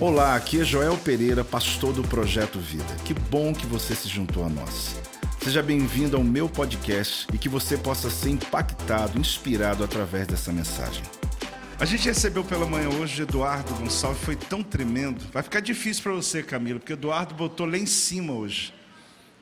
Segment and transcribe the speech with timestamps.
[0.00, 2.96] Olá, aqui é Joel Pereira, pastor do Projeto Vida.
[3.04, 4.96] Que bom que você se juntou a nós.
[5.40, 11.02] Seja bem-vindo ao meu podcast e que você possa ser impactado, inspirado através dessa mensagem.
[11.78, 15.24] A gente recebeu pela manhã hoje Eduardo Gonçalves, foi tão tremendo.
[15.32, 18.72] Vai ficar difícil para você, Camila, porque Eduardo botou lá em cima hoje.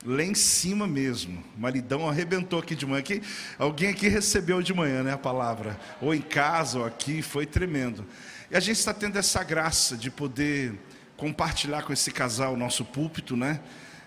[0.04, 1.44] Lá em cima mesmo.
[1.58, 3.00] Maridão arrebentou aqui de manhã.
[3.00, 3.22] Aqui,
[3.58, 5.78] alguém aqui recebeu de manhã né, a palavra.
[6.00, 8.06] Ou em casa, ou aqui, foi tremendo.
[8.50, 10.74] E a gente está tendo essa graça de poder
[11.18, 13.60] compartilhar com esse casal o nosso púlpito, né?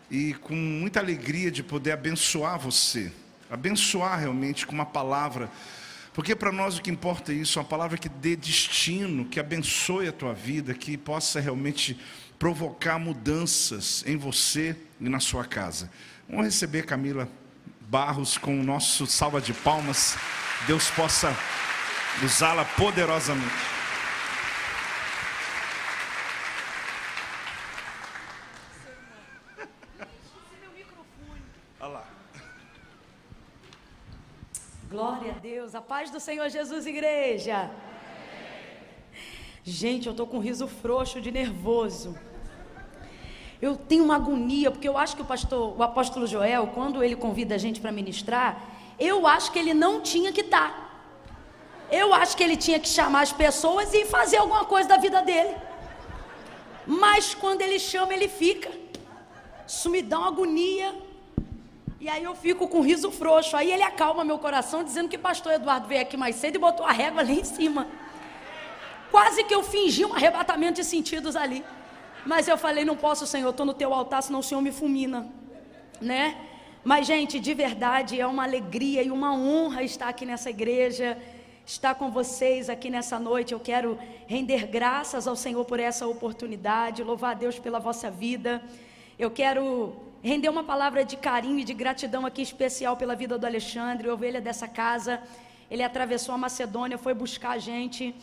[0.09, 3.11] E com muita alegria de poder abençoar você.
[3.47, 5.49] Abençoar realmente com uma palavra.
[6.11, 10.07] Porque para nós o que importa é isso, uma palavra que dê destino, que abençoe
[10.07, 11.99] a tua vida, que possa realmente
[12.43, 15.89] provocar mudanças em você e na sua casa.
[16.27, 17.25] Vamos receber Camila
[17.79, 20.17] Barros com o nosso salva de palmas.
[20.67, 21.33] Deus possa
[22.21, 23.47] usá-la poderosamente.
[34.89, 37.71] Glória a Deus, a paz do Senhor Jesus, igreja.
[39.63, 42.13] Gente, eu tô com um riso frouxo de nervoso.
[43.65, 47.15] Eu tenho uma agonia, porque eu acho que o pastor, o apóstolo Joel, quando ele
[47.15, 48.61] convida a gente para ministrar,
[48.99, 50.69] eu acho que ele não tinha que estar.
[50.69, 50.89] Tá.
[51.89, 55.21] Eu acho que ele tinha que chamar as pessoas e fazer alguma coisa da vida
[55.21, 55.55] dele.
[56.85, 58.69] Mas quando ele chama, ele fica.
[59.65, 60.93] Isso me dá uma agonia.
[62.01, 63.55] E aí eu fico com um riso frouxo.
[63.55, 66.85] Aí ele acalma meu coração, dizendo que pastor Eduardo veio aqui mais cedo e botou
[66.85, 67.87] a régua ali em cima.
[69.09, 71.63] Quase que eu fingi um arrebatamento de sentidos ali.
[72.25, 75.27] Mas eu falei, não posso, Senhor, estou no teu altar, senão o Senhor me fulmina.
[75.99, 76.37] Né?
[76.83, 81.17] Mas, gente, de verdade, é uma alegria e uma honra estar aqui nessa igreja,
[81.65, 83.53] estar com vocês aqui nessa noite.
[83.53, 83.97] Eu quero
[84.27, 88.61] render graças ao Senhor por essa oportunidade, louvar a Deus pela vossa vida.
[89.17, 93.45] Eu quero render uma palavra de carinho e de gratidão aqui especial pela vida do
[93.45, 95.21] Alexandre, ovelha dessa casa.
[95.69, 98.15] Ele atravessou a Macedônia, foi buscar a gente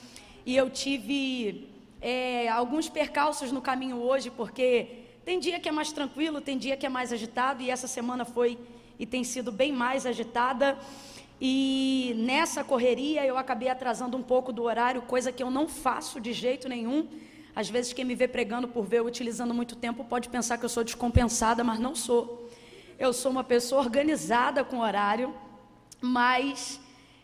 [0.45, 1.70] e eu tive
[2.01, 4.87] é, alguns percalços no caminho hoje, porque
[5.25, 8.25] tem dia que é mais tranquilo, tem dia que é mais agitado, e essa semana
[8.25, 8.59] foi
[8.99, 10.79] e tem sido bem mais agitada.
[11.41, 16.21] E nessa correria eu acabei atrasando um pouco do horário, coisa que eu não faço
[16.21, 17.09] de jeito nenhum.
[17.55, 20.65] Às vezes quem me vê pregando por ver eu utilizando muito tempo pode pensar que
[20.65, 22.49] eu sou descompensada, mas não sou.
[22.99, 25.35] Eu sou uma pessoa organizada com horário,
[26.01, 26.79] mas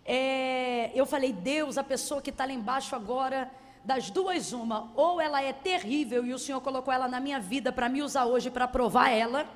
[0.04, 3.50] é, eu falei, Deus, a pessoa que está lá embaixo agora
[3.86, 7.70] das duas, uma, ou ela é terrível e o Senhor colocou ela na minha vida
[7.70, 9.46] para me usar hoje para provar ela,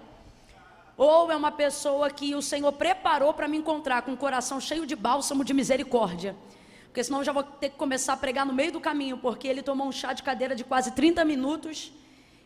[0.97, 4.87] ou é uma pessoa que o Senhor preparou para me encontrar com um coração cheio
[4.87, 6.37] de bálsamo de misericórdia.
[6.85, 9.49] Porque senão eu já vou ter que começar a pregar no meio do caminho, porque
[9.49, 11.93] ele tomou um chá de cadeira de quase 30 minutos.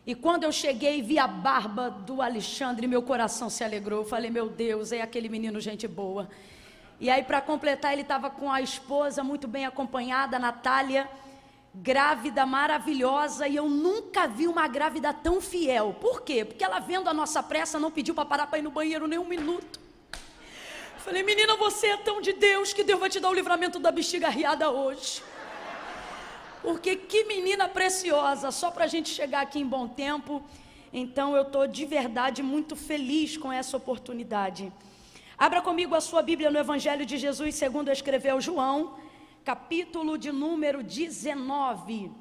[0.07, 3.99] E quando eu cheguei vi a barba do Alexandre, meu coração se alegrou.
[3.99, 6.29] Eu falei, meu Deus, é aquele menino gente boa.
[6.99, 11.09] E aí, para completar, ele estava com a esposa muito bem acompanhada, a Natália
[11.81, 15.95] grávida maravilhosa e eu nunca vi uma grávida tão fiel.
[15.99, 16.45] Por quê?
[16.45, 19.19] Porque ela vendo a nossa pressa não pediu para parar para ir no banheiro nem
[19.19, 19.79] um minuto.
[20.97, 23.91] Falei, menina, você é tão de Deus que Deus vai te dar o livramento da
[23.91, 25.21] bexiga riada hoje.
[26.61, 30.43] Porque que menina preciosa, só para a gente chegar aqui em bom tempo.
[30.91, 34.71] Então eu estou de verdade muito feliz com essa oportunidade.
[35.37, 38.95] Abra comigo a sua Bíblia no Evangelho de Jesus, segundo escreveu João,
[39.45, 42.11] capítulo de número 19.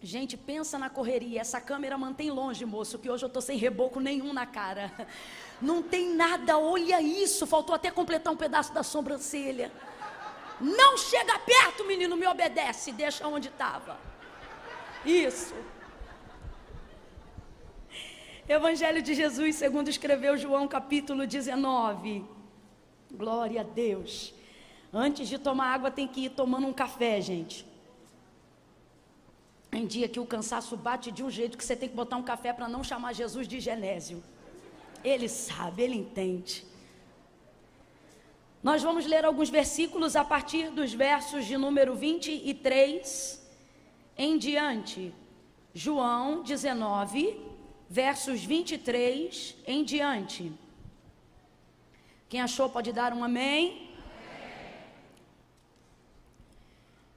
[0.00, 1.42] Gente, pensa na correria.
[1.42, 4.90] Essa câmera mantém longe, moço, que hoje eu estou sem reboco nenhum na cara.
[5.60, 7.46] Não tem nada, olha isso.
[7.46, 9.70] Faltou até completar um pedaço da sobrancelha.
[10.58, 13.98] Não chega perto, menino, me obedece, deixa onde estava.
[15.04, 15.54] Isso.
[18.48, 22.24] Evangelho de Jesus, segundo escreveu João, capítulo 19.
[23.12, 24.34] Glória a Deus.
[24.92, 27.66] Antes de tomar água, tem que ir tomando um café, gente.
[29.70, 32.22] Tem dia que o cansaço bate de um jeito que você tem que botar um
[32.22, 34.22] café para não chamar Jesus de Genésio.
[35.02, 36.66] Ele sabe, ele entende.
[38.62, 43.42] Nós vamos ler alguns versículos a partir dos versos de número 23
[44.16, 45.12] em diante.
[45.74, 47.40] João 19,
[47.88, 50.52] versos 23 em diante.
[52.28, 53.91] Quem achou pode dar um amém.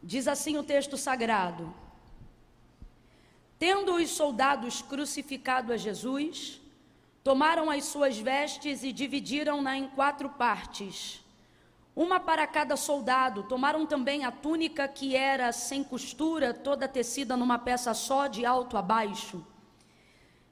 [0.07, 1.73] Diz assim o texto sagrado:
[3.57, 6.61] Tendo os soldados crucificado a Jesus,
[7.23, 11.23] tomaram as suas vestes e dividiram-na em quatro partes.
[11.95, 13.43] uma para cada soldado.
[13.43, 18.77] Tomaram também a túnica que era sem costura, toda tecida numa peça só, de alto
[18.77, 19.43] a baixo.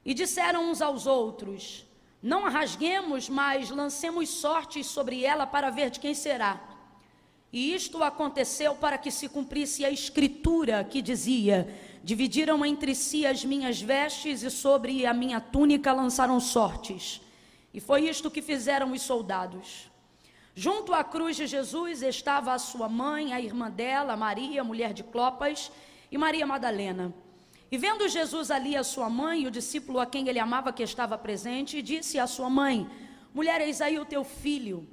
[0.04, 1.86] E disseram uns aos outros:
[2.24, 6.73] Não a rasguemos, mas lancemos sortes sobre ela para ver de quem será.
[7.54, 11.72] E isto aconteceu para que se cumprisse a escritura que dizia:
[12.04, 17.22] Dividiram entre si as minhas vestes e sobre a minha túnica lançaram sortes.
[17.72, 19.92] E foi isto que fizeram os soldados.
[20.56, 25.04] Junto à cruz de Jesus estava a sua mãe, a irmã dela, Maria, mulher de
[25.04, 25.72] Clopas,
[26.12, 27.14] e Maria Madalena.
[27.72, 30.82] E vendo Jesus ali a sua mãe e o discípulo a quem ele amava que
[30.82, 32.90] estava presente, disse à sua mãe:
[33.32, 34.88] Mulher, eis aí o teu filho.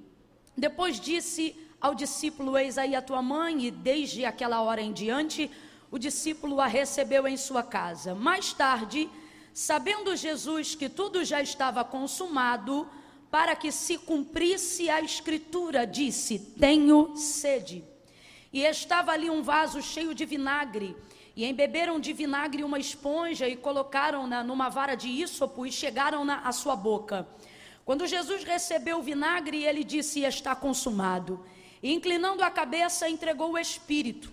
[0.56, 5.50] Depois disse ao discípulo: Eis aí a tua mãe, e desde aquela hora em diante,
[5.90, 8.14] o discípulo a recebeu em sua casa.
[8.14, 9.08] Mais tarde,
[9.52, 12.86] sabendo Jesus que tudo já estava consumado,
[13.30, 17.84] para que se cumprisse a escritura, disse: Tenho sede.
[18.52, 20.96] E estava ali um vaso cheio de vinagre.
[21.36, 26.50] E embeberam de vinagre uma esponja e colocaram-na numa vara de ísopo e chegaram-na à
[26.50, 27.26] sua boca.
[27.84, 31.44] Quando Jesus recebeu o vinagre, ele disse: Está consumado.
[31.82, 34.30] E inclinando a cabeça, entregou o espírito.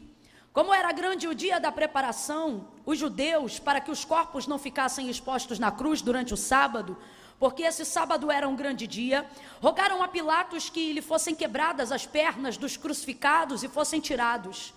[0.52, 5.10] Como era grande o dia da preparação, os judeus, para que os corpos não ficassem
[5.10, 6.98] expostos na cruz durante o sábado,
[7.40, 9.30] porque esse sábado era um grande dia,
[9.62, 14.74] rogaram a Pilatos que lhe fossem quebradas as pernas dos crucificados e fossem tirados.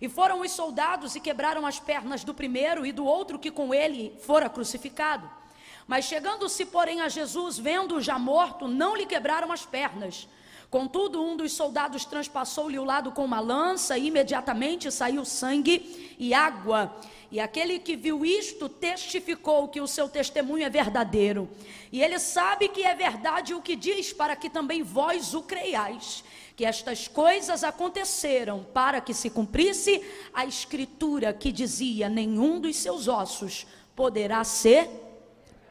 [0.00, 3.74] E foram os soldados e quebraram as pernas do primeiro e do outro que com
[3.74, 5.28] ele fora crucificado.
[5.86, 10.28] Mas chegando-se, porém, a Jesus, vendo-o já morto, não lhe quebraram as pernas.
[10.74, 16.34] Contudo, um dos soldados transpassou-lhe o lado com uma lança, e imediatamente saiu sangue e
[16.34, 16.92] água.
[17.30, 21.48] E aquele que viu isto testificou que o seu testemunho é verdadeiro.
[21.92, 26.24] E ele sabe que é verdade o que diz, para que também vós o creiais.
[26.56, 30.02] Que estas coisas aconteceram para que se cumprisse
[30.34, 34.90] a escritura que dizia: nenhum dos seus ossos poderá ser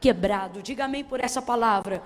[0.00, 0.62] quebrado.
[0.62, 2.02] Diga amém por essa palavra.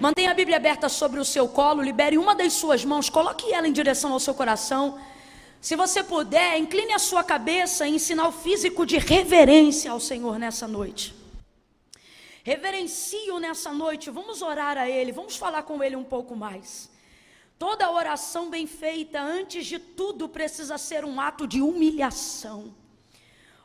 [0.00, 3.66] Mantenha a Bíblia aberta sobre o seu colo, libere uma das suas mãos, coloque ela
[3.66, 4.96] em direção ao seu coração.
[5.60, 10.68] Se você puder, incline a sua cabeça em sinal físico de reverência ao Senhor nessa
[10.68, 11.12] noite.
[12.44, 16.88] Reverencio nessa noite, vamos orar a Ele, vamos falar com Ele um pouco mais.
[17.58, 22.72] Toda oração bem feita, antes de tudo, precisa ser um ato de humilhação.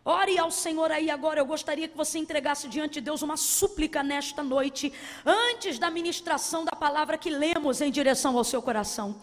[0.05, 1.39] Ore ao Senhor aí agora.
[1.39, 4.91] Eu gostaria que você entregasse diante de Deus uma súplica nesta noite,
[5.25, 9.15] antes da ministração da palavra que lemos em direção ao seu coração.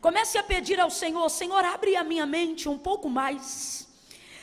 [0.00, 3.88] Comece a pedir ao Senhor: Senhor, abre a minha mente um pouco mais.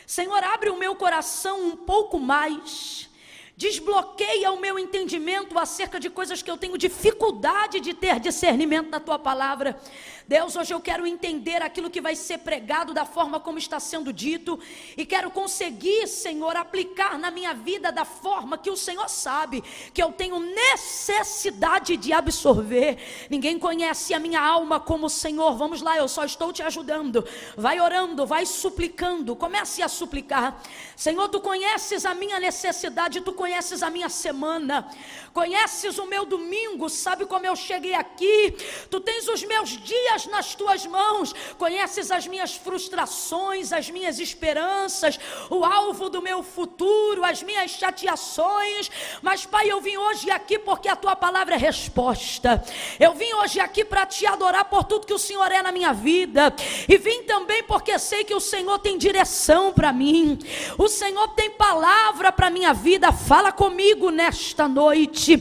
[0.08, 3.10] Senhor, abre o meu coração um pouco mais.
[3.56, 9.00] Desbloqueia o meu entendimento acerca de coisas que eu tenho dificuldade de ter discernimento da
[9.00, 9.80] tua palavra.
[10.28, 14.14] Deus, hoje eu quero entender aquilo que vai ser pregado da forma como está sendo
[14.14, 14.58] dito
[14.96, 19.62] e quero conseguir, Senhor, aplicar na minha vida da forma que o Senhor sabe
[19.94, 22.98] que eu tenho necessidade de absorver.
[23.30, 25.58] Ninguém conhece a minha alma como o Senhor.
[25.58, 27.26] Vamos lá, eu só estou te ajudando.
[27.58, 29.36] Vai orando, vai suplicando.
[29.36, 30.62] Comece a suplicar.
[30.96, 34.90] Senhor, tu conheces a minha necessidade, tu conheces a minha semana.
[35.34, 38.56] Conheces o meu domingo, sabe como eu cheguei aqui?
[38.90, 45.20] Tu tens os meus dias nas tuas mãos, conheces as minhas frustrações, as minhas esperanças,
[45.50, 48.90] o alvo do meu futuro, as minhas chateações.
[49.22, 52.64] Mas, Pai, eu vim hoje aqui porque a tua palavra é resposta.
[53.00, 55.94] Eu vim hoje aqui para te adorar por tudo que o Senhor é na minha
[55.94, 56.54] vida,
[56.88, 60.38] e vim também porque sei que o Senhor tem direção para mim,
[60.78, 63.12] o Senhor tem palavra para minha vida.
[63.12, 65.38] Fala comigo nesta noite,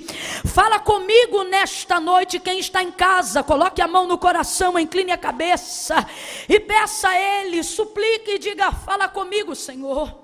[0.47, 2.41] fala comigo nesta noite.
[2.41, 6.07] Quem está em casa, coloque a mão no coração incline a cabeça
[6.49, 10.22] e peça a Ele, suplique e diga: Fala comigo, Senhor.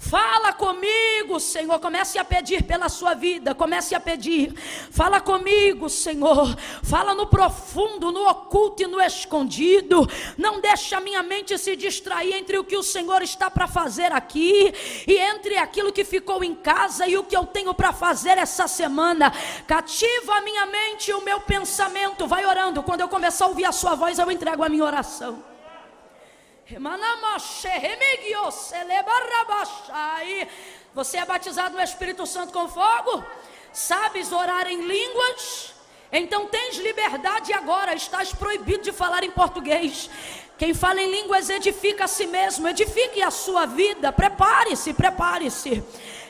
[0.00, 1.78] Fala comigo, Senhor.
[1.78, 3.54] Comece a pedir pela sua vida.
[3.54, 4.54] Comece a pedir.
[4.90, 6.56] Fala comigo, Senhor.
[6.82, 10.08] Fala no profundo, no oculto e no escondido.
[10.38, 14.10] Não deixe a minha mente se distrair entre o que o Senhor está para fazer
[14.10, 14.72] aqui
[15.06, 18.66] e entre aquilo que ficou em casa e o que eu tenho para fazer essa
[18.66, 19.30] semana.
[19.66, 22.26] Cativa a minha mente e o meu pensamento.
[22.26, 22.82] Vai orando.
[22.82, 25.49] Quando eu começar a ouvir a sua voz, eu entrego a minha oração.
[30.94, 33.24] Você é batizado no Espírito Santo com fogo?
[33.72, 35.74] Sabes orar em línguas?
[36.12, 40.10] Então tens liberdade agora, estás proibido de falar em português.
[40.58, 45.82] Quem fala em línguas edifica a si mesmo, edifique a sua vida, prepare-se, prepare-se.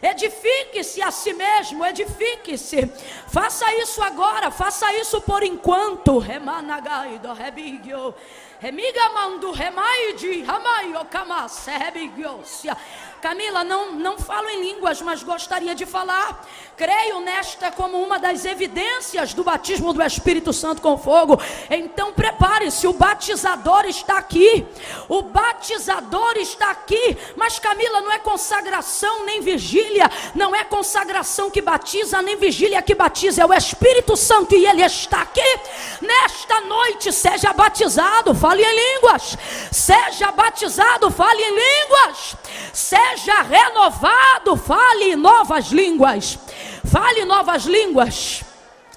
[0.03, 2.87] Edifique-se a si mesmo, edifique-se.
[3.29, 6.19] Faça isso agora, faça isso por enquanto.
[6.19, 8.15] Remanagaido, rebigio.
[8.61, 12.77] Remiga mando remaide, ramaio kamase, rebigiosia.
[13.21, 16.47] Camila, não, não falo em línguas, mas gostaria de falar.
[16.75, 21.39] Creio nesta como uma das evidências do batismo do Espírito Santo com fogo.
[21.69, 24.67] Então prepare-se, o batizador está aqui.
[25.07, 27.19] O batizador está aqui.
[27.37, 30.11] Mas Camila, não é consagração nem vigília.
[30.35, 33.43] Não é consagração que batiza, nem vigília que batiza.
[33.43, 35.61] É o Espírito Santo e ele está aqui.
[36.01, 39.37] Nesta noite, seja batizado, fale em línguas.
[39.71, 42.37] Seja batizado, fale em línguas.
[42.73, 46.39] Seja seja renovado, fale novas línguas.
[46.85, 48.43] Fale novas línguas.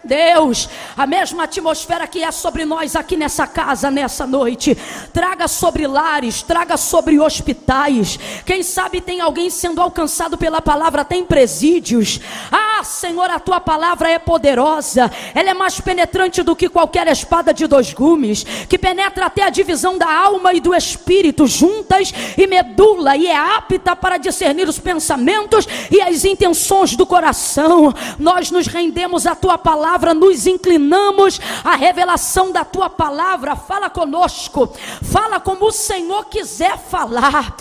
[0.04, 0.68] Deus,
[0.98, 4.78] a mesma atmosfera que é sobre nós aqui nessa casa, nessa noite,
[5.14, 8.20] traga sobre lares, traga sobre hospitais.
[8.46, 12.20] Quem sabe tem alguém sendo alcançado pela palavra, tem presídios.
[12.52, 17.54] Ah, Senhor, a tua palavra é poderosa, ela é mais penetrante do que qualquer espada
[17.54, 22.46] de dois gumes, que penetra até a divisão da alma e do espírito, juntas e
[22.46, 27.94] medula, e é apta para discernir os pensamentos e as intenções do coração.
[28.20, 33.56] Nós nos rendemos à tua palavra palavra, nos inclinamos à revelação da tua palavra.
[33.56, 34.74] Fala conosco,
[35.04, 37.56] fala como o Senhor quiser falar.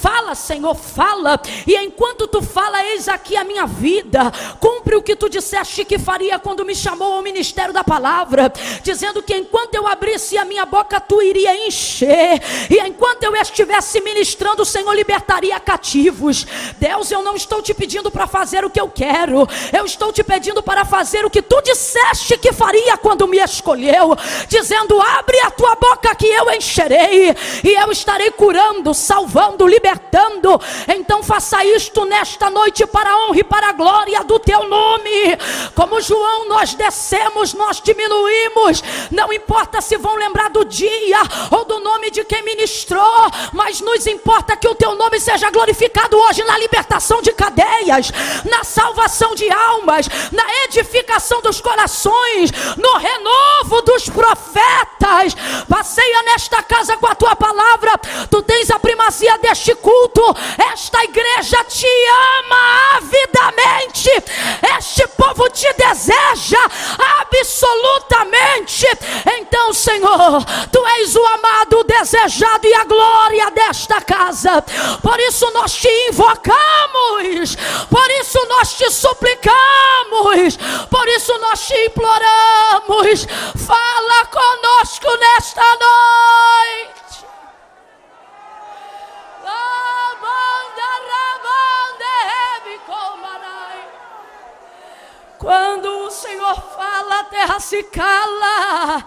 [0.00, 1.40] Fala, Senhor, fala.
[1.66, 4.32] E enquanto tu fala, eis aqui a minha vida.
[4.58, 8.52] Cumpre o que tu disseste que faria quando me chamou ao ministério da palavra,
[8.82, 12.42] dizendo que enquanto eu abrisse a minha boca, tu iria encher.
[12.68, 16.46] E enquanto eu estivesse ministrando, o Senhor libertaria cativos.
[16.78, 19.48] Deus, eu não estou te pedindo para fazer o que eu quero.
[19.72, 23.38] Eu estou te pedindo para fazer o que tu disseste disseste que faria quando me
[23.38, 24.16] escolheu,
[24.48, 30.58] dizendo: Abre a tua boca que eu encherei, e eu estarei curando, salvando, libertando.
[30.88, 35.36] Então faça isto nesta noite para a honra e para a glória do teu nome.
[35.74, 41.78] Como João, nós descemos, nós diminuímos, não importa se vão lembrar do dia ou do
[41.80, 46.56] nome de quem ministrou, mas nos importa que o teu nome seja glorificado hoje na
[46.56, 48.10] libertação de cadeias,
[48.44, 55.34] na salvação de almas, na edificação dos corações, no renovo dos profetas.
[55.68, 57.98] Passeia nesta casa com a tua palavra.
[58.30, 60.22] Tu tens a primazia deste culto.
[60.72, 61.88] Esta igreja te
[62.38, 64.10] ama avidamente.
[64.78, 66.60] Este povo te deseja
[67.20, 68.86] absolutamente.
[69.38, 74.62] Então, Senhor, tu és o amado, o desejado e a glória desta casa.
[75.02, 77.56] Por isso nós te invocamos.
[77.90, 80.56] Por isso nós te suplicamos.
[80.90, 83.26] Por isso nós nós te imploramos,
[83.66, 87.26] fala conosco nesta noite.
[95.38, 99.04] Quando o Senhor fala, a terra se cala.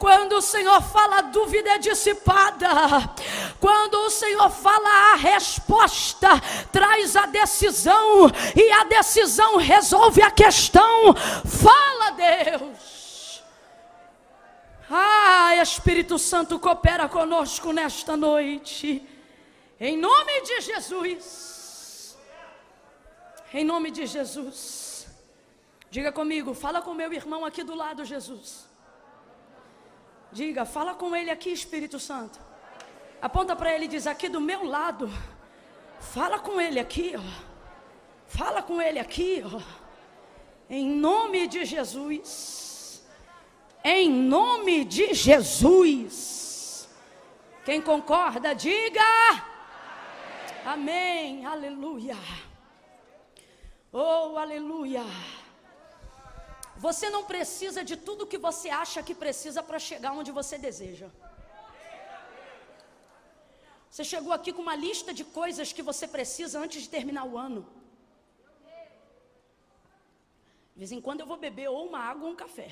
[0.00, 2.70] Quando o Senhor fala, a dúvida é dissipada.
[3.60, 6.40] Quando o Senhor fala, a resposta
[6.72, 8.30] traz a decisão.
[8.56, 11.14] E a decisão resolve a questão.
[11.44, 13.42] Fala, Deus.
[14.90, 19.06] Ah, Espírito Santo, coopera conosco nesta noite.
[19.78, 22.16] Em nome de Jesus.
[23.52, 25.06] Em nome de Jesus.
[25.90, 28.69] Diga comigo, fala com meu irmão aqui do lado, Jesus.
[30.32, 32.38] Diga, fala com ele aqui, Espírito Santo.
[33.20, 35.10] Aponta para ele e diz: aqui do meu lado.
[35.98, 37.50] Fala com ele aqui, ó.
[38.26, 39.60] Fala com ele aqui, ó.
[40.68, 43.02] Em nome de Jesus.
[43.84, 46.88] Em nome de Jesus.
[47.64, 49.02] Quem concorda, diga.
[50.64, 51.44] Amém.
[51.44, 52.16] Aleluia.
[53.92, 55.02] Oh, aleluia.
[56.84, 61.08] Você não precisa de tudo que você acha que precisa para chegar onde você deseja.
[63.90, 67.36] Você chegou aqui com uma lista de coisas que você precisa antes de terminar o
[67.36, 67.66] ano.
[70.72, 72.70] De vez em quando eu vou beber ou uma água ou um café.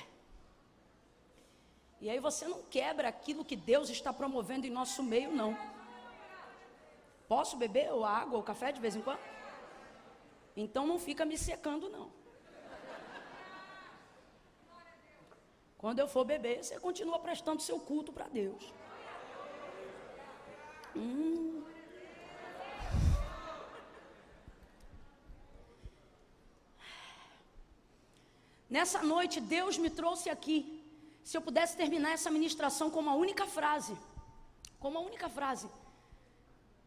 [2.00, 5.53] E aí você não quebra aquilo que Deus está promovendo em nosso meio, não.
[7.29, 9.21] Posso beber ou água ou café de vez em quando?
[10.57, 12.18] Então não fica me secando, não.
[15.82, 18.62] Quando eu for beber, você continua prestando seu culto para Deus.
[20.97, 21.62] Hum.
[28.68, 30.58] Nessa noite, Deus me trouxe aqui.
[31.23, 33.97] Se eu pudesse terminar essa ministração com uma única frase,
[34.80, 35.68] com uma única frase.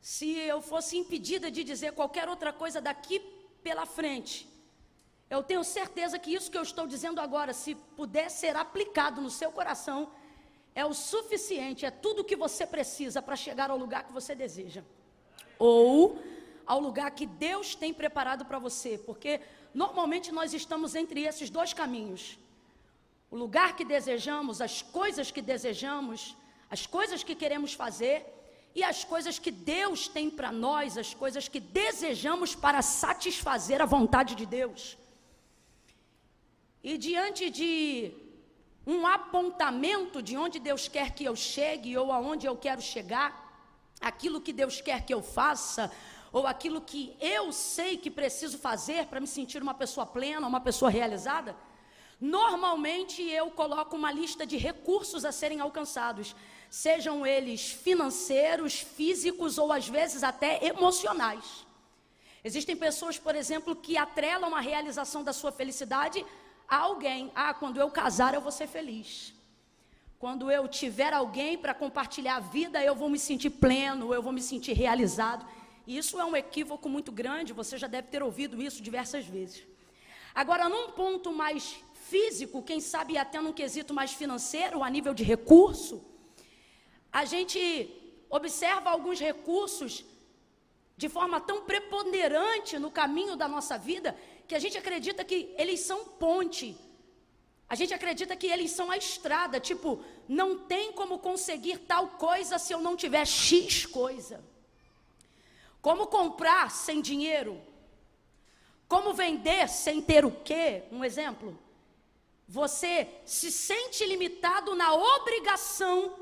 [0.01, 3.19] Se eu fosse impedida de dizer qualquer outra coisa daqui
[3.63, 4.50] pela frente,
[5.31, 9.29] eu tenho certeza que isso que eu estou dizendo agora, se puder ser aplicado no
[9.29, 10.11] seu coração,
[10.75, 14.35] é o suficiente, é tudo o que você precisa para chegar ao lugar que você
[14.35, 14.83] deseja.
[15.57, 16.19] Ou
[16.65, 19.39] ao lugar que Deus tem preparado para você, porque
[19.73, 22.37] normalmente nós estamos entre esses dois caminhos.
[23.29, 26.35] O lugar que desejamos, as coisas que desejamos,
[26.69, 28.25] as coisas que queremos fazer
[28.75, 33.85] e as coisas que Deus tem para nós, as coisas que desejamos para satisfazer a
[33.85, 34.99] vontade de Deus.
[36.83, 38.11] E diante de
[38.87, 43.29] um apontamento de onde Deus quer que eu chegue ou aonde eu quero chegar,
[43.99, 45.91] aquilo que Deus quer que eu faça,
[46.31, 50.59] ou aquilo que eu sei que preciso fazer para me sentir uma pessoa plena, uma
[50.59, 51.55] pessoa realizada,
[52.19, 56.35] normalmente eu coloco uma lista de recursos a serem alcançados,
[56.69, 61.67] sejam eles financeiros, físicos ou às vezes até emocionais.
[62.43, 66.25] Existem pessoas, por exemplo, que atrelam a realização da sua felicidade
[66.77, 67.31] alguém.
[67.35, 69.33] Ah, quando eu casar eu vou ser feliz.
[70.17, 74.31] Quando eu tiver alguém para compartilhar a vida, eu vou me sentir pleno, eu vou
[74.31, 75.45] me sentir realizado.
[75.85, 79.63] E isso é um equívoco muito grande, você já deve ter ouvido isso diversas vezes.
[80.33, 85.23] Agora, num ponto mais físico, quem sabe até num quesito mais financeiro, a nível de
[85.23, 86.05] recurso,
[87.11, 87.59] a gente
[88.29, 90.05] observa alguns recursos
[90.95, 94.15] de forma tão preponderante no caminho da nossa vida
[94.51, 96.77] que a gente acredita que eles são ponte.
[97.69, 102.59] A gente acredita que eles são a estrada, tipo, não tem como conseguir tal coisa
[102.59, 104.43] se eu não tiver X coisa.
[105.81, 107.61] Como comprar sem dinheiro?
[108.89, 110.83] Como vender sem ter o quê?
[110.91, 111.57] Um exemplo.
[112.45, 116.13] Você se sente limitado na obrigação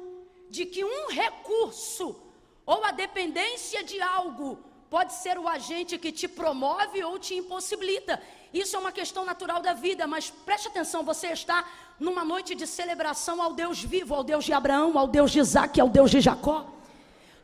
[0.52, 2.16] de que um recurso
[2.64, 8.22] ou a dependência de algo pode ser o agente que te promove ou te impossibilita.
[8.54, 11.66] Isso é uma questão natural da vida, mas preste atenção: você está
[12.00, 15.80] numa noite de celebração ao Deus vivo, ao Deus de Abraão, ao Deus de Isaac,
[15.80, 16.66] ao Deus de Jacó.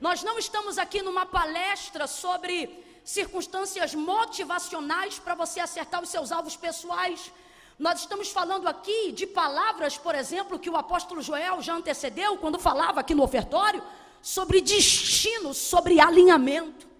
[0.01, 6.55] Nós não estamos aqui numa palestra sobre circunstâncias motivacionais para você acertar os seus alvos
[6.55, 7.31] pessoais.
[7.77, 12.57] Nós estamos falando aqui de palavras, por exemplo, que o apóstolo Joel já antecedeu quando
[12.57, 13.83] falava aqui no ofertório
[14.21, 16.94] sobre destino, sobre alinhamento.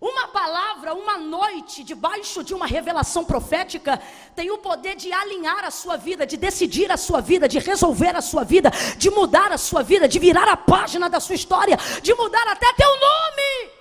[0.00, 4.00] Uma palavra, uma noite, debaixo de uma revelação profética,
[4.34, 8.14] tem o poder de alinhar a sua vida, de decidir a sua vida, de resolver
[8.14, 11.78] a sua vida, de mudar a sua vida, de virar a página da sua história,
[12.02, 13.72] de mudar até teu nome.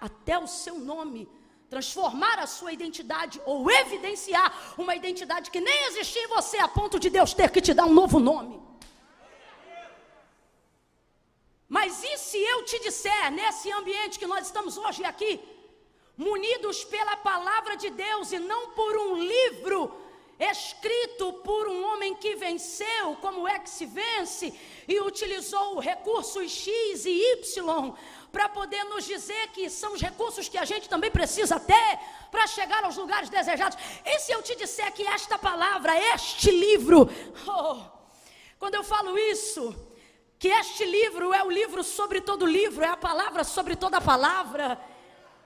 [0.00, 1.28] Até o seu nome.
[1.68, 7.00] Transformar a sua identidade ou evidenciar uma identidade que nem existia em você, a ponto
[7.00, 8.62] de Deus ter que te dar um novo nome.
[11.68, 15.40] Mas e se eu te disser, nesse ambiente que nós estamos hoje aqui,
[16.16, 20.06] munidos pela palavra de Deus e não por um livro
[20.38, 24.52] escrito por um homem que venceu, como é que se vence,
[24.86, 27.94] e utilizou recursos X e Y
[28.30, 31.98] para poder nos dizer que são os recursos que a gente também precisa ter
[32.30, 33.78] para chegar aos lugares desejados.
[34.04, 37.08] E se eu te disser que esta palavra, este livro,
[37.48, 37.80] oh,
[38.58, 39.74] quando eu falo isso,
[40.38, 44.78] que este livro é o livro sobre todo livro, é a palavra sobre toda palavra.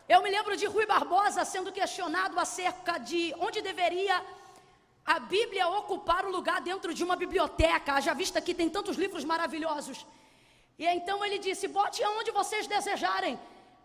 [0.09, 4.17] Eu me lembro de Rui Barbosa sendo questionado acerca de onde deveria
[5.07, 8.01] a Bíblia ocupar o lugar dentro de uma biblioteca.
[8.01, 10.05] Já visto que tem tantos livros maravilhosos.
[10.79, 13.39] E então ele disse: bote aonde vocês desejarem.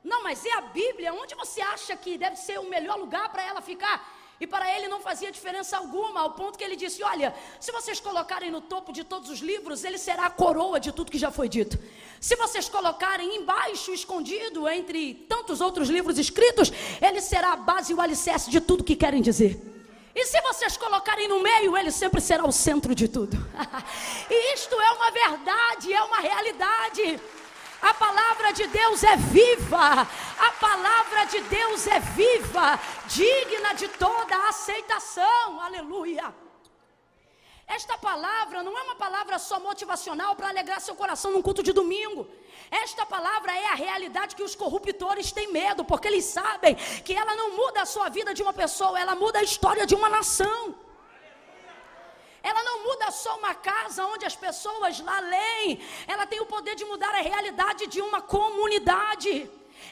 [0.04, 3.44] Não, mas é a Bíblia, onde você acha que deve ser o melhor lugar para
[3.44, 3.98] ela ficar?
[4.40, 8.00] E para ele não fazia diferença alguma, ao ponto que ele disse: Olha, se vocês
[8.00, 11.32] colocarem no topo de todos os livros, ele será a coroa de tudo que já
[11.32, 11.80] foi dito.
[12.20, 16.72] Se vocês colocarem embaixo, escondido, entre tantos outros livros escritos,
[17.02, 19.60] ele será a base e o alicerce de tudo que querem dizer.
[20.14, 23.38] E se vocês colocarem no meio, ele sempre será o centro de tudo.
[24.32, 27.20] e isto é uma verdade, é uma realidade.
[27.90, 30.08] A palavra de Deus é viva.
[30.48, 35.62] A palavra de Deus é viva, digna de toda aceitação.
[35.68, 36.34] Aleluia.
[37.68, 41.74] Esta palavra não é uma palavra só motivacional para alegrar seu coração num culto de
[41.74, 42.28] domingo.
[42.72, 46.74] Esta palavra é a realidade que os corruptores têm medo, porque eles sabem
[47.06, 49.94] que ela não muda a sua vida de uma pessoa, ela muda a história de
[49.94, 50.76] uma nação.
[52.50, 55.80] Ela não muda só uma casa onde as pessoas lá leem.
[56.08, 59.50] Ela tem o poder de mudar a realidade de uma comunidade.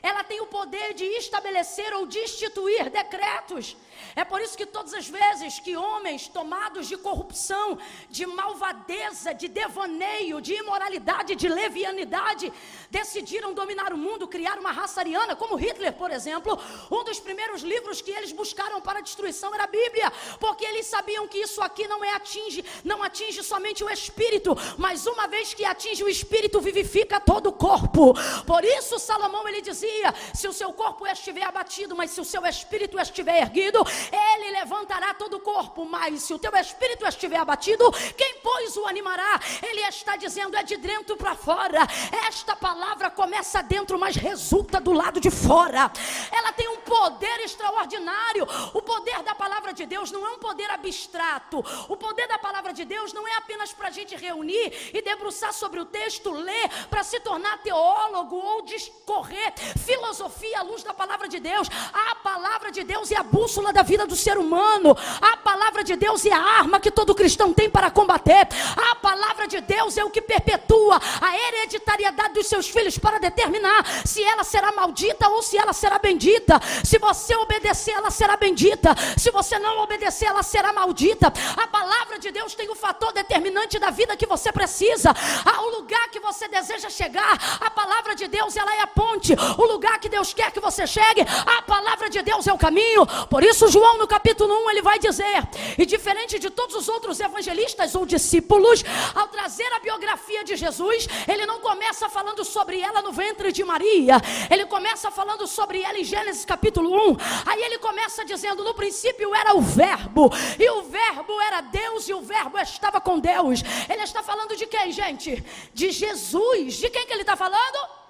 [0.09, 3.75] ela tem o poder de estabelecer ou de instituir decretos.
[4.15, 7.77] É por isso que todas as vezes que homens tomados de corrupção,
[8.09, 12.51] de malvadeza, de devaneio, de imoralidade, de levianidade,
[12.89, 16.59] decidiram dominar o mundo, criar uma raça ariana, como Hitler, por exemplo,
[16.91, 20.85] um dos primeiros livros que eles buscaram para a destruição era a Bíblia, porque eles
[20.85, 25.53] sabiam que isso aqui não é atinge, não atinge somente o espírito, mas uma vez
[25.53, 28.13] que atinge o espírito, vivifica todo o corpo.
[28.45, 32.45] Por isso Salomão ele dizia: se o seu corpo estiver abatido, mas se o seu
[32.45, 37.91] espírito estiver erguido, ele levantará todo o corpo, mas se o teu espírito estiver abatido,
[38.17, 39.39] quem pois o animará?
[39.61, 41.87] Ele está dizendo é de dentro para fora.
[42.27, 45.91] Esta palavra começa dentro, mas resulta do lado de fora.
[46.31, 48.47] Ela tem um poder extraordinário.
[48.73, 51.59] O poder da palavra de Deus não é um poder abstrato.
[51.87, 55.53] O poder da palavra de Deus não é apenas para a gente reunir e debruçar
[55.53, 61.27] sobre o texto, ler para se tornar teólogo ou discorrer filosofia à luz da palavra
[61.27, 61.67] de Deus.
[61.93, 64.97] A palavra de Deus é a bússola da vida do ser humano.
[65.21, 68.47] A palavra de Deus é a arma que todo cristão tem para combater.
[68.91, 73.85] A palavra de Deus é o que perpetua a hereditariedade dos seus filhos para determinar
[74.05, 76.59] se ela será maldita ou se ela será bendita.
[76.83, 78.95] Se você obedecer, ela será bendita.
[79.17, 81.31] Se você não obedecer, ela será maldita.
[81.55, 85.13] A palavra de Deus tem o fator determinante da vida que você precisa.
[85.45, 89.33] Ao lugar que você deseja chegar, a palavra de Deus ela é a ponte.
[89.57, 93.05] O lugar que Deus quer que você chegue, a palavra de Deus é o caminho.
[93.29, 97.19] Por isso João no capítulo 1 ele vai dizer: "E diferente de todos os outros
[97.19, 103.01] evangelistas ou discípulos, ao trazer a biografia de Jesus, ele não começa falando sobre ela
[103.01, 104.15] no ventre de Maria.
[104.49, 107.17] Ele começa falando sobre ela em Gênesis capítulo 1.
[107.45, 112.13] Aí ele começa dizendo: "No princípio era o verbo, e o verbo era Deus e
[112.13, 113.63] o verbo estava com Deus".
[113.89, 115.43] Ele está falando de quem, gente?
[115.73, 116.75] De Jesus.
[116.75, 118.02] De quem que ele está falando?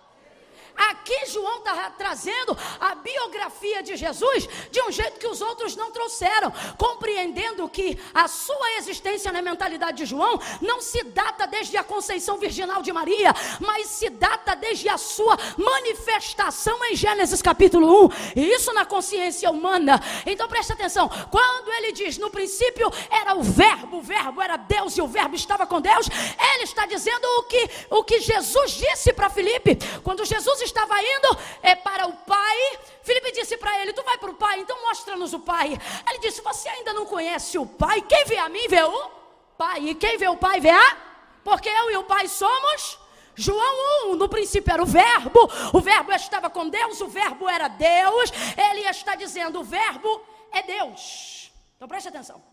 [0.75, 5.91] Aqui João está trazendo a biografia de Jesus de um jeito que os outros não
[5.91, 11.83] trouxeram, compreendendo que a sua existência na mentalidade de João não se data desde a
[11.83, 18.09] conceição virginal de Maria, mas se data desde a sua manifestação em Gênesis capítulo 1,
[18.35, 20.01] e isso na consciência humana.
[20.25, 24.97] Então preste atenção, quando ele diz no princípio era o verbo, o verbo era Deus
[24.97, 26.07] e o verbo estava com Deus,
[26.53, 31.37] ele está dizendo o que, o que Jesus disse para Filipe, quando Jesus estava indo
[31.61, 32.79] é, para o pai.
[33.03, 35.77] Felipe disse para ele: Tu vai para o pai, então mostra-nos o pai.
[36.09, 38.01] Ele disse: Você ainda não conhece o pai?
[38.01, 39.11] Quem vê a mim vê o
[39.57, 39.89] pai.
[39.89, 40.97] E quem vê o pai vê a?
[41.43, 42.99] Porque eu e o pai somos.
[43.35, 47.67] João 1, no princípio era o verbo, o verbo estava com Deus, o verbo era
[47.67, 48.31] Deus.
[48.55, 50.21] Ele está dizendo: o verbo
[50.51, 51.51] é Deus.
[51.75, 52.43] Então preste atenção: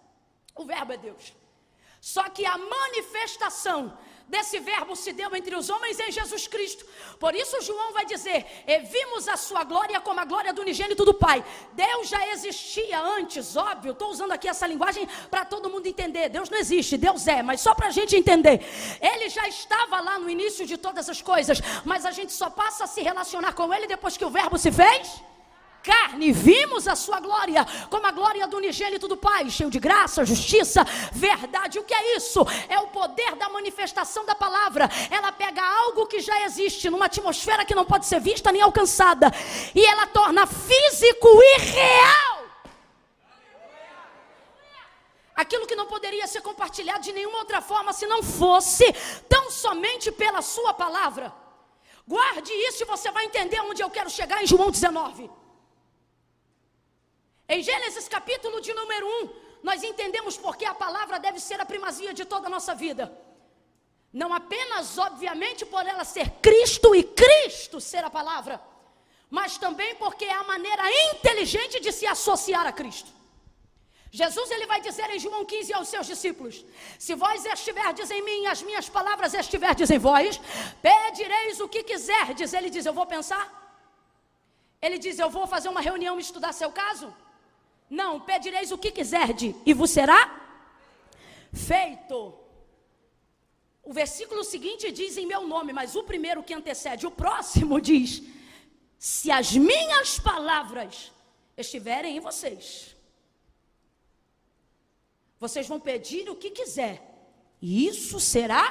[0.54, 1.34] o verbo é Deus.
[2.00, 3.96] Só que a manifestação
[4.30, 6.82] desse verbo se deu entre os homens em Jesus Cristo.
[7.18, 11.04] Por isso João vai dizer: "E vimos a sua glória como a glória do unigênito
[11.04, 11.44] do Pai".
[11.72, 13.92] Deus já existia antes, óbvio.
[13.92, 16.28] Estou usando aqui essa linguagem para todo mundo entender.
[16.28, 18.56] Deus não existe, Deus é, mas só para a gente entender.
[19.00, 22.84] Ele já estava lá no início de todas as coisas, mas a gente só passa
[22.84, 25.30] a se relacionar com Ele depois que o verbo se fez
[25.82, 30.24] carne, vimos a sua glória, como a glória do unigênito do Pai, cheio de graça,
[30.24, 31.78] justiça, verdade.
[31.78, 32.40] O que é isso?
[32.68, 34.88] É o poder da manifestação da palavra.
[35.10, 39.32] Ela pega algo que já existe, numa atmosfera que não pode ser vista nem alcançada,
[39.74, 42.40] e ela torna físico e real.
[45.34, 48.84] Aquilo que não poderia ser compartilhado de nenhuma outra forma se não fosse
[49.26, 51.32] tão somente pela sua palavra.
[52.06, 55.39] Guarde isso e você vai entender onde eu quero chegar em João 19.
[57.54, 59.30] Em Gênesis capítulo de número 1,
[59.68, 63.12] nós entendemos porque a palavra deve ser a primazia de toda a nossa vida.
[64.12, 68.60] Não apenas, obviamente, por ela ser Cristo e Cristo ser a palavra,
[69.28, 73.10] mas também porque é a maneira inteligente de se associar a Cristo.
[74.12, 76.64] Jesus ele vai dizer em João 15 aos seus discípulos:
[77.00, 80.40] Se vós estiverdes em mim, as minhas palavras estiverdes em vós,
[80.80, 82.52] pedireis o que quiserdes.
[82.52, 83.44] Ele diz: Eu vou pensar.
[84.80, 87.12] Ele diz: Eu vou fazer uma reunião e estudar seu caso.
[87.90, 90.40] Não, pedireis o que quiserdes e vos será
[91.52, 92.38] feito.
[93.82, 98.22] O versículo seguinte diz em meu nome, mas o primeiro que antecede, o próximo diz:
[98.96, 101.10] Se as minhas palavras
[101.56, 102.94] estiverem em vocês,
[105.40, 107.02] vocês vão pedir o que quiser,
[107.60, 108.62] e isso será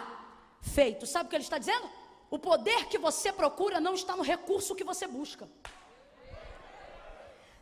[0.61, 1.05] feito.
[1.05, 1.89] Sabe o que ele está dizendo?
[2.31, 5.49] O poder que você procura não está no recurso que você busca.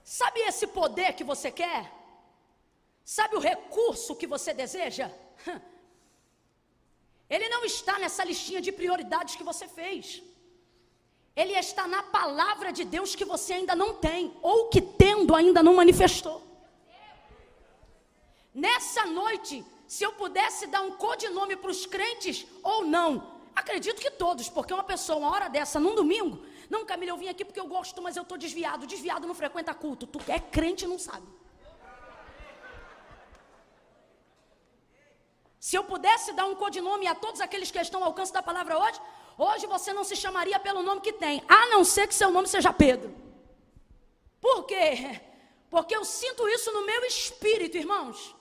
[0.08, 1.82] Sabe esse poder que você quer?
[3.04, 5.12] Sabe o recurso que você deseja?
[7.30, 10.24] Ele não está nessa listinha de prioridades que você fez.
[11.36, 15.62] ele está na palavra de Deus que você ainda não tem, ou que tendo ainda
[15.62, 16.38] não manifestou.
[18.66, 19.56] Nessa noite,
[19.94, 23.10] se eu pudesse dar um codinome para os crentes ou não,
[23.54, 26.36] acredito que todos, porque uma pessoa, uma hora dessa, num domingo,
[26.70, 28.86] não, Camila, eu vim aqui porque eu gosto, mas eu estou desviado.
[28.86, 30.06] Desviado não frequenta culto.
[30.08, 31.28] Tu é crente e não sabe.
[35.60, 38.78] Se eu pudesse dar um codinome a todos aqueles que estão ao alcance da palavra
[38.78, 39.00] hoje,
[39.38, 42.48] Hoje você não se chamaria pelo nome que tem, a não ser que seu nome
[42.48, 43.14] seja Pedro.
[44.42, 45.22] Por quê?
[45.70, 48.36] Porque eu sinto isso no meu espírito, irmãos.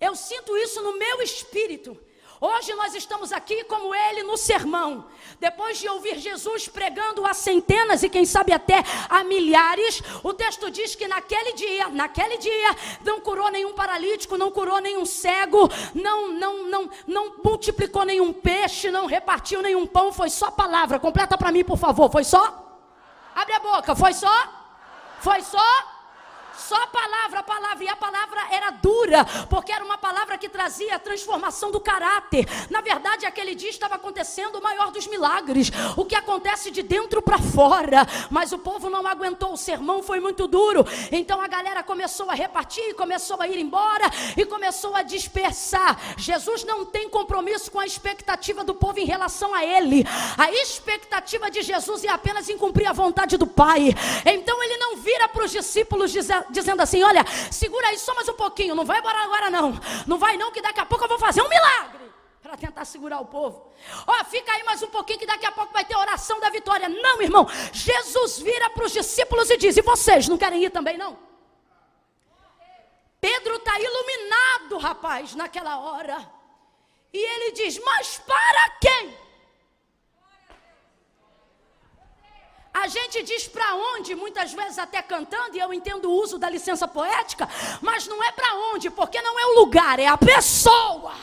[0.00, 2.00] Eu sinto isso no meu espírito.
[2.46, 5.06] Hoje nós estamos aqui como ele no sermão.
[5.40, 10.70] Depois de ouvir Jesus pregando a centenas e quem sabe até a milhares, o texto
[10.70, 16.32] diz que naquele dia, naquele dia, não curou nenhum paralítico, não curou nenhum cego, não
[16.32, 21.00] não não não multiplicou nenhum peixe, não repartiu nenhum pão, foi só palavra.
[21.00, 22.12] Completa para mim, por favor.
[22.12, 22.78] Foi só?
[23.34, 23.96] Abre a boca.
[23.96, 24.36] Foi só?
[25.18, 25.93] Foi só?
[26.58, 30.48] Só a palavra, a palavra, e a palavra era dura, porque era uma palavra que
[30.48, 32.46] trazia a transformação do caráter.
[32.70, 37.20] Na verdade, aquele dia estava acontecendo o maior dos milagres, o que acontece de dentro
[37.20, 38.06] para fora.
[38.30, 40.86] Mas o povo não aguentou, o sermão foi muito duro.
[41.10, 45.98] Então a galera começou a repartir, começou a ir embora e começou a dispersar.
[46.16, 50.04] Jesus não tem compromisso com a expectativa do povo em relação a ele.
[50.36, 53.94] A expectativa de Jesus é apenas em cumprir a vontade do Pai.
[54.24, 58.28] Então ele não vira para os discípulos dizendo dizendo assim: olha, segura aí só mais
[58.28, 59.78] um pouquinho, não vai embora agora não.
[60.06, 62.04] Não vai não, que daqui a pouco eu vou fazer um milagre.
[62.42, 63.72] Para tentar segurar o povo.
[64.06, 66.50] Ó, oh, fica aí mais um pouquinho que daqui a pouco vai ter oração da
[66.50, 66.88] vitória.
[66.88, 67.48] Não, irmão.
[67.72, 71.18] Jesus vira para os discípulos e diz: E vocês não querem ir também, não?
[73.20, 76.30] Pedro está iluminado, rapaz, naquela hora.
[77.12, 79.23] E ele diz: Mas para quem?
[82.74, 86.50] A gente diz para onde, muitas vezes até cantando, e eu entendo o uso da
[86.50, 87.48] licença poética,
[87.80, 91.14] mas não é para onde, porque não é o lugar, é a pessoa.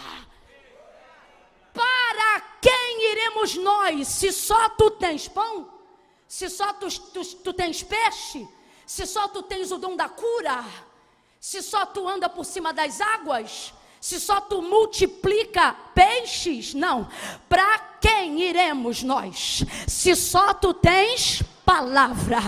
[1.73, 5.69] Para quem iremos nós, se só tu tens pão?
[6.25, 8.47] Se só tu, tu, tu tens peixe?
[8.85, 10.63] Se só tu tens o dom da cura?
[11.37, 13.73] Se só tu anda por cima das águas?
[13.99, 16.73] Se só tu multiplica peixes?
[16.73, 17.09] Não.
[17.49, 19.63] Para quem iremos nós?
[19.87, 22.41] Se só tu tens palavra,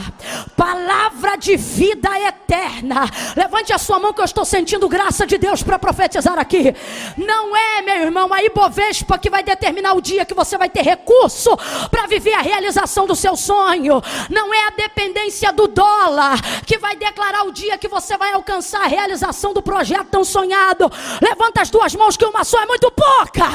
[0.53, 3.09] palavra de vida eterna.
[3.37, 6.75] Levante a sua mão que eu estou sentindo graça de Deus para profetizar aqui.
[7.15, 10.81] Não é, meu irmão, a Ibovespa que vai determinar o dia que você vai ter
[10.81, 11.57] recurso
[11.89, 14.01] para viver a realização do seu sonho.
[14.29, 18.81] Não é a dependência do dólar que vai declarar o dia que você vai alcançar
[18.81, 20.91] a realização do projeto tão sonhado.
[21.21, 23.45] Levanta as duas mãos que uma só é muito pouca.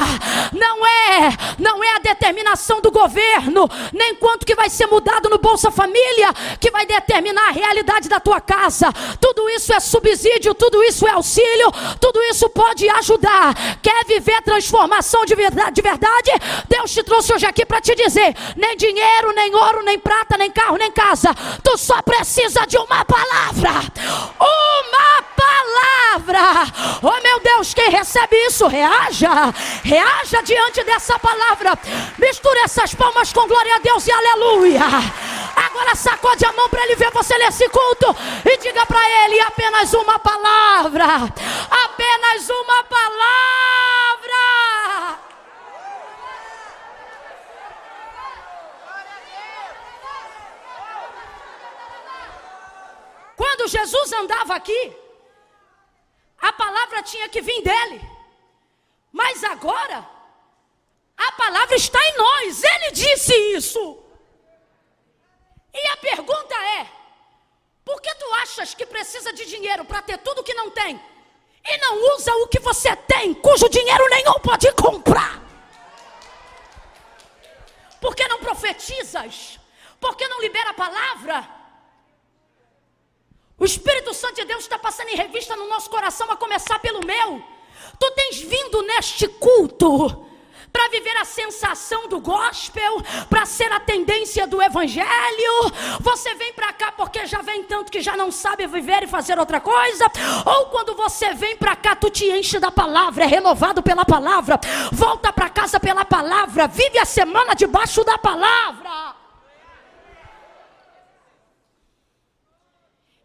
[0.51, 1.29] Não é,
[1.59, 5.71] não é a determinação do governo, nem quanto que vai ser mudado no bolso Bolsa
[5.71, 8.93] Família que vai determinar a realidade da tua casa.
[9.19, 11.69] Tudo isso é subsídio, tudo isso é auxílio,
[11.99, 13.53] tudo isso pode ajudar.
[13.81, 16.31] Quer viver transformação de verdade, de verdade?
[16.69, 20.49] Deus te trouxe hoje aqui para te dizer: nem dinheiro, nem ouro, nem prata, nem
[20.49, 21.35] carro, nem casa.
[21.61, 23.83] Tu só precisa de uma palavra.
[24.39, 26.71] Uma palavra.
[27.03, 29.53] Oh meu Deus, quem recebe isso, reaja.
[29.83, 31.77] Reaja diante dessa palavra.
[32.17, 34.85] Misture essas palmas com glória a Deus e aleluia.
[35.55, 39.93] Agora sacode a mão para ele ver você nesse culto e diga para ele apenas
[39.93, 41.05] uma palavra.
[41.85, 43.59] Apenas uma palavra.
[53.35, 54.95] Quando Jesus andava aqui,
[56.41, 58.01] a palavra tinha que vir dele.
[59.11, 60.07] Mas agora,
[61.17, 62.63] a palavra está em nós.
[62.63, 64.08] Ele disse isso.
[65.73, 66.87] E a pergunta é:
[67.85, 71.01] por que tu achas que precisa de dinheiro para ter tudo que não tem?
[71.65, 75.41] E não usa o que você tem, cujo dinheiro nenhum pode comprar?
[77.99, 79.59] Por que não profetizas?
[79.99, 81.49] Por que não libera a palavra?
[83.57, 87.05] O Espírito Santo de Deus está passando em revista no nosso coração, a começar pelo
[87.05, 87.43] meu.
[87.99, 90.28] Tu tens vindo neste culto
[90.71, 95.09] para viver a sensação do gospel, para ser a tendência do evangelho.
[95.99, 99.37] Você vem para cá porque já vem tanto que já não sabe viver e fazer
[99.39, 100.05] outra coisa,
[100.45, 104.59] ou quando você vem para cá, tu te enche da palavra, é renovado pela palavra,
[104.91, 109.18] volta para casa pela palavra, vive a semana debaixo da palavra.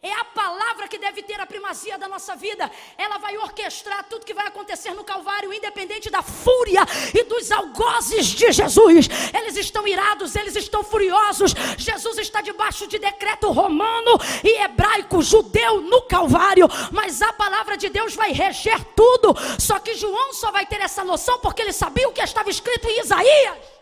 [0.04, 2.70] É a palavra que deve ter a primazia da nossa vida.
[2.98, 6.82] Ela vai orquestrar tudo que vai acontecer no Calvário, independente da fúria
[7.14, 9.08] e dos algozes de Jesus.
[9.32, 11.54] Eles estão irados, eles estão furiosos.
[11.78, 16.68] Jesus está debaixo de decreto romano e hebraico, judeu no Calvário.
[16.92, 19.34] Mas a palavra de Deus vai reger tudo.
[19.58, 22.86] Só que João só vai ter essa noção porque ele sabia o que estava escrito
[22.86, 23.73] em Isaías.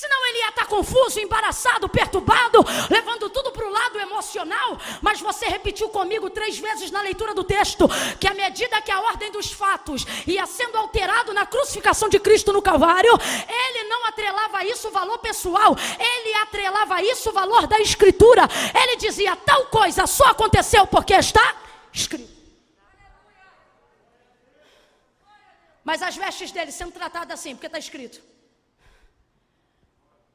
[0.00, 4.78] Senão ele ia estar confuso, embaraçado, perturbado, levando tudo para o lado emocional.
[5.02, 7.86] Mas você repetiu comigo três vezes na leitura do texto
[8.18, 12.50] que à medida que a ordem dos fatos ia sendo alterado na crucificação de Cristo
[12.50, 13.12] no Calvário,
[13.46, 18.48] ele não atrelava isso valor pessoal, ele atrelava isso valor da Escritura.
[18.74, 21.56] Ele dizia: tal coisa só aconteceu porque está
[21.92, 22.40] escrito.
[25.84, 28.29] Mas as vestes dele sendo tratadas assim, porque está escrito.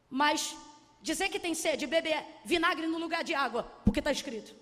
[0.10, 0.56] Mas
[1.02, 4.56] dizer que tem sede, beber vinagre no lugar de água, porque está escrito.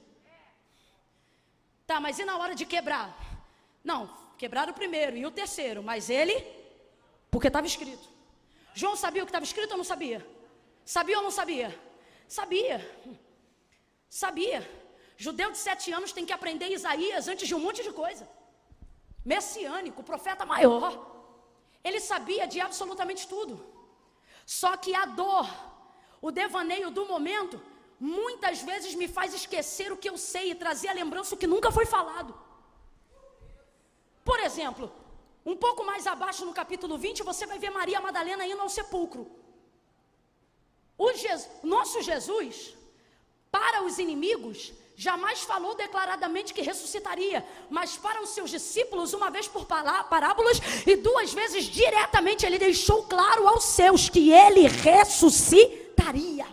[1.86, 3.16] Tá, mas e na hora de quebrar?
[3.84, 6.36] Não, quebraram o primeiro e o terceiro, mas ele,
[7.30, 8.10] porque estava escrito.
[8.74, 10.26] João sabia o que estava escrito ou não sabia?
[10.86, 11.78] Sabia ou não sabia?
[12.28, 12.78] Sabia.
[14.10, 14.84] Sabia.
[15.18, 18.28] Judeu de sete anos tem que aprender Isaías antes de um monte de coisa.
[19.24, 20.92] Messiânico, profeta maior.
[21.84, 23.73] Ele sabia de absolutamente tudo.
[24.46, 25.48] Só que a dor,
[26.22, 27.62] o devaneio do momento,
[28.00, 31.72] muitas vezes me faz esquecer o que eu sei e trazer a lembrança que nunca
[31.72, 32.34] foi falado.
[34.24, 34.92] Por exemplo,
[35.46, 39.30] um pouco mais abaixo no capítulo 20, você vai ver Maria Madalena indo ao sepulcro.
[40.98, 42.76] O Jesus, nosso Jesus,
[43.52, 49.48] para os inimigos, Jamais falou declaradamente que ressuscitaria, mas para os seus discípulos, uma vez
[49.48, 56.46] por parábolas e duas vezes diretamente, ele deixou claro aos seus que ele ressuscitaria.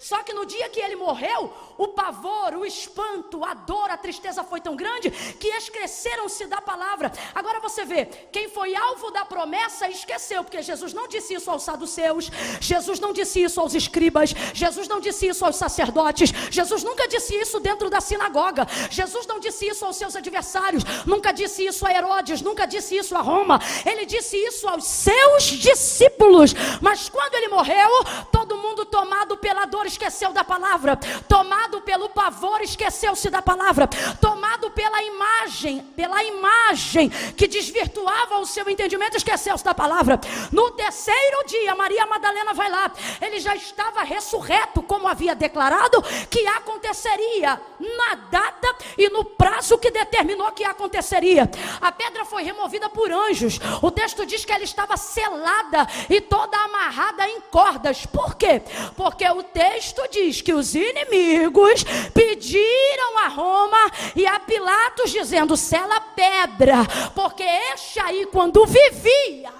[0.00, 4.42] Só que no dia que ele morreu, o pavor, o espanto, a dor, a tristeza
[4.42, 7.12] foi tão grande que esqueceram-se da palavra.
[7.34, 11.62] Agora você vê, quem foi alvo da promessa esqueceu, porque Jesus não disse isso aos
[11.62, 12.30] saduceus,
[12.62, 17.34] Jesus não disse isso aos escribas, Jesus não disse isso aos sacerdotes, Jesus nunca disse
[17.34, 21.92] isso dentro da sinagoga, Jesus não disse isso aos seus adversários, nunca disse isso a
[21.92, 26.54] Herodes, nunca disse isso a Roma, ele disse isso aos seus discípulos.
[26.80, 27.90] Mas quando ele morreu,
[28.32, 30.96] todo mundo tomado pela dor esqueceu da palavra,
[31.28, 33.88] tomado pelo pavor, esqueceu-se da palavra,
[34.20, 40.20] tomado pela imagem, pela imagem que desvirtuava o seu entendimento, esqueceu-se da palavra.
[40.52, 46.46] No terceiro dia, Maria Madalena vai lá, ele já estava ressurreto, como havia declarado que
[46.46, 51.50] aconteceria na data e no prazo que determinou que aconteceria.
[51.80, 53.58] A pedra foi removida por anjos.
[53.82, 58.06] O texto diz que ela estava selada e toda amarrada em cordas.
[58.06, 58.62] Por quê?
[58.96, 65.56] Porque o texto texto diz que os inimigos pediram a Roma e a Pilatos dizendo:
[65.56, 66.76] sela pedra,
[67.14, 69.52] porque este aí, quando vivia,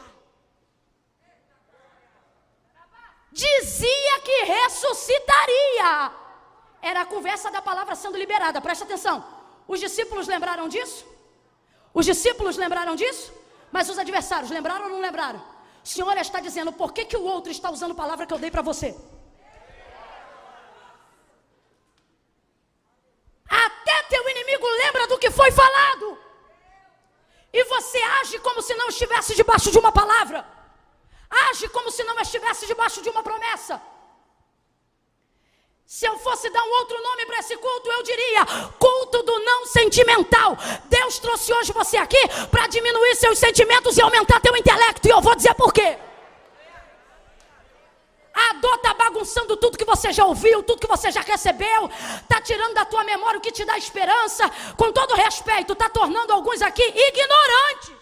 [3.33, 6.13] dizia que ressuscitaria.
[6.83, 9.25] Era a conversa da palavra sendo liberada, presta atenção.
[9.67, 11.07] Os discípulos lembraram disso?
[11.95, 13.33] Os discípulos lembraram disso?
[13.73, 15.41] Mas os adversários lembraram ou não lembraram?
[15.83, 18.39] O Senhor está dizendo, por que, que o outro está usando a palavra que eu
[18.39, 18.97] dei para você?
[23.51, 26.17] Até teu inimigo lembra do que foi falado.
[27.53, 30.47] E você age como se não estivesse debaixo de uma palavra.
[31.49, 33.83] Age como se não estivesse debaixo de uma promessa.
[35.85, 38.47] Se eu fosse dar um outro nome para esse culto, eu diria
[38.79, 40.57] culto do não sentimental.
[40.85, 45.09] Deus trouxe hoje você aqui para diminuir seus sentimentos e aumentar teu intelecto.
[45.09, 45.99] E eu vou dizer por quê.
[48.49, 51.91] A dor está bagunçando tudo que você já ouviu, tudo que você já recebeu,
[52.23, 54.51] está tirando da tua memória o que te dá esperança.
[54.77, 58.01] Com todo respeito, está tornando alguns aqui ignorantes.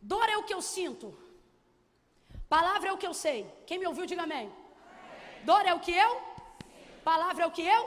[0.00, 1.25] Dor é o que eu sinto.
[2.48, 3.40] Palavra é o que eu sei.
[3.66, 4.52] Quem me ouviu, diga amém.
[5.44, 6.12] Dor é o que eu?
[7.04, 7.82] Palavra é o que eu?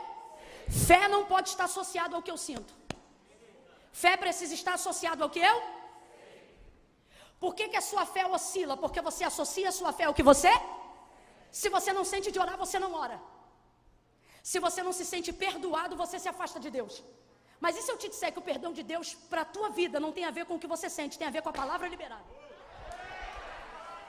[0.88, 2.74] Fé não pode estar associado ao que eu sinto.
[3.91, 5.58] Fé precisa estar associado ao que eu?
[7.39, 8.76] Por que, que a sua fé oscila?
[8.84, 10.52] Porque você associa a sua fé ao que você?
[11.60, 13.19] Se você não sente de orar, você não ora.
[14.43, 17.04] Se você não se sente perdoado, você se afasta de Deus.
[17.60, 20.00] Mas e se eu te disser que o perdão de Deus para a tua vida
[20.00, 21.88] não tem a ver com o que você sente, tem a ver com a palavra
[21.88, 22.38] liberada?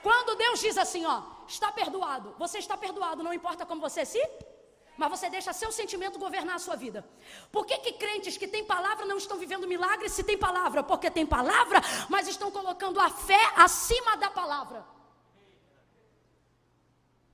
[0.01, 4.21] Quando Deus diz assim, ó, está perdoado, você está perdoado, não importa como você se.
[4.97, 7.07] Mas você deixa seu sentimento governar a sua vida.
[7.51, 10.83] Por que, que crentes que têm palavra não estão vivendo milagres se tem palavra?
[10.83, 14.85] Porque tem palavra, mas estão colocando a fé acima da palavra.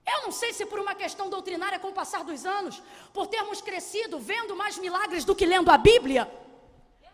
[0.05, 3.61] Eu não sei se por uma questão doutrinária com o passar dos anos, por termos
[3.61, 6.32] crescido vendo mais milagres do que lendo a Bíblia.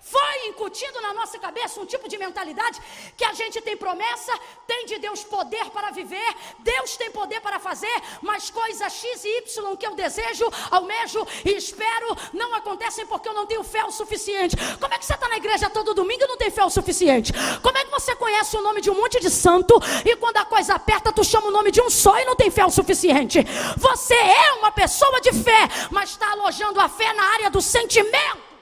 [0.04, 2.78] Foi incutido na nossa cabeça um tipo de mentalidade
[3.16, 4.38] que a gente tem promessa,
[4.68, 9.38] tem de Deus poder para viver, Deus tem poder para fazer, mas coisas X e
[9.38, 13.92] Y que eu desejo, almejo e espero não acontecem porque eu não tenho fé o
[13.92, 14.58] suficiente.
[14.78, 17.32] Como é que você está na igreja todo domingo e não tem fé o suficiente?
[17.62, 20.46] Como é que você conhece o nome de um monte de santo e quando a
[20.46, 23.40] coisa aperta tu chama o nome de um só e não tem fé o suficiente?
[23.78, 28.53] Você é uma pessoa de fé, mas está alojando a fé na área do sentimento.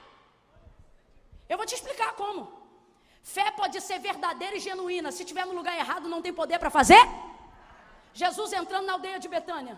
[1.52, 2.40] Eu vou te explicar como.
[3.34, 5.10] Fé pode ser verdadeira e genuína.
[5.16, 7.02] Se estiver no lugar errado, não tem poder para fazer.
[8.20, 9.76] Jesus entrando na aldeia de Betânia.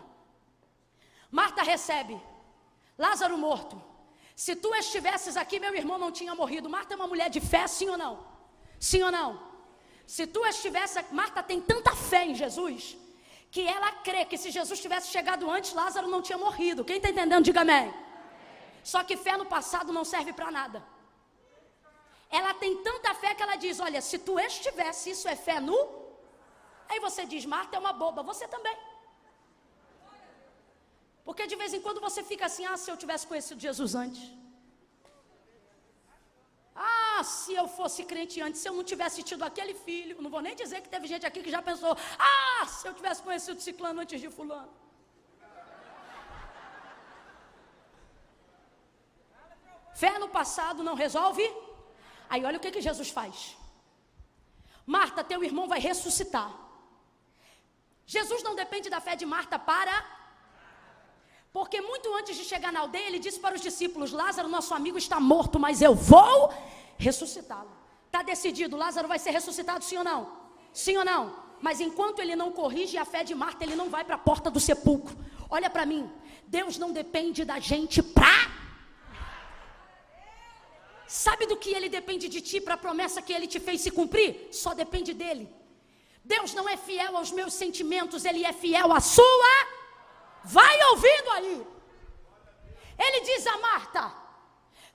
[1.41, 2.17] Marta recebe.
[3.05, 3.77] Lázaro morto.
[4.45, 6.71] Se tu estivesses aqui, meu irmão não tinha morrido.
[6.77, 8.15] Marta é uma mulher de fé, sim ou não?
[8.79, 9.29] Sim ou não?
[10.15, 12.97] Se tu estivesse, Marta tem tanta fé em Jesus
[13.55, 16.85] que ela crê que se Jesus tivesse chegado antes, Lázaro não tinha morrido.
[16.85, 17.93] Quem está entendendo, diga amém.
[18.93, 20.94] Só que fé no passado não serve para nada.
[22.39, 25.79] Ela tem tanta fé que ela diz: Olha, se tu estivesse, isso é fé nu.
[26.89, 28.77] Aí você diz: Marta é uma boba, você também.
[31.27, 34.25] Porque de vez em quando você fica assim: Ah, se eu tivesse conhecido Jesus antes.
[36.75, 40.43] Ah, se eu fosse crente antes, se eu não tivesse tido aquele filho, não vou
[40.47, 41.93] nem dizer que teve gente aqui que já pensou:
[42.31, 44.73] Ah, se eu tivesse conhecido Ciclano antes de Fulano.
[50.03, 51.45] Fé no passado não resolve
[52.35, 53.57] Aí olha o que, que Jesus faz.
[54.85, 56.51] Marta, teu irmão vai ressuscitar.
[58.15, 59.95] Jesus não depende da fé de Marta para.
[61.53, 64.99] Porque muito antes de chegar na aldeia, ele disse para os discípulos: Lázaro, nosso amigo,
[64.99, 66.53] está morto, mas eu vou
[66.99, 67.71] ressuscitá-lo.
[68.07, 70.21] Está decidido, Lázaro vai ser ressuscitado, sim ou não?
[70.73, 71.37] Sim ou não?
[71.61, 74.51] Mas enquanto ele não corrige a fé de Marta, ele não vai para a porta
[74.51, 75.17] do sepulcro.
[75.49, 76.11] Olha para mim,
[76.49, 78.54] Deus não depende da gente para
[81.07, 83.91] Sabe do que ele depende de ti para a promessa que ele te fez se
[83.91, 84.49] cumprir?
[84.51, 85.49] Só depende dele.
[86.25, 89.55] Deus não é fiel aos meus sentimentos, ele é fiel à sua.
[90.45, 91.67] Vai ouvindo aí.
[92.99, 94.13] Ele diz a Marta: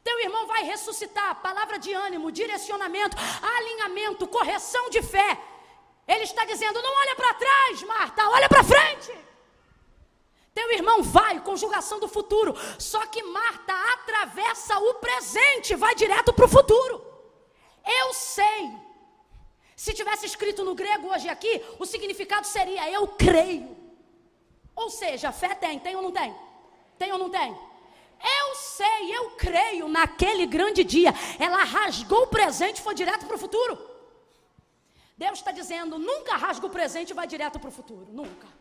[0.04, 1.42] Teu irmão vai ressuscitar.
[1.42, 3.16] Palavra de ânimo, direcionamento,
[3.58, 5.40] alinhamento, correção de fé.
[6.08, 9.29] Ele está dizendo: Não olha para trás, Marta, olha para frente.
[10.60, 12.54] Teu irmão vai, conjugação do futuro.
[12.78, 17.02] Só que Marta atravessa o presente, vai direto para o futuro.
[18.02, 18.70] Eu sei.
[19.74, 23.74] Se tivesse escrito no grego hoje aqui, o significado seria eu creio.
[24.76, 26.36] Ou seja, fé tem, tem ou não tem?
[26.98, 27.58] Tem ou não tem?
[28.42, 31.14] Eu sei, eu creio naquele grande dia.
[31.40, 33.80] Ela rasgou o presente e foi direto para o futuro.
[35.18, 38.08] Deus está dizendo: nunca rasga o presente e vai direto para o futuro.
[38.12, 38.59] Nunca.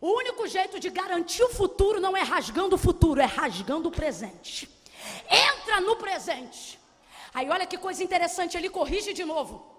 [0.00, 3.92] O único jeito de garantir o futuro não é rasgando o futuro, é rasgando o
[3.92, 4.68] presente.
[5.28, 6.78] Entra no presente.
[7.34, 9.78] Aí olha que coisa interessante, ele corrige de novo.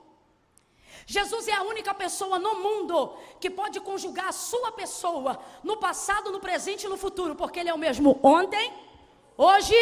[1.06, 6.32] Jesus é a única pessoa no mundo que pode conjugar a sua pessoa no passado,
[6.32, 8.72] no presente e no futuro, porque ele é o mesmo ontem,
[9.36, 9.76] hoje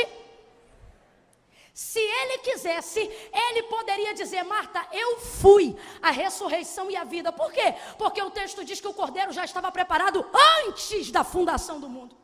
[1.78, 3.00] se ele quisesse,
[3.32, 7.32] ele poderia dizer: Marta, eu fui a ressurreição e a vida.
[7.32, 7.76] Por quê?
[8.00, 10.26] Porque o texto diz que o cordeiro já estava preparado
[10.66, 12.18] antes da fundação do mundo.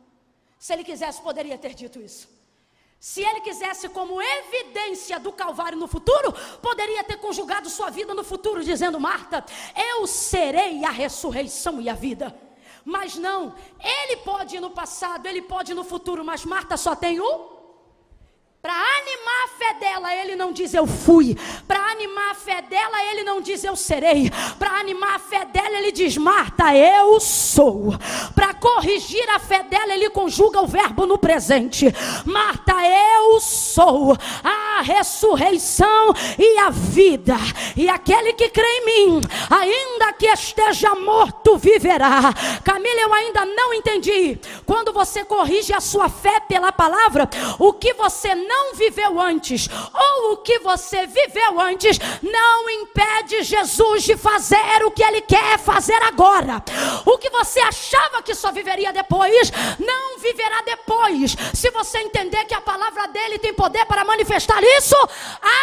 [0.58, 2.28] Se ele quisesse, poderia ter dito isso.
[3.00, 8.24] Se ele quisesse, como evidência do Calvário no futuro, poderia ter conjugado sua vida no
[8.24, 9.46] futuro, dizendo: Marta,
[9.92, 12.36] eu serei a ressurreição e a vida.
[12.84, 16.96] Mas não, ele pode ir no passado, ele pode ir no futuro, mas Marta só
[16.96, 17.53] tem o
[18.64, 21.36] para animar a fé dela, ele não diz eu fui.
[21.68, 24.32] Para animar a fé dela, ele não diz eu serei.
[24.58, 27.94] Para animar a fé dela, ele diz Marta, eu sou.
[28.34, 31.94] Para corrigir a fé dela, ele conjuga o verbo no presente.
[32.24, 37.36] Marta, eu sou a ressurreição e a vida.
[37.76, 42.34] E aquele que crê em mim, ainda que esteja morto, viverá.
[42.64, 44.40] Camila, eu ainda não entendi.
[44.66, 49.68] Quando você corrige a sua fé pela palavra, o que você não não viveu antes,
[49.94, 55.58] ou o que você viveu antes, não impede Jesus de fazer o que ele quer
[55.58, 56.64] fazer agora.
[57.06, 61.36] O que você achava que só viveria depois, não viverá depois.
[61.54, 64.96] Se você entender que a palavra dele tem poder para manifestar isso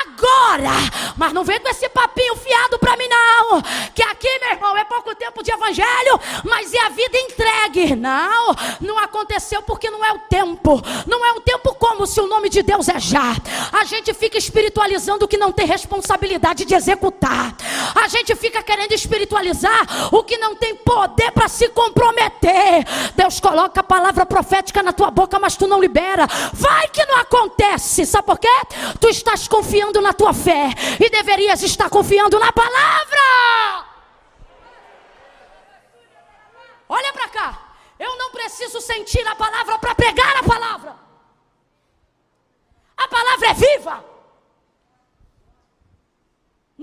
[0.01, 0.71] agora.
[1.17, 3.63] Mas não vem com esse papinho fiado para mim, não.
[3.95, 7.95] Que aqui, meu irmão, é pouco tempo de evangelho, mas é a vida entregue.
[7.95, 10.81] Não, não aconteceu porque não é o tempo.
[11.07, 13.37] Não é o tempo como se o nome de Deus é já.
[13.73, 17.55] A gente fica espiritualizando o que não tem responsabilidade de executar.
[17.95, 22.85] A gente fica querendo espiritualizar o que não tem poder para se comprometer.
[23.15, 26.27] Deus coloca a palavra profética na tua boca, mas tu não libera.
[26.53, 28.07] Vai que não acontece.
[28.07, 28.49] Sabe por quê?
[29.01, 33.21] Tu estás confiando na tua fé e deverias estar confiando na palavra.
[36.89, 37.59] Olha para cá.
[37.99, 41.10] Eu não preciso sentir a palavra para pregar a palavra.
[43.05, 43.97] A palavra é viva.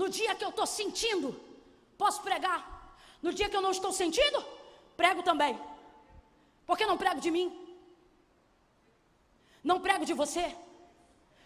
[0.00, 1.28] No dia que eu estou sentindo,
[2.02, 2.60] posso pregar.
[3.24, 4.44] No dia que eu não estou sentindo,
[4.96, 5.54] prego também.
[6.66, 7.48] Porque não prego de mim.
[9.62, 10.46] Não prego de você.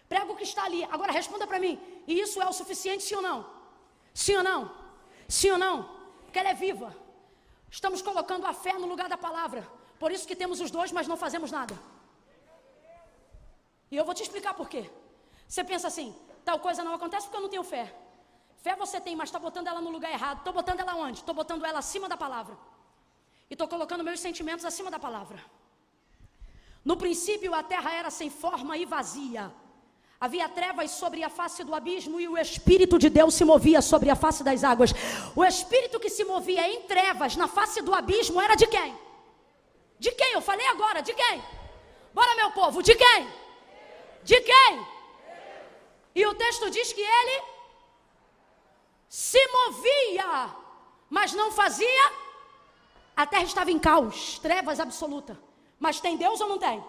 [0.08, 0.82] Prego o que está ali.
[0.84, 1.74] Agora responda para mim.
[2.06, 3.38] E isso é o suficiente, sim ou não?
[4.22, 4.60] Sim ou não?
[5.28, 5.76] Sim ou não?
[6.24, 6.94] Porque ela é viva.
[7.70, 9.66] Estamos colocando a fé no lugar da palavra.
[9.98, 11.78] Por isso que temos os dois, mas não fazemos nada.
[13.92, 14.90] E eu vou te explicar por quê.
[15.46, 16.16] Você pensa assim,
[16.46, 17.94] tal coisa não acontece porque eu não tenho fé.
[18.64, 20.38] Fé você tem, mas está botando ela no lugar errado.
[20.38, 21.18] Estou botando ela onde?
[21.18, 22.56] Estou botando ela acima da palavra.
[23.50, 25.38] E estou colocando meus sentimentos acima da palavra.
[26.82, 29.52] No princípio a terra era sem forma e vazia.
[30.18, 34.08] Havia trevas sobre a face do abismo e o Espírito de Deus se movia sobre
[34.08, 34.94] a face das águas.
[35.36, 38.96] O Espírito que se movia em trevas na face do abismo era de quem?
[39.98, 40.32] De quem?
[40.32, 41.42] Eu falei agora, de quem?
[42.14, 43.41] Bora, meu povo, de quem?
[44.24, 44.86] De quem?
[46.14, 47.42] E o texto diz que ele
[49.08, 50.54] se movia,
[51.10, 52.12] mas não fazia,
[53.16, 55.38] a terra estava em caos, trevas absoluta.
[55.78, 56.82] Mas tem Deus ou não tem?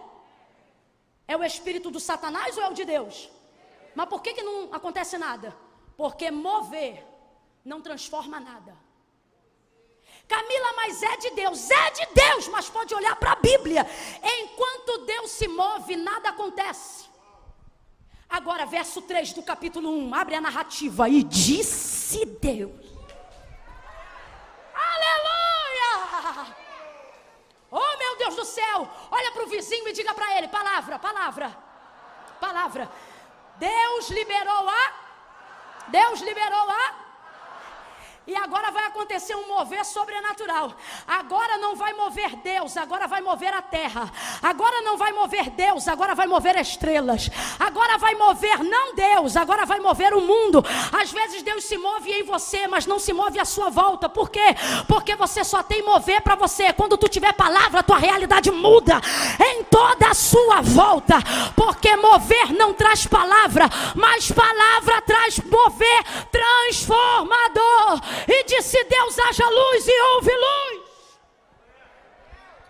[1.26, 3.30] É o espírito do Satanás ou é o de Deus?
[3.94, 5.56] Mas por que, que não acontece nada?
[5.96, 7.04] Porque mover
[7.64, 8.76] não transforma nada.
[10.28, 13.86] Camila, mas é de Deus, é de Deus, mas pode olhar para a Bíblia.
[14.22, 17.13] Enquanto Deus se move, nada acontece.
[18.28, 21.08] Agora, verso 3 do capítulo 1, abre a narrativa.
[21.08, 22.72] E disse Deus:
[24.74, 26.54] Aleluia!
[27.70, 28.88] Oh, meu Deus do céu!
[29.10, 31.56] Olha para o vizinho e diga para ele: palavra, palavra,
[32.40, 32.90] palavra.
[33.56, 34.92] Deus liberou a.
[35.88, 37.03] Deus liberou a
[38.26, 40.72] e agora vai acontecer um mover sobrenatural.
[41.06, 44.10] Agora não vai mover Deus, agora vai mover a terra.
[44.42, 47.30] Agora não vai mover Deus, agora vai mover estrelas.
[47.60, 50.64] Agora vai mover não Deus, agora vai mover o mundo.
[50.92, 54.08] Às vezes Deus se move em você, mas não se move à sua volta.
[54.08, 54.56] Por quê?
[54.88, 56.72] Porque você só tem mover para você.
[56.72, 59.02] Quando tu tiver palavra, tua realidade muda
[59.38, 61.16] em toda a sua volta.
[61.54, 68.13] Porque mover não traz palavra, mas palavra traz mover transformador.
[68.28, 70.84] E disse Deus: haja luz e houve luz.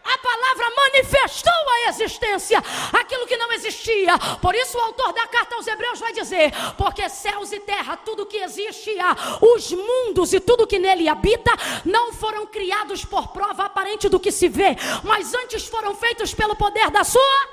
[0.05, 4.19] A palavra manifestou a existência, aquilo que não existia.
[4.41, 8.27] Por isso, o autor da carta aos Hebreus vai dizer: Porque céus e terra, tudo
[8.27, 11.51] que existe há, os mundos e tudo que nele habita,
[11.87, 16.55] não foram criados por prova aparente do que se vê, mas antes foram feitos pelo
[16.55, 17.49] poder da sua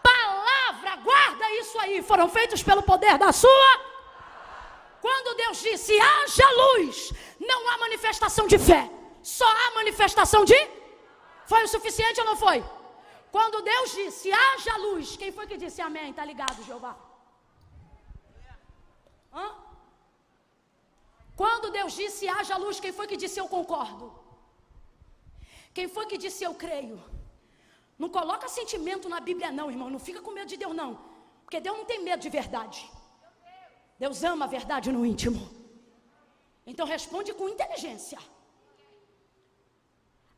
[0.00, 0.96] palavra.
[1.02, 3.87] Guarda isso aí, foram feitos pelo poder da sua
[5.00, 8.82] quando Deus disse haja luz, não há manifestação de fé,
[9.22, 10.58] só há manifestação de.
[11.46, 12.58] Foi o suficiente ou não foi?
[13.30, 16.10] Quando Deus disse haja luz, quem foi que disse amém?
[16.10, 16.96] Está ligado, Jeová?
[19.32, 19.48] Hã?
[21.36, 24.06] Quando Deus disse haja luz, quem foi que disse eu concordo?
[25.72, 26.98] Quem foi que disse eu creio?
[27.98, 29.90] Não coloca sentimento na Bíblia, não, irmão.
[29.90, 30.90] Não fica com medo de Deus, não.
[31.44, 32.90] Porque Deus não tem medo de verdade.
[33.98, 35.40] Deus ama a verdade no íntimo.
[36.70, 38.18] Então responde com inteligência.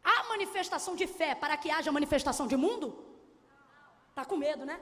[0.03, 2.87] Há manifestação de fé para que haja manifestação de mundo?
[4.11, 4.81] Está com medo, né?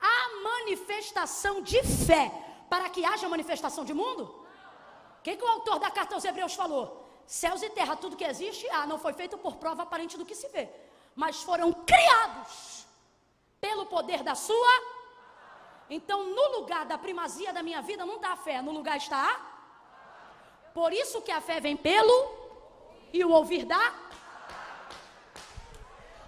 [0.00, 0.16] Há
[0.50, 2.26] manifestação de fé
[2.70, 4.24] para que haja manifestação de mundo?
[5.18, 6.84] O que, que o autor da carta aos Hebreus falou?
[7.26, 10.34] Céus e terra, tudo que existe, ah, não foi feito por prova aparente do que
[10.34, 10.68] se vê,
[11.14, 12.86] mas foram criados
[13.60, 14.95] pelo poder da sua
[15.88, 19.18] então, no lugar da primazia da minha vida não está a fé, no lugar está
[19.32, 19.56] a.
[20.74, 22.16] Por isso que a fé vem pelo
[23.12, 23.94] e o ouvir da.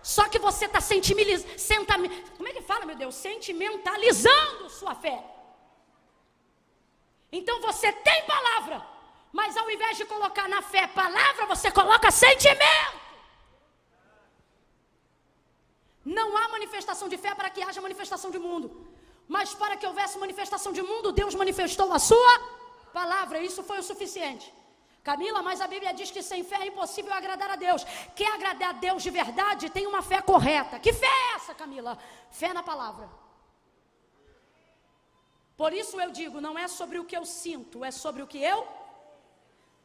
[0.02, 1.86] Só que você está sentimentalizando.
[2.36, 3.14] Como é que fala, meu Deus?
[3.14, 5.22] Sentimentalizando sua fé.
[7.30, 8.86] Então você tem palavra,
[9.32, 12.98] mas ao invés de colocar na fé palavra, você coloca sentimento.
[16.78, 18.66] manifestação de fé para que haja manifestação de mundo.
[19.28, 22.34] Mas para que houvesse manifestação de mundo, Deus manifestou a sua
[22.92, 23.40] palavra.
[23.40, 24.46] Isso foi o suficiente.
[25.04, 27.84] Camila, mas a Bíblia diz que sem fé é impossível agradar a Deus.
[28.18, 30.78] Quer agradar a Deus de verdade, tem uma fé correta.
[30.78, 31.98] Que fé é essa, Camila?
[32.30, 33.08] Fé na palavra.
[35.56, 38.40] Por isso eu digo, não é sobre o que eu sinto, é sobre o que
[38.42, 38.66] eu.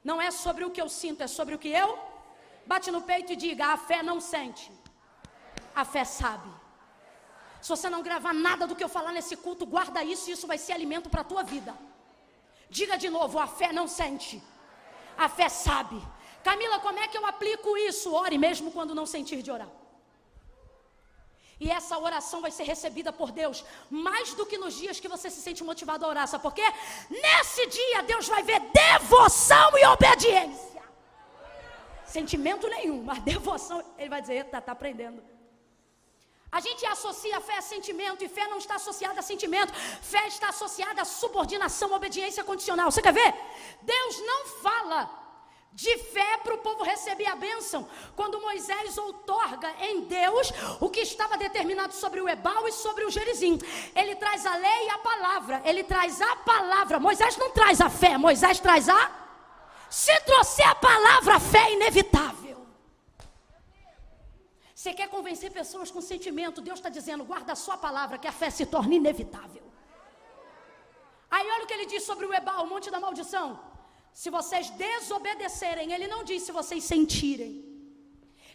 [0.04, 1.98] Não é sobre o que eu sinto, é sobre o que eu.
[2.66, 4.72] Bate no peito e diga: a fé não sente,
[5.76, 6.50] a fé sabe.
[7.64, 10.46] Se você não gravar nada do que eu falar nesse culto, guarda isso e isso
[10.52, 11.74] vai ser alimento para a tua vida.
[12.78, 14.36] Diga de novo: a fé não sente,
[15.26, 15.98] a fé sabe.
[16.48, 18.14] Camila, como é que eu aplico isso?
[18.14, 19.72] Ore mesmo quando não sentir de orar.
[21.58, 25.30] E essa oração vai ser recebida por Deus mais do que nos dias que você
[25.30, 26.28] se sente motivado a orar.
[26.28, 26.68] Sabe por quê?
[27.10, 30.84] Nesse dia Deus vai ver devoção e obediência.
[32.04, 33.82] Sentimento nenhum, mas devoção.
[33.98, 35.33] Ele vai dizer: está tá aprendendo.
[36.58, 39.74] A gente associa fé a sentimento e fé não está associada a sentimento.
[40.14, 42.92] Fé está associada a subordinação, obediência condicional.
[42.92, 43.34] Você quer ver?
[43.82, 45.00] Deus não fala
[45.72, 47.88] de fé para o povo receber a bênção.
[48.16, 53.10] Quando Moisés outorga em Deus o que estava determinado sobre o Ebal e sobre o
[53.10, 53.58] Gerizim.
[53.96, 55.60] Ele traz a lei e a palavra.
[55.66, 57.00] Ele traz a palavra.
[57.00, 59.12] Moisés não traz a fé, Moisés traz a.
[59.90, 62.53] Se trouxer a palavra, a fé é inevitável.
[64.84, 68.34] Você quer convencer pessoas com sentimento, Deus está dizendo, guarda a sua palavra, que a
[68.34, 69.64] fé se torne inevitável.
[71.32, 73.58] Aí olha o que ele diz sobre o Ebal, o monte da maldição.
[74.14, 77.73] Se vocês desobedecerem, ele não diz se vocês sentirem.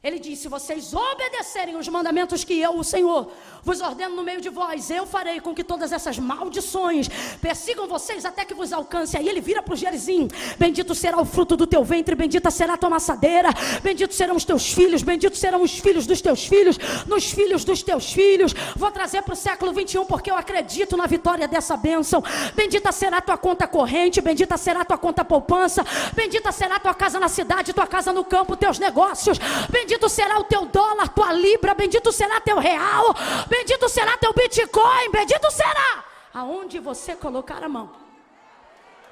[0.03, 3.33] Ele diz: Se vocês obedecerem os mandamentos que eu, o Senhor,
[3.65, 7.09] vos ordeno no meio de vós, eu farei com que todas essas maldições
[7.43, 9.17] persigam vocês até que vos alcance.
[9.17, 12.75] Aí ele vira para o Gerizim: Bendito será o fruto do teu ventre, bendita será
[12.75, 13.49] a tua maçadeira,
[13.83, 17.83] bendito serão os teus filhos, bendito serão os filhos dos teus filhos, nos filhos dos
[17.83, 18.55] teus filhos.
[18.77, 22.23] Vou trazer para o século 21 porque eu acredito na vitória dessa bênção.
[22.55, 25.85] Bendita será a tua conta corrente, bendita será a tua conta poupança,
[26.15, 29.39] bendita será a tua casa na cidade, tua casa no campo, teus negócios.
[29.69, 33.07] Bendita Bendito será o teu dólar, tua libra, bendito será teu real,
[33.49, 37.97] bendito será teu bitcoin, bendito será aonde você colocar a mão.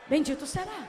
[0.06, 0.86] Bendito será.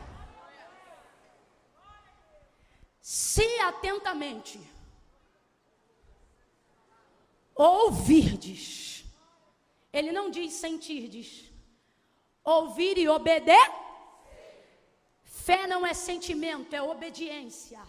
[3.00, 4.60] Se atentamente
[7.56, 9.06] ouvirdes,
[9.94, 11.50] ele não diz sentirdes,
[12.44, 13.72] ouvir e obedecer.
[15.24, 17.80] Fé não é sentimento, é obediência.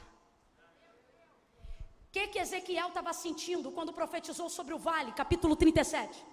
[2.08, 6.24] O que, que Ezequiel estava sentindo quando profetizou sobre o vale, capítulo 37?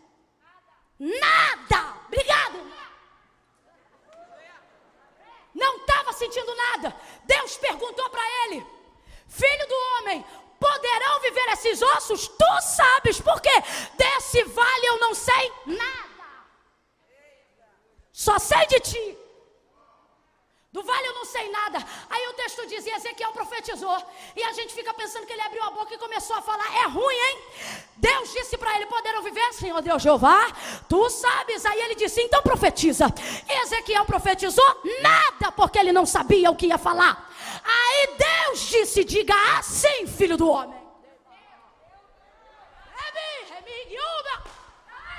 [0.97, 1.97] Nada!
[2.07, 2.65] Obrigado!
[5.53, 6.95] Não estava sentindo nada.
[7.25, 8.65] Deus perguntou para ele:
[9.27, 10.25] Filho do homem,
[10.57, 12.27] poderão viver esses ossos?
[12.29, 13.61] Tu sabes, por quê?
[13.97, 16.45] Desse vale eu não sei nada.
[18.13, 19.24] Só sei de ti.
[20.75, 21.77] Do vale eu não sei nada.
[22.09, 23.97] Aí o texto dizia Ezequiel profetizou.
[24.35, 26.85] E a gente fica pensando que ele abriu a boca e começou a falar: É
[26.87, 27.37] ruim, hein?
[27.95, 30.51] Deus disse para ele: Poderão viver, Senhor Deus Jeová.
[30.89, 31.65] Tu sabes.
[31.65, 33.05] Aí ele disse: Então profetiza.
[33.63, 37.31] Ezequiel profetizou nada, porque ele não sabia o que ia falar.
[37.63, 40.83] Aí Deus disse: Diga assim, filho do homem.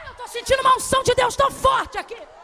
[0.05, 2.36] Eu estou sentindo uma unção de Deus tão forte aqui.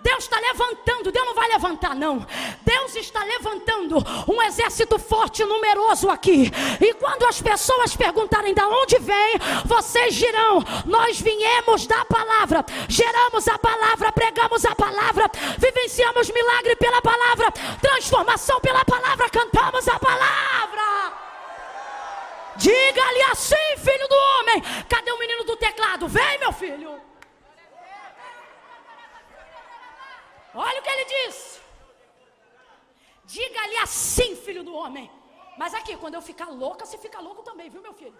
[0.00, 2.24] Deus está levantando, Deus não vai levantar, não.
[2.62, 3.96] Deus está levantando
[4.28, 6.50] um exército forte e numeroso aqui.
[6.80, 9.34] E quando as pessoas perguntarem de onde vem,
[9.64, 17.00] vocês dirão: Nós viemos da palavra, geramos a palavra, pregamos a palavra, vivenciamos milagre pela
[17.00, 21.26] palavra, transformação pela palavra, cantamos a palavra.
[22.56, 24.62] Diga-lhe assim, filho do homem.
[24.88, 26.08] Cadê o menino do teclado?
[26.08, 27.05] Vem, meu filho.
[30.64, 31.60] Olha o que ele diz.
[33.24, 35.10] Diga-lhe assim, filho do homem.
[35.58, 38.18] Mas aqui, quando eu ficar louca, você fica louco também, viu, meu filho?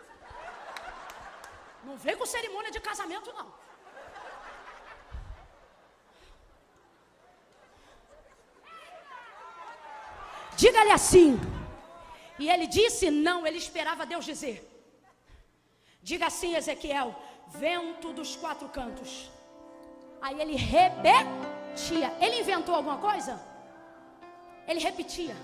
[1.84, 3.48] Não vem com cerimônia de casamento, não.
[10.56, 11.38] Diga-lhe assim.
[12.38, 14.56] E ele disse não, ele esperava Deus dizer.
[16.02, 17.14] Diga assim, Ezequiel:
[17.48, 19.30] vento dos quatro cantos.
[20.20, 22.08] Aí ele rebetou repetia.
[22.24, 23.32] Ele inventou alguma coisa?
[24.66, 25.36] Ele repetia.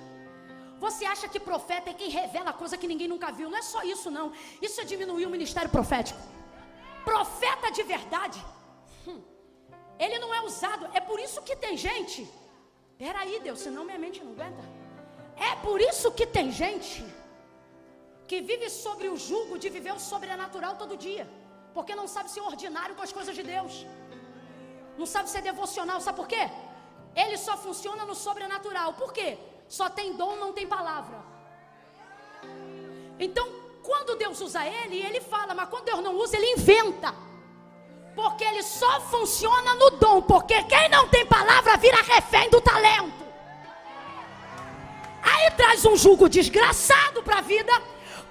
[0.85, 3.49] Você acha que profeta é quem revela coisa que ninguém nunca viu?
[3.51, 4.33] Não é só isso, não.
[4.61, 6.21] Isso é diminuir o ministério profético.
[7.05, 8.39] Profeta de verdade.
[9.07, 9.21] Hum,
[10.05, 10.85] ele não é usado.
[10.93, 12.21] É por isso que tem gente.
[12.99, 14.65] Peraí, Deus, senão minha mente não aguenta.
[15.51, 17.05] É por isso que tem gente
[18.27, 21.25] que vive sobre o jugo de viver o sobrenatural todo dia,
[21.75, 23.75] porque não sabe ser ordinário com as coisas de Deus,
[25.03, 26.49] não sabe ser devocional, sabe por quê?
[27.23, 29.37] Ele só funciona no sobrenatural, por quê?
[29.69, 31.19] Só tem dom, não tem palavra.
[33.19, 33.47] Então,
[33.83, 37.13] quando Deus usa ele, ele fala, mas quando Deus não usa, ele inventa.
[38.15, 43.25] Porque ele só funciona no dom, porque quem não tem palavra vira refém do talento.
[45.21, 47.73] Aí traz um jugo desgraçado para a vida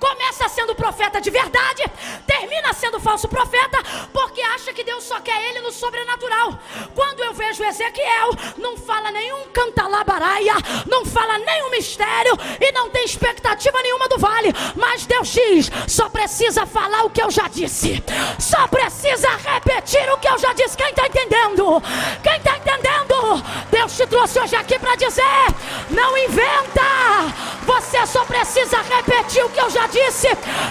[0.02, 1.84] começa sendo profeta de verdade,
[2.26, 3.78] termina sendo falso profeta,
[4.12, 6.60] porque acha que Deus só quer ele no sobrenatural.
[6.96, 10.56] Quando eu vejo Ezequiel, não fala nenhum cantalabaraia,
[10.88, 14.52] não fala nenhum mistério e não tem expectativa nenhuma do vale.
[14.76, 18.04] Mas Deus diz: só precisa falar o que eu já disse,
[18.40, 20.76] só precisa repetir o que eu já disse.
[20.76, 21.82] Quem está entendendo?
[22.24, 23.44] Quem está entendendo?
[23.70, 25.46] Deus te trouxe hoje aqui para dizer:
[25.92, 26.82] não inventa,
[27.64, 29.91] você só precisa repetir o que eu já disse,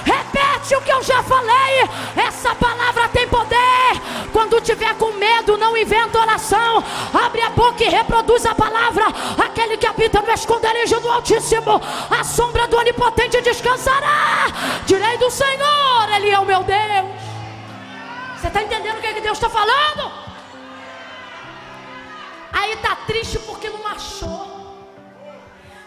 [0.04, 1.88] repete o que eu já falei.
[2.16, 4.00] Essa palavra tem poder.
[4.32, 6.82] Quando tiver com medo, não inventa oração.
[7.12, 9.04] Abre a boca e reproduz a palavra.
[9.44, 14.46] Aquele que habita no esconderijo do Altíssimo, a sombra do Onipotente descansará.
[14.86, 17.30] Direi do Senhor, Ele é o meu Deus.
[18.36, 20.10] Você está entendendo o que, é que Deus está falando?
[22.52, 24.50] Aí está triste porque não achou.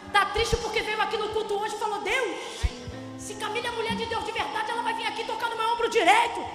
[0.07, 2.37] Está triste porque veio aqui no culto hoje e falou: Deus,
[3.23, 5.67] se Camila é mulher de Deus de verdade, ela vai vir aqui tocar no meu
[5.73, 6.45] ombro direito.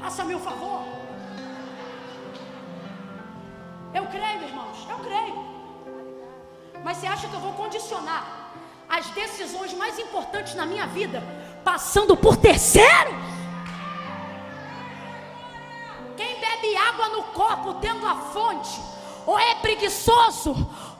[0.00, 0.82] Faça-me o favor.
[3.92, 5.44] Eu creio, irmãos, eu creio.
[6.84, 8.52] Mas você acha que eu vou condicionar
[8.88, 11.20] as decisões mais importantes na minha vida
[11.64, 13.14] passando por terceiros?
[16.16, 18.80] Quem bebe água no copo tendo a fonte,
[19.26, 20.54] ou é preguiçoso,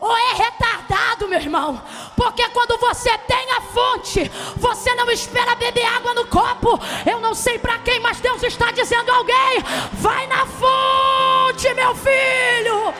[0.04, 1.80] ou é retardado, meu irmão.
[2.14, 6.78] Porque quando você tem a fonte, você não espera beber água no copo.
[7.10, 9.60] Eu não sei para quem, mas Deus está dizendo a alguém:
[9.94, 12.94] vai na fonte, meu filho.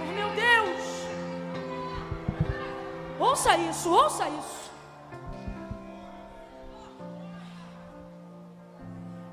[0.00, 0.80] Oh, meu Deus.
[3.20, 4.64] Ouça isso, ouça isso.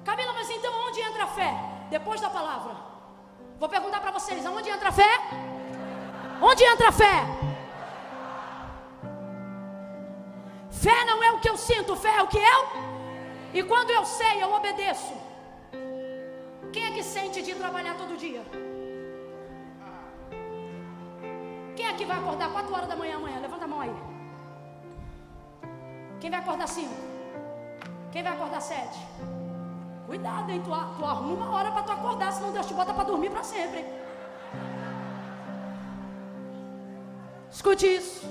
[0.06, 1.56] Camila, mas então onde entra a fé?
[1.90, 2.76] Depois da palavra.
[3.60, 5.61] Vou perguntar para vocês: aonde entra a fé?
[6.42, 7.18] Onde entra a fé?
[10.72, 12.62] Fé não é o que eu sinto, fé é o que eu.
[13.54, 15.14] E quando eu sei, eu obedeço.
[16.74, 18.42] Quem é que sente de trabalhar todo dia?
[21.76, 23.40] Quem é que vai acordar 4 horas da manhã amanhã?
[23.40, 23.96] Levanta a mão aí.
[26.20, 26.90] Quem vai acordar 5?
[28.12, 29.00] Quem vai acordar 7?
[30.08, 30.62] Cuidado, hein?
[30.64, 33.44] Tu, tu arruma uma hora para tu acordar, senão Deus te bota para dormir para
[33.44, 34.01] sempre.
[37.52, 38.22] Escute isso.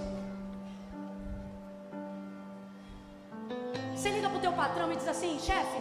[3.95, 5.79] Você liga pro teu patrão e diz assim, chefe,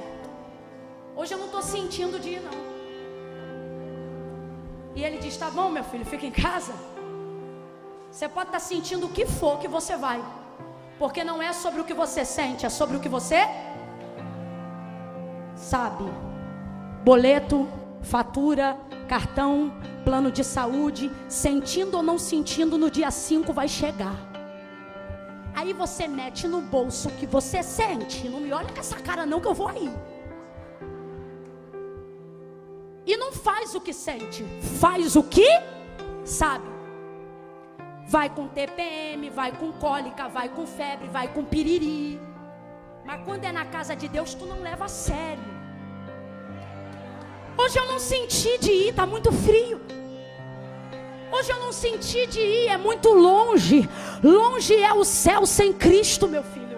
[1.15, 2.69] hoje eu não estou sentindo de ir, não.
[4.95, 6.73] E ele diz, tá bom, meu filho, fica em casa.
[8.11, 10.21] Você pode estar tá sentindo o que for que você vai.
[10.97, 13.47] Porque não é sobre o que você sente, é sobre o que você
[15.59, 16.05] sabe?
[17.03, 17.67] Boleto,
[18.01, 18.77] fatura,
[19.07, 24.29] cartão, plano de saúde, sentindo ou não sentindo, no dia 5 vai chegar.
[25.53, 28.29] Aí você mete no bolso o que você sente.
[28.29, 29.91] Não me olha com essa cara, não, que eu vou aí.
[33.05, 34.43] E não faz o que sente,
[34.79, 35.49] faz o que
[36.23, 36.69] sabe.
[38.07, 42.19] Vai com TPM, vai com cólica, vai com febre, vai com piriri.
[43.05, 45.58] Mas quando é na casa de Deus, tu não leva a sério.
[47.61, 49.81] Hoje eu não senti de ir, está muito frio.
[51.29, 53.87] Hoje eu não senti de ir, é muito longe.
[54.23, 56.69] Longe é o céu sem Cristo, meu filho.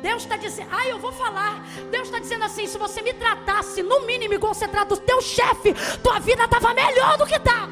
[0.00, 1.64] Deus está dizendo, ah, eu vou falar.
[1.90, 5.20] Deus está dizendo assim: se você me tratasse no mínimo igual você trata o teu
[5.20, 7.68] chefe, tua vida estava melhor do que está.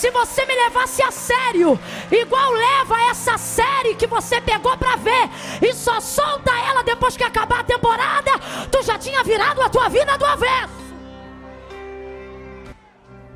[0.00, 1.78] Se você me levasse a sério,
[2.10, 5.28] igual leva essa série que você pegou para ver
[5.60, 8.30] e só solta ela depois que acabar a temporada,
[8.72, 10.82] tu já tinha virado a tua vida do avesso.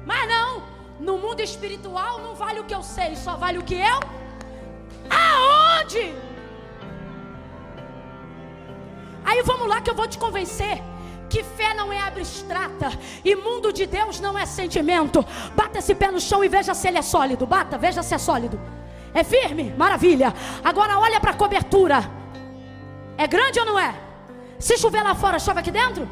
[0.06, 0.62] Mas não,
[0.98, 4.00] no mundo espiritual não vale o que eu sei, só vale o que eu.
[5.10, 6.14] Aonde?
[9.22, 10.82] Aí vamos lá que eu vou te convencer
[11.34, 12.92] que fé não é abstrata
[13.24, 15.26] e mundo de Deus não é sentimento.
[15.56, 17.44] Bata esse pé no chão e veja se ele é sólido.
[17.44, 18.60] Bata, veja se é sólido.
[19.12, 19.74] É firme?
[19.76, 20.32] Maravilha.
[20.62, 22.08] Agora olha para a cobertura.
[23.18, 23.96] É grande ou não é?
[24.60, 26.08] Se chover lá fora, chove aqui dentro?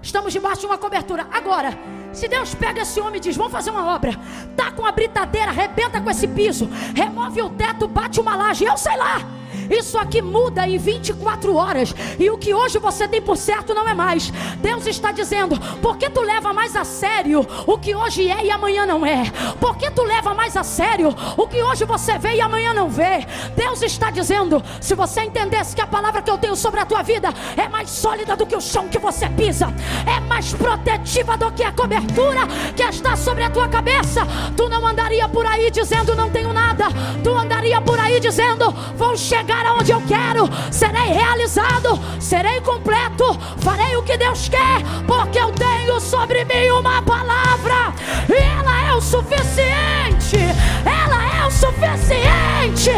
[0.00, 1.26] Estamos debaixo de uma cobertura.
[1.32, 1.76] Agora,
[2.12, 4.12] Se Deus pega esse homem e diz: Vamos fazer uma obra,
[4.54, 8.76] tá com a britadeira, arrebenta com esse piso, remove o teto, bate uma laje, eu
[8.76, 9.41] sei lá.
[9.70, 11.94] Isso aqui muda em 24 horas.
[12.18, 14.30] E o que hoje você tem por certo não é mais.
[14.58, 18.50] Deus está dizendo: por que tu leva mais a sério o que hoje é e
[18.50, 19.24] amanhã não é?
[19.60, 22.88] Por que tu leva mais a sério o que hoje você vê e amanhã não
[22.88, 23.26] vê?
[23.56, 27.02] Deus está dizendo: se você entendesse que a palavra que eu tenho sobre a tua
[27.02, 29.72] vida é mais sólida do que o chão que você pisa,
[30.06, 32.46] é mais protetiva do que a cobertura
[32.76, 36.86] que está sobre a tua cabeça, tu não andaria por aí dizendo não tenho nada,
[37.22, 43.38] tu andaria por aí dizendo vou chegar chegar aonde eu quero, serei realizado, serei completo,
[43.58, 47.92] farei o que Deus quer, porque eu tenho sobre mim uma palavra,
[48.28, 50.38] e ela é o suficiente,
[50.84, 52.90] ela é o suficiente,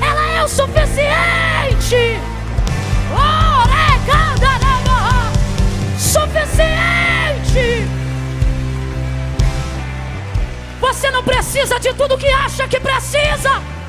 [0.00, 2.20] ela é o suficiente.
[5.98, 7.88] Suficiente.
[10.80, 13.79] Você não precisa de tudo que acha que precisa.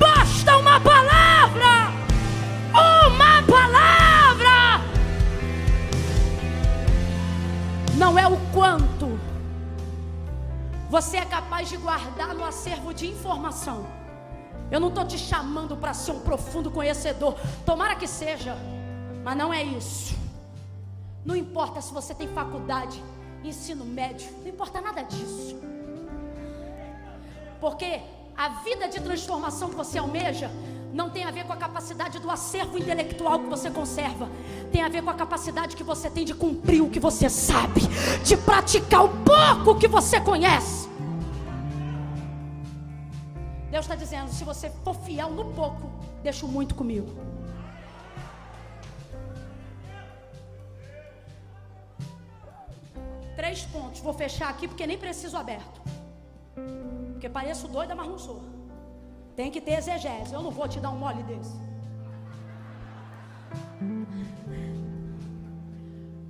[0.00, 1.92] Basta uma palavra!
[2.72, 4.56] Uma palavra!
[7.96, 9.20] Não é o quanto
[10.88, 13.86] você é capaz de guardar no acervo de informação.
[14.70, 17.36] Eu não estou te chamando para ser um profundo conhecedor.
[17.66, 18.56] Tomara que seja,
[19.22, 20.18] mas não é isso.
[21.24, 23.02] Não importa se você tem faculdade,
[23.44, 25.60] ensino médio, não importa nada disso.
[27.60, 28.00] Porque
[28.40, 30.50] a vida de transformação que você almeja
[30.94, 34.30] não tem a ver com a capacidade do acervo intelectual que você conserva.
[34.72, 37.82] Tem a ver com a capacidade que você tem de cumprir o que você sabe,
[38.24, 40.88] de praticar o pouco que você conhece.
[43.70, 45.90] Deus está dizendo: se você for fiel no pouco,
[46.22, 47.10] deixa muito comigo.
[53.36, 55.99] Três pontos, vou fechar aqui porque nem preciso aberto.
[57.20, 58.42] Porque pareço doida, mas não sou.
[59.36, 60.32] Tem que ter exegese.
[60.32, 61.54] Eu não vou te dar um mole desse.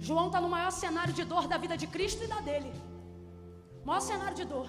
[0.00, 2.72] João está no maior cenário de dor da vida de Cristo e da dele.
[3.84, 4.68] Maior cenário de dor.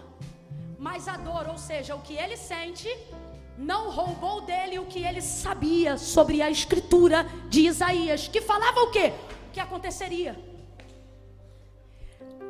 [0.77, 2.87] Mas a dor, ou seja, o que ele sente,
[3.57, 8.91] não roubou dele o que ele sabia sobre a escritura de Isaías, que falava o
[8.91, 9.11] quê?
[9.51, 10.37] Que aconteceria.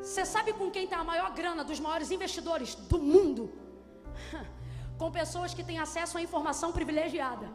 [0.02, 3.61] Você sabe com quem está a maior grana dos maiores investidores do mundo?
[5.02, 7.48] Com pessoas que têm acesso à informação privilegiada.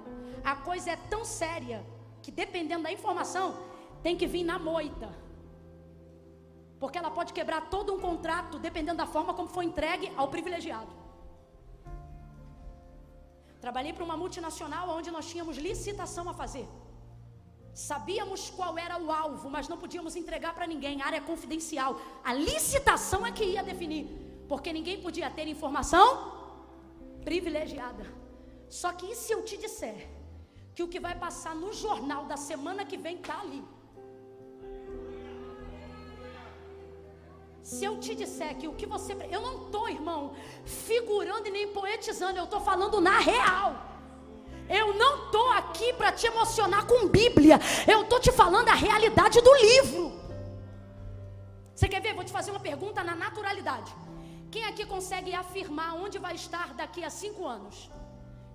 [0.53, 1.79] A coisa é tão séria
[2.23, 3.47] que, dependendo da informação,
[4.03, 5.09] tem que vir na moita.
[6.81, 10.93] Porque ela pode quebrar todo um contrato, dependendo da forma como foi entregue ao privilegiado.
[13.65, 16.67] Trabalhei para uma multinacional onde nós tínhamos licitação a fazer.
[17.73, 22.01] Sabíamos qual era o alvo, mas não podíamos entregar para ninguém, área confidencial.
[22.25, 24.05] A licitação é que ia definir,
[24.49, 26.36] porque ninguém podia ter informação
[27.29, 28.05] privilegiada.
[28.81, 29.99] Só que e se eu te disser
[30.75, 33.63] que o que vai passar no jornal da semana que vem está ali?
[37.71, 39.13] Se eu te disser que o que você.
[39.37, 40.21] Eu não estou, irmão,
[40.65, 43.71] figurando e nem poetizando, eu estou falando na real.
[44.81, 47.59] Eu não estou aqui para te emocionar com Bíblia.
[47.95, 50.05] Eu estou te falando a realidade do livro.
[51.75, 52.15] Você quer ver?
[52.15, 53.93] Vou te fazer uma pergunta na naturalidade.
[54.57, 57.91] Quem aqui consegue afirmar onde vai estar daqui a cinco anos?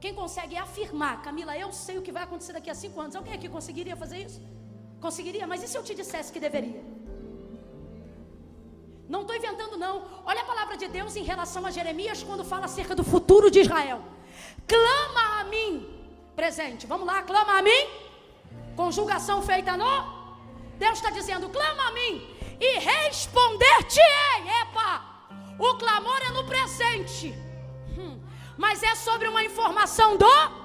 [0.03, 3.15] Quem consegue afirmar, Camila, eu sei o que vai acontecer daqui a cinco anos?
[3.15, 4.41] Alguém aqui conseguiria fazer isso?
[4.99, 5.45] Conseguiria?
[5.45, 6.83] Mas e se eu te dissesse que deveria?
[9.07, 10.07] Não estou inventando, não.
[10.25, 13.59] Olha a palavra de Deus em relação a Jeremias quando fala acerca do futuro de
[13.59, 14.01] Israel.
[14.67, 15.87] Clama a mim,
[16.35, 16.87] presente.
[16.87, 17.83] Vamos lá, clama a mim.
[18.75, 19.93] Conjugação feita no.
[20.79, 22.27] Deus está dizendo: clama a mim
[22.59, 24.49] e responder-te-ei.
[24.63, 25.10] Epa!
[25.67, 27.27] O clamor é no presente.
[27.97, 28.19] Hum.
[28.57, 30.61] Mas é sobre uma informação do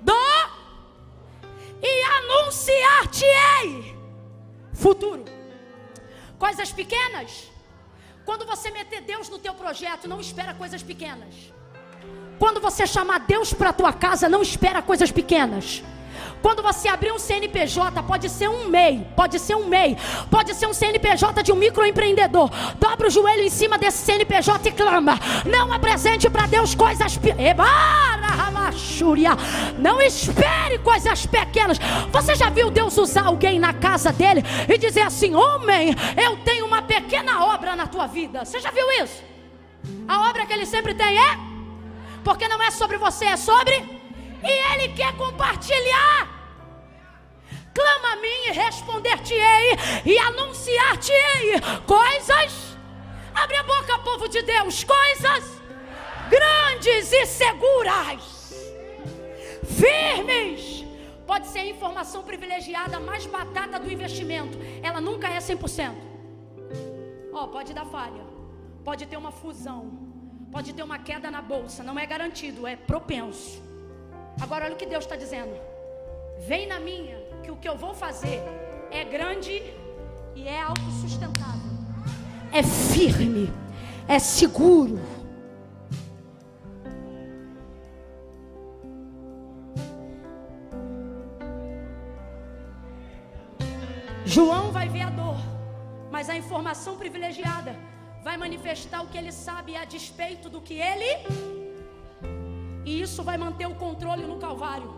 [0.00, 0.14] do
[1.82, 3.96] e anunciar-te-ei
[4.72, 5.24] futuro.
[6.38, 7.30] Coisas pequenas.
[8.24, 11.34] Quando você meter Deus no teu projeto, não espera coisas pequenas.
[12.38, 15.82] Quando você chamar Deus para a tua casa, não espera coisas pequenas.
[16.42, 19.96] Quando você abrir um CNPJ, pode ser um MEI, pode ser um MEI,
[20.30, 22.50] pode ser um CNPJ de um microempreendedor.
[22.78, 25.18] Dobra o joelho em cima desse CNPJ e clama.
[25.44, 27.16] Não apresente para Deus coisas
[29.78, 31.78] Não espere coisas pequenas.
[32.12, 36.66] Você já viu Deus usar alguém na casa dele e dizer assim: Homem, eu tenho
[36.66, 38.44] uma pequena obra na tua vida.
[38.44, 39.22] Você já viu isso?
[40.06, 41.38] A obra que ele sempre tem é?
[42.24, 43.97] Porque não é sobre você, é sobre
[44.42, 46.36] e Ele quer compartilhar.
[47.74, 52.76] clama a mim e responder-te-ei e anunciar-te-ei coisas.
[53.34, 55.58] Abre a boca, povo de Deus, coisas
[56.28, 58.52] grandes e seguras,
[59.64, 60.84] firmes.
[61.26, 65.94] Pode ser a informação privilegiada mais batata do investimento, ela nunca é 100%.
[67.32, 68.24] Ó, oh, pode dar falha,
[68.84, 70.08] pode ter uma fusão,
[70.50, 73.62] Pode ter uma queda na bolsa, não é garantido, é propenso.
[74.40, 75.54] Agora olha o que Deus está dizendo.
[76.38, 78.40] Vem na minha, que o que eu vou fazer
[78.90, 79.62] é grande
[80.34, 81.70] e é autossustentável.
[82.52, 83.52] É firme,
[84.06, 84.98] é seguro.
[94.24, 95.36] João vai ver a dor,
[96.10, 97.74] mas a informação privilegiada
[98.22, 101.67] vai manifestar o que ele sabe a despeito do que ele.
[102.88, 104.90] E isso vai manter o controle no Calvário.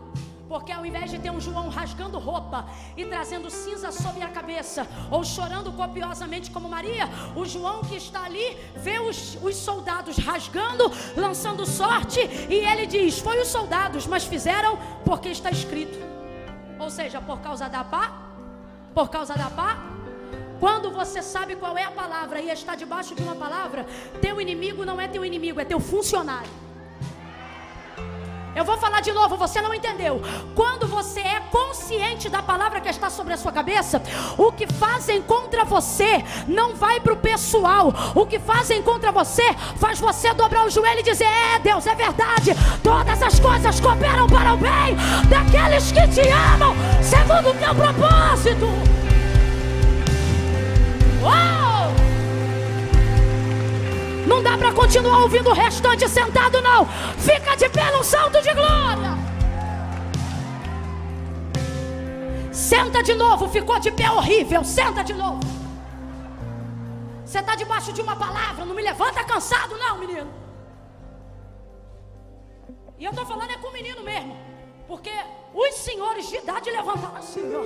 [0.47, 2.65] Porque ao invés de ter um João rasgando roupa
[2.95, 8.23] e trazendo cinza sobre a cabeça, ou chorando copiosamente como Maria, o João que está
[8.23, 14.23] ali vê os, os soldados rasgando, lançando sorte, e ele diz: Foi os soldados, mas
[14.23, 15.99] fizeram porque está escrito.
[16.79, 18.05] Ou seja, por causa da pá,
[18.93, 19.77] por causa da pá,
[20.61, 23.85] quando você sabe qual é a palavra e está debaixo de uma palavra,
[24.21, 26.70] teu inimigo não é teu inimigo, é teu funcionário.
[28.55, 30.21] Eu vou falar de novo, você não entendeu.
[30.53, 34.01] Quando você é consciente da palavra que está sobre a sua cabeça,
[34.37, 37.93] o que fazem contra você não vai para o pessoal.
[38.13, 41.95] O que fazem contra você faz você dobrar o joelho e dizer: É Deus, é
[41.95, 42.51] verdade.
[42.83, 44.95] Todas as coisas cooperam para o bem
[45.29, 48.67] daqueles que te amam, segundo o teu propósito.
[51.23, 51.60] Oh!
[54.31, 56.85] Não dá para continuar ouvindo o restante sentado, não.
[57.17, 59.11] Fica de pé num salto de glória.
[62.49, 64.63] Senta de novo, ficou de pé horrível.
[64.63, 65.41] Senta de novo.
[67.25, 70.31] Você está debaixo de uma palavra, não me levanta cansado, não, menino.
[72.97, 74.33] E eu estou falando é com o menino mesmo.
[74.87, 75.11] Porque
[75.53, 77.63] os senhores de idade levantaram assim, ó.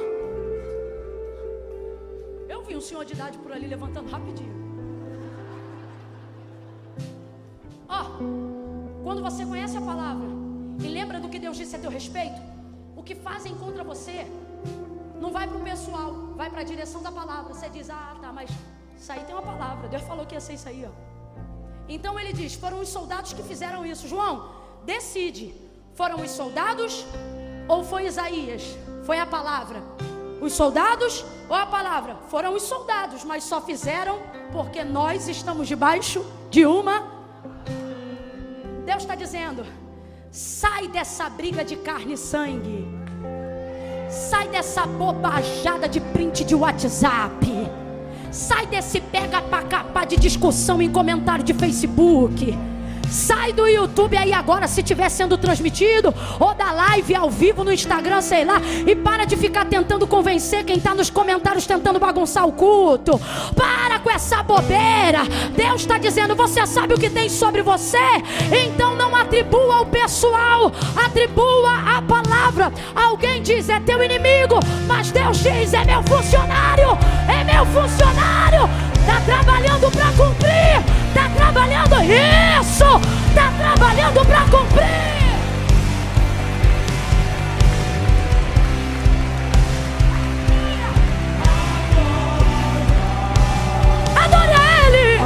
[2.49, 4.54] Eu vi um senhor de idade por ali levantando rapidinho.
[7.87, 10.27] Ó, oh, quando você conhece a palavra
[10.79, 12.39] e lembra do que Deus disse a teu respeito,
[12.95, 14.27] o que fazem contra você
[15.19, 17.53] não vai para o pessoal, vai para a direção da palavra.
[17.53, 18.49] Você diz, ah, tá, mas
[18.97, 19.87] isso aí tem uma palavra.
[19.87, 20.91] Deus falou que ia ser isso aí, ó.
[21.87, 24.07] Então ele diz: foram os soldados que fizeram isso.
[24.07, 24.49] João,
[24.83, 25.53] decide:
[25.93, 27.05] foram os soldados
[27.67, 28.63] ou foi Isaías?
[29.05, 29.83] Foi a palavra.
[30.41, 32.17] Os soldados ou a palavra?
[32.29, 34.19] Foram os soldados, mas só fizeram
[34.51, 37.14] porque nós estamos debaixo de uma.
[38.85, 39.65] Deus está dizendo:
[40.31, 42.87] sai dessa briga de carne e sangue,
[44.09, 47.47] sai dessa bobajada de print de WhatsApp,
[48.31, 52.55] sai desse pega para capar de discussão em comentário de Facebook.
[53.09, 57.71] Sai do YouTube aí agora, se estiver sendo transmitido, ou da live ao vivo no
[57.71, 62.45] Instagram, sei lá, e para de ficar tentando convencer quem está nos comentários tentando bagunçar
[62.47, 63.19] o culto.
[63.55, 65.23] Para com essa bobeira.
[65.55, 67.97] Deus está dizendo: você sabe o que tem sobre você,
[68.65, 72.71] então não atribua ao pessoal, atribua a palavra.
[72.95, 76.97] Alguém diz é teu inimigo, mas Deus diz é meu funcionário,
[77.27, 78.69] é meu funcionário.
[78.99, 81.04] Está trabalhando para cumprir.
[81.15, 82.99] Está trabalhando isso.
[83.29, 84.83] Está trabalhando para cumprir.
[94.13, 94.55] Adore
[94.87, 95.19] Ele.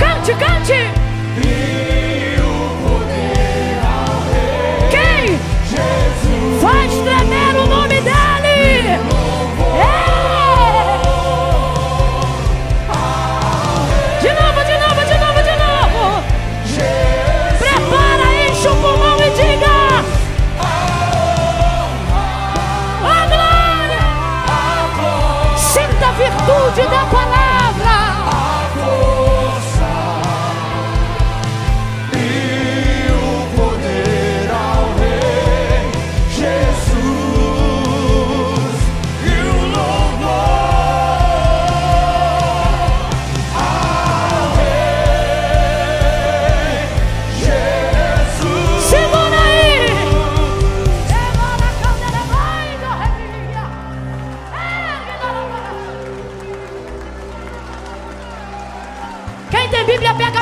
[0.00, 1.05] Cante, cante.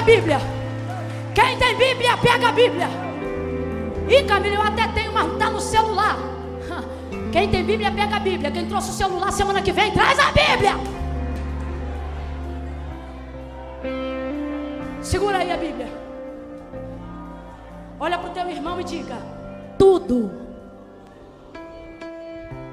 [0.04, 0.38] Bíblia.
[1.34, 2.88] Quem tem Bíblia, pega a Bíblia.
[4.08, 6.16] E Camila, eu até tenho, mas está no celular.
[7.32, 8.50] Quem tem Bíblia, pega a Bíblia.
[8.50, 10.74] Quem trouxe o celular semana que vem, traz a Bíblia.
[15.02, 15.88] Segura aí a Bíblia.
[17.98, 19.16] Olha para o teu irmão e diga:
[19.78, 20.30] tudo.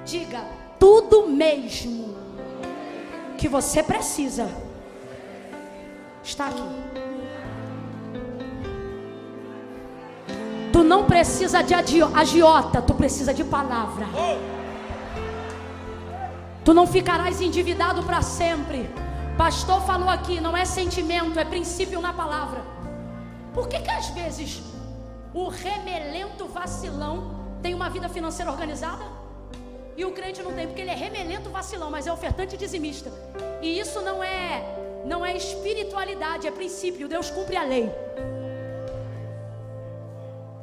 [0.06, 0.42] Diga:
[0.78, 2.16] tudo mesmo
[3.38, 4.50] que você precisa
[6.24, 6.62] está aqui.
[10.72, 14.08] Tu não precisa de agiota, tu precisa de palavra.
[16.64, 18.90] Tu não ficarás endividado para sempre.
[19.38, 22.62] Pastor falou aqui, não é sentimento, é princípio na palavra.
[23.54, 24.62] Por que que às vezes
[25.34, 29.04] o remelento vacilão tem uma vida financeira organizada?
[29.98, 33.12] E o crente não tem, porque ele é remelento vacilão, mas é ofertante dizimista.
[33.62, 37.08] E isso não é não é espiritualidade, é princípio.
[37.08, 37.92] Deus cumpre a lei.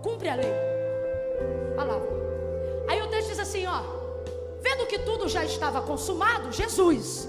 [0.02, 0.52] Cumpre a lei.
[1.76, 2.08] Palavra.
[2.88, 3.82] Aí o texto diz assim, ó:
[4.60, 7.28] Vendo que tudo já estava consumado, Jesus.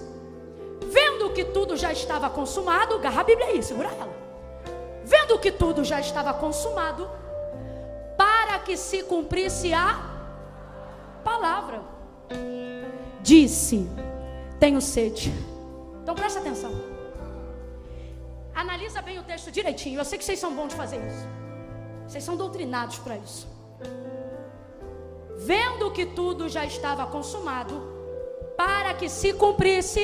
[0.86, 4.14] Vendo que tudo já estava consumado, agarra a Bíblia aí, segura ela.
[5.04, 7.10] Vendo que tudo já estava consumado,
[8.18, 10.00] para que se cumprisse a
[11.24, 11.82] palavra,
[13.22, 13.88] disse:
[14.60, 15.34] Tenho sede.
[16.02, 16.89] Então presta atenção.
[18.62, 20.00] Analisa bem o texto direitinho.
[20.00, 21.26] Eu sei que vocês são bons de fazer isso.
[22.06, 23.48] Vocês são doutrinados para isso.
[25.38, 27.76] Vendo que tudo já estava consumado,
[28.58, 30.04] para que se cumprisse,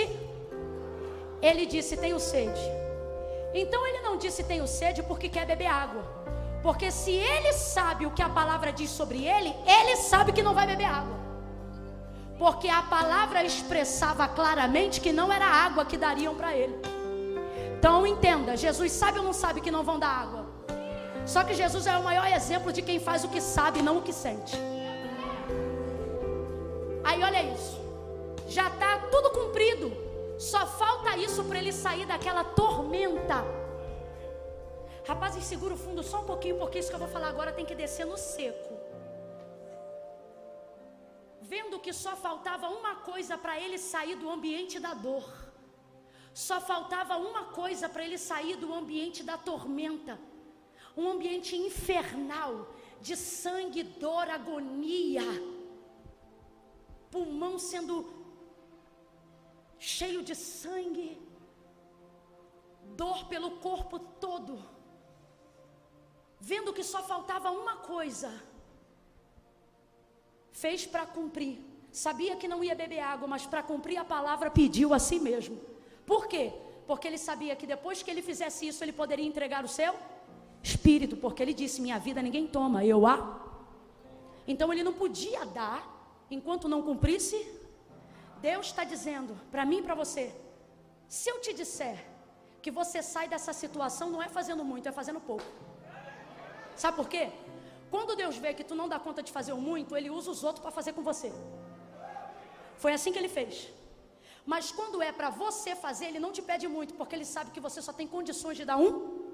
[1.42, 2.66] ele disse: Tenho sede.
[3.54, 6.04] Então ele não disse tenho sede porque quer beber água.
[6.64, 10.54] Porque se ele sabe o que a palavra diz sobre ele, ele sabe que não
[10.54, 11.18] vai beber água.
[12.40, 16.95] Porque a palavra expressava claramente que não era água que dariam para ele.
[17.86, 20.44] Então entenda, Jesus sabe ou não sabe que não vão dar água?
[21.24, 24.02] Só que Jesus é o maior exemplo de quem faz o que sabe, não o
[24.02, 24.56] que sente.
[27.04, 27.78] Aí olha isso.
[28.48, 29.92] Já está tudo cumprido.
[30.40, 33.46] Só falta isso para ele sair daquela tormenta.
[35.08, 37.68] Rapazes, segura o fundo só um pouquinho, porque isso que eu vou falar agora tem
[37.68, 38.80] que descer no seco.
[41.40, 45.45] Vendo que só faltava uma coisa para ele sair do ambiente da dor.
[46.36, 50.20] Só faltava uma coisa para ele sair do ambiente da tormenta.
[50.96, 55.24] Um ambiente infernal de sangue, dor, agonia,
[57.10, 57.94] pulmão sendo
[59.80, 61.18] cheio de sangue,
[63.02, 64.62] dor pelo corpo todo,
[66.38, 68.30] vendo que só faltava uma coisa,
[70.52, 71.64] fez para cumprir.
[71.94, 75.75] Sabia que não ia beber água, mas para cumprir a palavra pediu a si mesmo.
[76.06, 76.54] Por quê?
[76.88, 79.94] Porque ele sabia que depois que ele fizesse isso, ele poderia entregar o seu
[80.62, 83.18] espírito, porque ele disse: Minha vida ninguém toma, eu a.
[84.48, 85.80] Então ele não podia dar
[86.30, 87.38] enquanto não cumprisse.
[88.42, 90.34] Deus está dizendo para mim e para você:
[91.08, 91.98] se eu te disser
[92.62, 95.46] que você sai dessa situação, não é fazendo muito, é fazendo pouco.
[96.76, 97.32] Sabe por quê?
[97.90, 100.44] Quando Deus vê que tu não dá conta de fazer o muito, Ele usa os
[100.44, 101.32] outros para fazer com você.
[102.78, 103.70] Foi assim que Ele fez.
[104.46, 107.60] Mas quando é para você fazer, ele não te pede muito, porque ele sabe que
[107.68, 109.26] você só tem condições de dar um.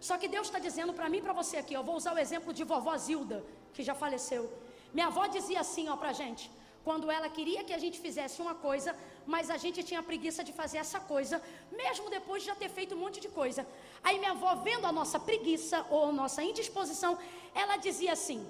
[0.00, 2.52] Só que Deus está dizendo para mim e para você aqui, vou usar o exemplo
[2.52, 3.44] de vovó Zilda,
[3.74, 4.50] que já faleceu.
[4.92, 6.50] Minha avó dizia assim, ó, para gente,
[6.84, 8.96] quando ela queria que a gente fizesse uma coisa,
[9.26, 12.94] mas a gente tinha preguiça de fazer essa coisa, mesmo depois de já ter feito
[12.94, 13.66] um monte de coisa.
[14.02, 17.18] Aí minha avó, vendo a nossa preguiça ou a nossa indisposição,
[17.54, 18.40] ela dizia assim: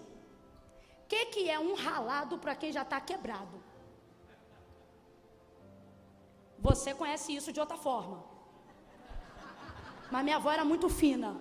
[1.08, 3.59] que que é um ralado para quem já está quebrado?
[6.60, 8.24] Você conhece isso de outra forma.
[10.10, 11.36] Mas minha avó era muito fina.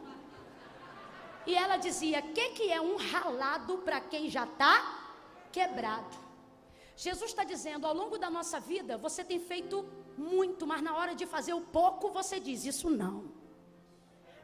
[1.45, 4.73] E ela dizia: "O que, que é um ralado para quem já está
[5.51, 6.29] quebrado?"
[6.95, 9.75] Jesus está dizendo: ao longo da nossa vida, você tem feito
[10.17, 13.39] muito, mas na hora de fazer o pouco, você diz: Isso não.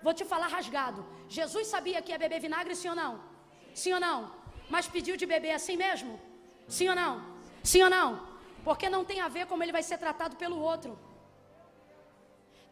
[0.01, 1.05] Vou te falar rasgado.
[1.27, 3.19] Jesus sabia que ia beber vinagre, sim ou não?
[3.73, 4.31] Sim ou não?
[4.69, 6.19] Mas pediu de beber assim mesmo?
[6.67, 7.13] Sim ou não?
[7.63, 8.24] Sim ou não?
[8.67, 10.91] Porque não tem a ver como ele vai ser tratado pelo outro.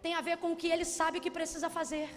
[0.04, 2.08] Tem a ver com o que ele sabe que precisa fazer.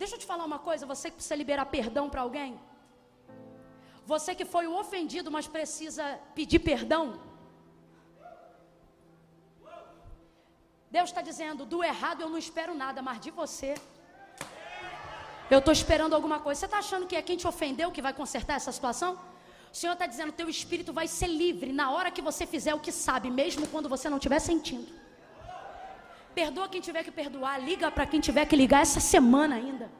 [0.00, 2.52] Deixa eu te falar uma coisa, você que precisa liberar perdão para alguém.
[4.12, 6.04] Você que foi o ofendido, mas precisa
[6.38, 7.04] pedir perdão.
[10.96, 13.74] Deus está dizendo: do errado eu não espero nada, mas de você.
[15.54, 16.58] Eu estou esperando alguma coisa.
[16.60, 19.12] Você está achando que é quem te ofendeu que vai consertar essa situação?
[19.72, 22.80] O Senhor está dizendo: teu espírito vai ser livre na hora que você fizer o
[22.80, 24.86] que sabe, mesmo quando você não estiver sentindo.
[26.34, 29.90] Perdoa quem tiver que perdoar, liga para quem tiver que ligar essa semana ainda.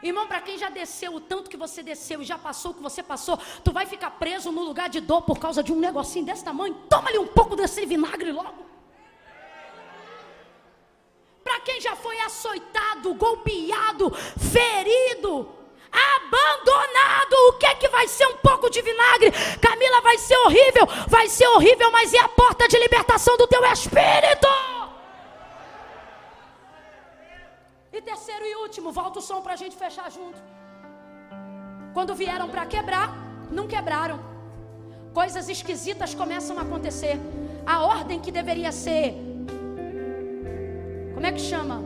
[0.00, 2.82] Irmão, para quem já desceu o tanto que você desceu e já passou o que
[2.82, 6.24] você passou, tu vai ficar preso no lugar de dor por causa de um negocinho
[6.24, 6.74] desse tamanho?
[6.88, 8.64] Toma-lhe um pouco desse vinagre logo.
[11.42, 15.57] Para quem já foi açoitado, golpeado, ferido,
[15.92, 19.32] abandonado, o que é que vai ser um pouco de vinagre?
[19.60, 23.64] Camila, vai ser horrível, vai ser horrível, mas é a porta de libertação do teu
[23.64, 24.48] espírito.
[27.92, 30.38] E terceiro e último, volta o som para a gente fechar junto.
[31.94, 33.10] Quando vieram para quebrar,
[33.50, 34.20] não quebraram.
[35.12, 37.18] Coisas esquisitas começam a acontecer.
[37.66, 39.14] A ordem que deveria ser,
[41.14, 41.82] como é que chama?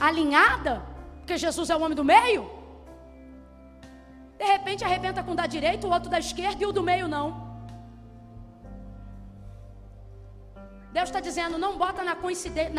[0.00, 0.82] Alinhada,
[1.24, 2.42] porque Jesus é o homem do meio.
[4.40, 7.06] De repente arrebenta com o da direita, o outro da esquerda e o do meio
[7.08, 7.26] não.
[10.92, 12.14] Deus está dizendo: não bota na,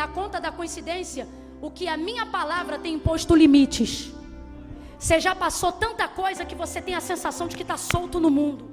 [0.00, 1.26] na conta da coincidência
[1.60, 4.12] o que a minha palavra tem imposto limites.
[4.96, 8.30] Você já passou tanta coisa que você tem a sensação de que está solto no
[8.30, 8.64] mundo.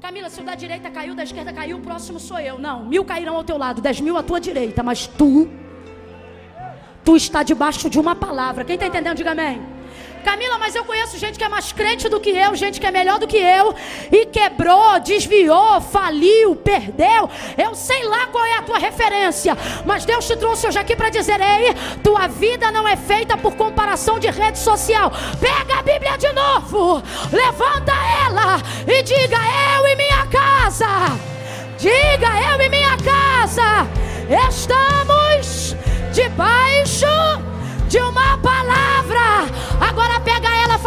[0.00, 2.58] Camila, se o da direita caiu, da esquerda caiu, o próximo sou eu.
[2.58, 5.48] Não, mil cairão ao teu lado, dez mil à tua direita, mas tu,
[7.06, 8.64] tu está debaixo de uma palavra.
[8.64, 9.62] Quem está entendendo, diga amém.
[10.24, 12.90] Camila, mas eu conheço gente que é mais crente do que eu, gente que é
[12.90, 13.72] melhor do que eu,
[14.10, 17.30] e quebrou, desviou, faliu, perdeu.
[17.56, 21.10] Eu sei lá qual é a tua referência, mas Deus te trouxe hoje aqui para
[21.10, 21.72] dizer: ei,
[22.02, 25.12] tua vida não é feita por comparação de rede social.
[25.40, 27.00] Pega a Bíblia de novo,
[27.32, 27.92] levanta
[28.26, 29.38] ela e diga:
[29.76, 30.88] eu e minha casa.
[31.78, 33.86] Diga eu e minha casa
[34.28, 35.15] estamos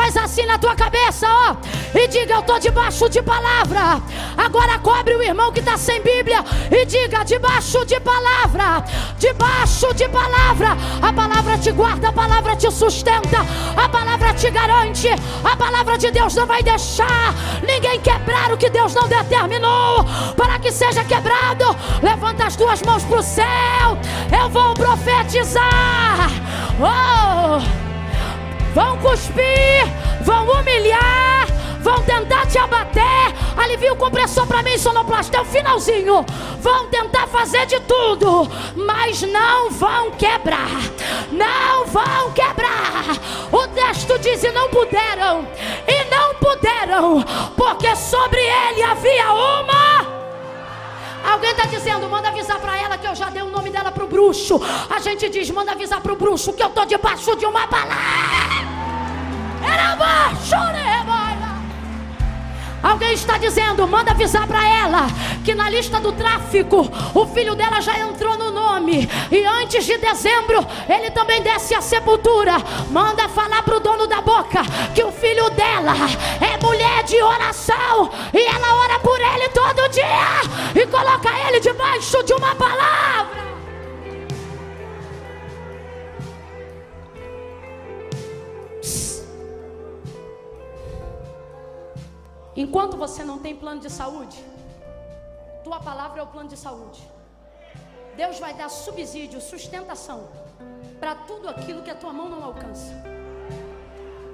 [0.10, 1.56] faz assim na tua cabeça, ó.
[1.94, 4.02] E diga: Eu estou debaixo de palavra.
[4.38, 6.44] Agora cobre o irmão que está sem Bíblia.
[6.72, 8.84] E diga: Debaixo de palavra.
[9.18, 10.78] Debaixo de palavra.
[11.02, 13.38] A palavra te guarda, a palavra te sustenta.
[13.76, 15.10] A palavra te garante.
[15.44, 20.06] A palavra de Deus não vai deixar ninguém quebrar o que Deus não determinou.
[20.36, 21.76] Para que seja quebrado.
[22.02, 23.98] Levanta as duas mãos para o céu.
[24.32, 26.30] Eu vou profetizar.
[26.82, 27.89] Oh!
[28.74, 29.86] Vão cuspir,
[30.22, 31.48] vão humilhar,
[31.82, 33.34] vão tentar te abater.
[33.58, 36.26] Alivia o compressor para mim, sonoplasta, é o finalzinho.
[36.60, 40.82] Vão tentar fazer de tudo, mas não vão quebrar.
[41.32, 43.18] Não vão quebrar.
[43.52, 45.48] O texto diz: e não puderam,
[45.88, 47.24] e não puderam,
[47.56, 50.19] porque sobre ele havia uma.
[51.24, 54.04] Alguém está dizendo, manda avisar para ela que eu já dei o nome dela para
[54.04, 54.60] o bruxo.
[54.90, 57.98] A gente diz, manda avisar para o bruxo que eu estou debaixo de uma palavra.
[59.62, 60.56] Era baixo,
[62.82, 65.08] Alguém está dizendo, manda avisar para ela
[65.44, 69.98] que na lista do tráfico o filho dela já entrou no nome e antes de
[69.98, 72.54] dezembro ele também desce à sepultura.
[72.90, 74.62] Manda falar pro dono da boca
[74.96, 75.94] que o filho dela
[76.40, 82.24] é mulher de oração e ela ora por ele todo dia e coloca ele debaixo
[82.24, 83.49] de uma palavra.
[92.64, 94.38] Enquanto você não tem plano de saúde,
[95.64, 97.02] tua palavra é o plano de saúde.
[98.18, 100.28] Deus vai dar subsídio, sustentação
[101.00, 102.92] para tudo aquilo que a tua mão não alcança.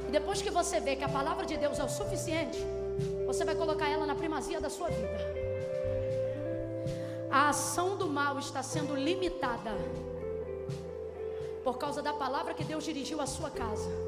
[0.08, 2.58] E depois que você vê que a palavra de Deus é o suficiente,
[3.28, 5.20] você vai colocar ela na primazia da sua vida.
[7.30, 9.74] A ação do mal está sendo limitada
[11.64, 14.05] por causa da palavra que Deus dirigiu à sua casa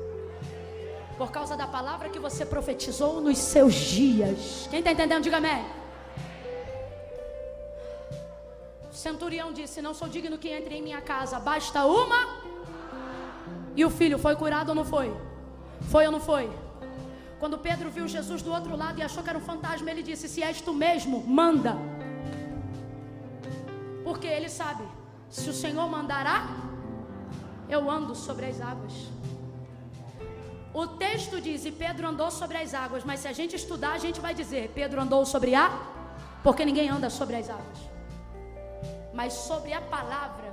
[1.17, 4.67] por causa da palavra que você profetizou nos seus dias.
[4.69, 5.65] Quem está entendendo, diga amém.
[8.91, 12.21] O centurião disse: Não sou digno que entre em minha casa, basta uma.
[13.75, 15.15] E o filho foi curado ou não foi?
[15.91, 16.49] Foi ou não foi?
[17.39, 20.27] Quando Pedro viu Jesus do outro lado e achou que era um fantasma, ele disse:
[20.27, 21.75] Se és tu mesmo, manda.
[24.03, 24.83] Porque ele sabe:
[25.29, 26.47] se o Senhor mandará,
[27.69, 28.93] eu ando sobre as águas.
[30.81, 33.97] O texto diz: e Pedro andou sobre as águas, mas se a gente estudar, a
[33.97, 35.71] gente vai dizer: Pedro andou sobre a,
[36.43, 37.79] porque ninguém anda sobre as águas,
[39.11, 40.49] mas sobre a palavra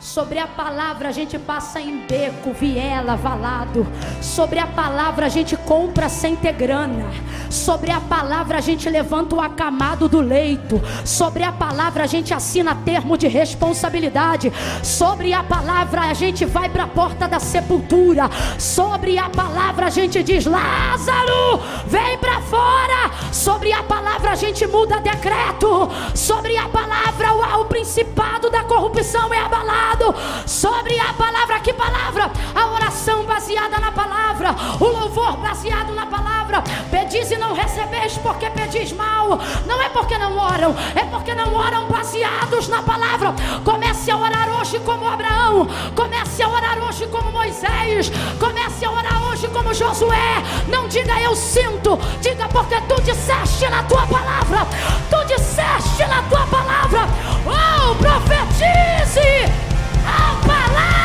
[0.00, 3.86] Sobre a palavra a gente passa em beco, viela, valado.
[4.22, 7.10] Sobre a palavra a gente compra sem ter grana.
[7.50, 10.80] Sobre a palavra a gente levanta o acamado do leito.
[11.04, 14.50] Sobre a palavra a gente assina termo de responsabilidade.
[14.82, 18.30] Sobre a palavra a gente vai para a porta da sepultura.
[18.58, 23.30] Sobre a palavra a gente diz: Lázaro, vem para fora.
[23.30, 25.90] Sobre a palavra a gente muda decreto.
[26.14, 30.14] Sobre a palavra o, o principado da corrupção é abalado
[30.46, 31.60] sobre a palavra.
[31.60, 32.30] Que palavra?
[32.54, 36.62] A oração baseada na palavra, o louvor baseado na palavra.
[36.90, 39.38] Pedis e não recebeis porque pedis mal.
[39.66, 43.34] Não é porque não oram, é porque não oram baseados na palavra.
[43.64, 49.30] Comece a orar hoje como Abraão, comece a orar hoje como Moisés, comece a orar
[49.30, 50.42] hoje como Josué.
[50.68, 54.66] Não diga eu sinto, diga porque tu disseste na tua palavra,
[55.08, 57.06] tu disseste na tua palavra.
[57.46, 57.94] Oh,
[58.46, 59.52] profetize
[60.06, 60.99] a palavra.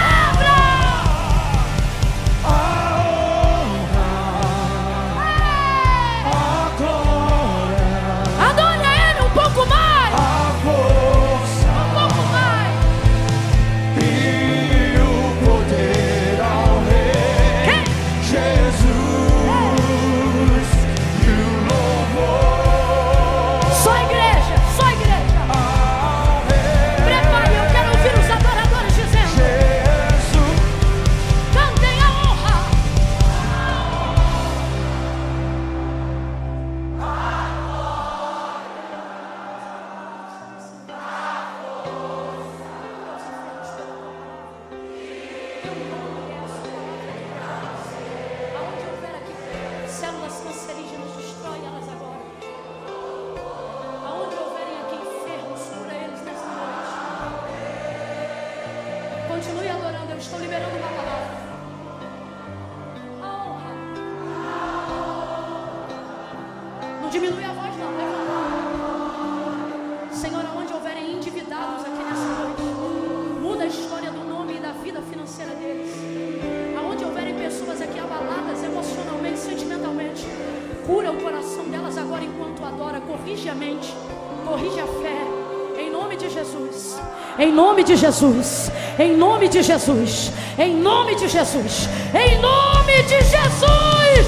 [88.06, 94.27] Jesus, em nome de Jesus, em nome de Jesus, em nome de Jesus.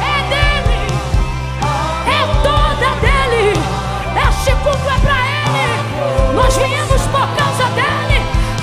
[0.00, 0.80] É dele,
[2.06, 3.52] é toda dele.
[4.28, 6.34] Este culto é para ele.
[6.36, 8.18] Nós viemos por causa dele.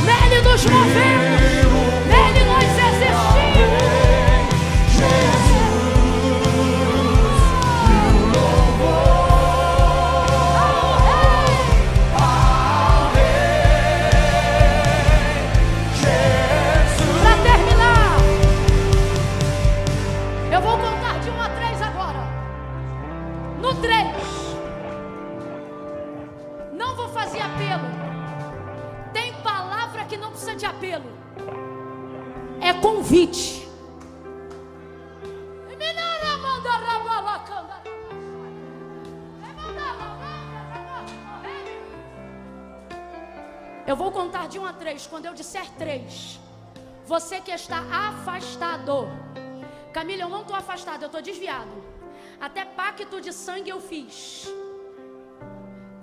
[0.06, 1.15] Nele nos movemos,
[45.10, 46.40] Quando eu disser três,
[47.06, 49.08] você que está afastado.
[49.92, 51.84] Camila, eu não estou afastado, eu estou desviado.
[52.40, 54.48] Até pacto de sangue eu fiz.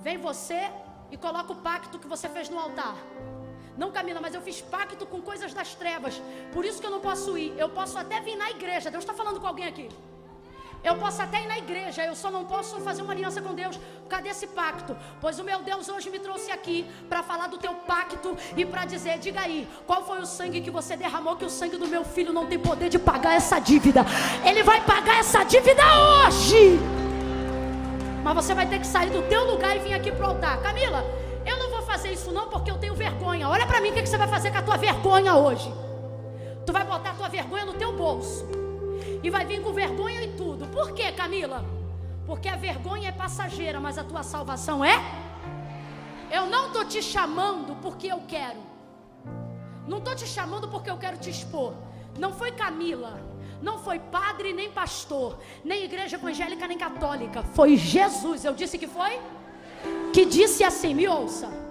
[0.01, 0.70] Vem você
[1.10, 2.97] e coloca o pacto que você fez no altar.
[3.77, 6.20] Não, Camila, mas eu fiz pacto com coisas das trevas.
[6.52, 7.59] Por isso que eu não posso ir.
[7.59, 8.90] Eu posso até vir na igreja.
[8.90, 9.89] Deus está falando com alguém aqui.
[10.84, 13.76] Eu posso até ir na igreja, eu só não posso fazer uma aliança com Deus
[13.76, 14.96] por causa desse pacto.
[15.20, 18.84] Pois o meu Deus hoje me trouxe aqui para falar do teu pacto e para
[18.84, 21.36] dizer: diga aí, qual foi o sangue que você derramou?
[21.36, 24.04] Que o sangue do meu filho não tem poder de pagar essa dívida.
[24.44, 26.80] Ele vai pagar essa dívida hoje.
[28.24, 30.60] Mas você vai ter que sair do teu lugar e vir aqui pro altar.
[30.62, 31.04] Camila,
[31.46, 33.48] eu não vou fazer isso não porque eu tenho vergonha.
[33.48, 35.72] Olha para mim o que que você vai fazer com a tua vergonha hoje.
[36.66, 38.61] Tu vai botar a tua vergonha no teu bolso.
[39.23, 40.66] E vai vir com vergonha e tudo.
[40.66, 41.65] Por quê, Camila?
[42.27, 44.97] Porque a vergonha é passageira, mas a tua salvação é?
[46.31, 48.61] Eu não estou te chamando porque eu quero.
[49.86, 51.74] Não estou te chamando porque eu quero te expor.
[52.19, 53.20] Não foi Camila.
[53.61, 55.39] Não foi padre nem pastor.
[55.65, 57.43] Nem igreja evangélica nem católica.
[57.43, 58.44] Foi Jesus.
[58.44, 59.20] Eu disse que foi?
[60.12, 61.61] Que disse assim: me ouça.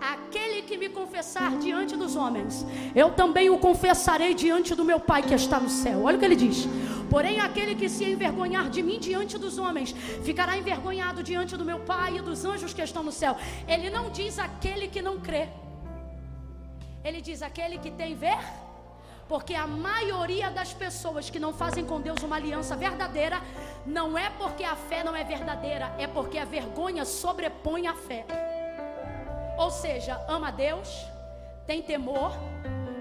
[0.00, 2.64] Aquele que me confessar diante dos homens,
[2.94, 6.04] eu também o confessarei diante do meu Pai que está no céu.
[6.04, 6.68] Olha o que ele diz.
[7.10, 9.92] Porém, aquele que se envergonhar de mim diante dos homens,
[10.22, 13.36] ficará envergonhado diante do meu Pai e dos anjos que estão no céu.
[13.66, 15.48] Ele não diz aquele que não crê.
[17.02, 18.38] Ele diz aquele que tem ver.
[19.28, 23.42] Porque a maioria das pessoas que não fazem com Deus uma aliança verdadeira,
[23.84, 28.24] não é porque a fé não é verdadeira, é porque a vergonha sobrepõe a fé.
[29.58, 30.88] Ou seja, ama a Deus,
[31.66, 32.32] tem temor,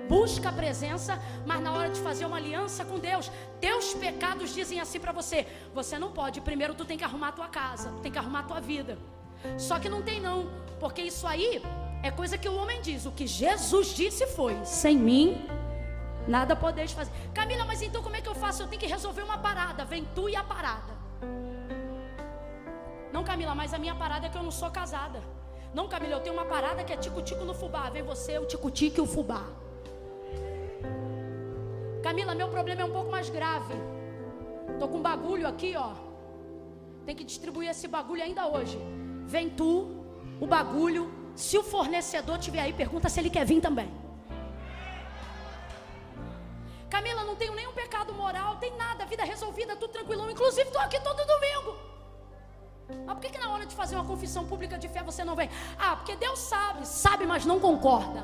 [0.10, 3.32] busca a presença, mas na hora de fazer uma aliança com Deus,
[3.62, 6.42] teus pecados dizem assim para você: você não pode.
[6.42, 8.98] Primeiro tu tem que arrumar a tua casa, tem que arrumar a tua vida.
[9.58, 11.62] Só que não tem não, porque isso aí
[12.04, 13.06] É coisa que o homem diz.
[13.06, 15.48] O que Jesus disse foi: sem mim,
[16.28, 17.12] nada podeis fazer.
[17.34, 18.64] Camila, mas então como é que eu faço?
[18.64, 19.86] Eu tenho que resolver uma parada.
[19.86, 20.94] Vem tu e a parada.
[23.12, 25.22] Não, Camila, mas a minha parada é que eu não sou casada.
[25.78, 27.88] Não, Camila, eu tenho uma parada que é tico-tico no fubá.
[27.92, 29.44] Vem você, o tico-tico e o fubá.
[32.02, 33.76] Camila, meu problema é um pouco mais grave.
[34.80, 35.92] Tô com um bagulho aqui, ó.
[37.06, 38.80] Tem que distribuir esse bagulho ainda hoje.
[39.28, 39.72] Vem tu,
[40.42, 41.12] o bagulho.
[41.36, 43.88] Se o fornecedor tiver aí, pergunta se ele quer vir também.
[46.90, 50.28] Camila, não tenho nenhum pecado moral, tem nada, vida resolvida, tudo tranquilão.
[50.32, 51.97] Inclusive, estou aqui todo domingo.
[53.06, 55.36] Mas por que, que na hora de fazer uma confissão pública de fé você não
[55.36, 55.50] vem?
[55.78, 58.22] Ah, porque Deus sabe, sabe, mas não concorda.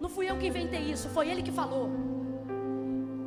[0.00, 1.90] Não fui eu que inventei isso, foi Ele que falou.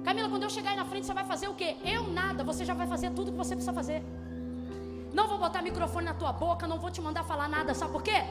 [0.03, 1.77] Camila, quando eu chegar aí na frente, você vai fazer o quê?
[1.83, 4.03] Eu nada, você já vai fazer tudo que você precisa fazer.
[5.13, 8.01] Não vou botar microfone na tua boca, não vou te mandar falar nada, sabe por
[8.01, 8.23] quê?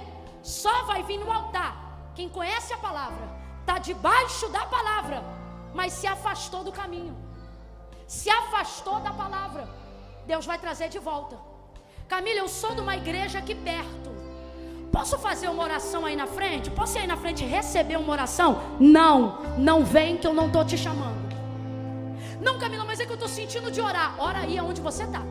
[0.42, 3.28] Só vai vir no altar quem conhece a palavra,
[3.60, 5.22] está debaixo da palavra,
[5.74, 7.16] mas se afastou do caminho,
[8.06, 9.79] se afastou da palavra.
[10.30, 11.36] Deus vai trazer de volta.
[12.06, 14.10] Camila, eu sou de uma igreja aqui perto.
[14.92, 16.70] Posso fazer uma oração aí na frente?
[16.70, 18.50] Posso ir aí na frente receber uma oração?
[18.78, 21.34] Não, não vem que eu não estou te chamando.
[22.40, 24.14] Não, Camila, mas é que eu estou sentindo de orar.
[24.18, 25.22] Ora aí aonde você está.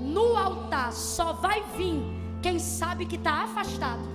[0.00, 2.02] No altar só vai vir
[2.42, 4.06] quem sabe que está afastado,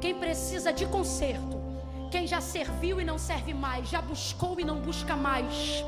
[0.00, 1.56] quem precisa de conserto,
[2.10, 5.84] quem já serviu e não serve mais, já buscou e não busca mais,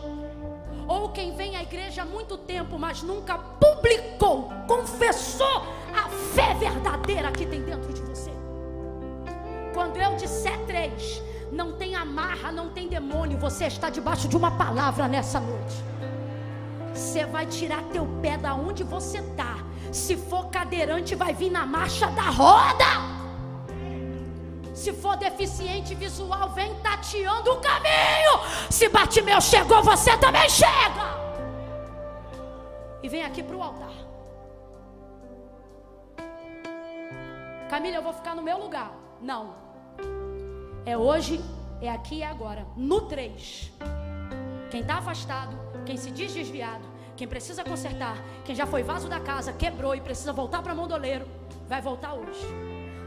[0.89, 5.63] ou quem vem à igreja há muito tempo, mas nunca publicou, confessou
[5.95, 8.31] a fé verdadeira que tem dentro de você.
[9.75, 11.23] Quando eu disser três,
[11.53, 13.39] não tem amarra, não tem demônio.
[13.39, 15.85] Você está debaixo de uma palavra nessa noite.
[16.95, 19.59] Você vai tirar teu pé da onde você está.
[19.93, 23.16] Se for cadeirante, vai vir na marcha da roda.
[24.87, 28.39] Se for deficiente visual, vem tateando o caminho.
[28.71, 31.07] Se Batimeu chegou, você também chega.
[33.03, 33.91] E vem aqui para o altar.
[37.69, 38.93] Camila, eu vou ficar no meu lugar.
[39.21, 39.57] Não.
[40.85, 41.41] É hoje,
[41.83, 42.65] é aqui e é agora.
[42.77, 43.73] No 3.
[44.71, 46.87] Quem está afastado, quem se diz desviado,
[47.17, 51.27] quem precisa consertar, quem já foi vaso da casa, quebrou e precisa voltar para mondoleiro,
[51.67, 52.47] vai voltar hoje.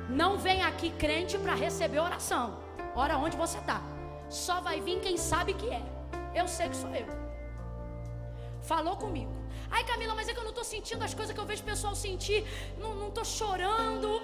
[0.09, 2.57] Não vem aqui crente para receber oração.
[2.95, 3.81] Ora onde você está.
[4.27, 5.81] Só vai vir quem sabe que é.
[6.33, 7.07] Eu sei que sou eu.
[8.61, 9.31] Falou comigo.
[9.71, 11.65] Ai Camila, mas é que eu não estou sentindo as coisas que eu vejo o
[11.65, 12.45] pessoal sentir.
[12.79, 14.21] Não estou chorando.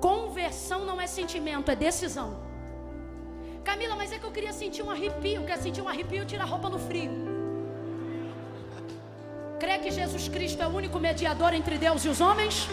[0.00, 2.38] Conversão não é sentimento, é decisão.
[3.64, 5.44] Camila, mas é que eu queria sentir um arrepio.
[5.44, 6.24] Quer sentir um arrepio?
[6.24, 7.10] Tira a roupa no frio.
[9.60, 12.68] Crê que Jesus Cristo é o único mediador entre Deus e os homens?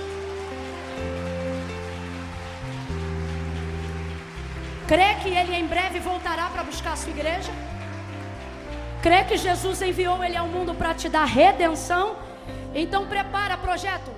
[4.87, 7.51] Crê que Ele em breve voltará para buscar a sua igreja?
[9.01, 12.15] Crê que Jesus enviou Ele ao mundo para te dar redenção?
[12.73, 14.11] Então prepara projeto.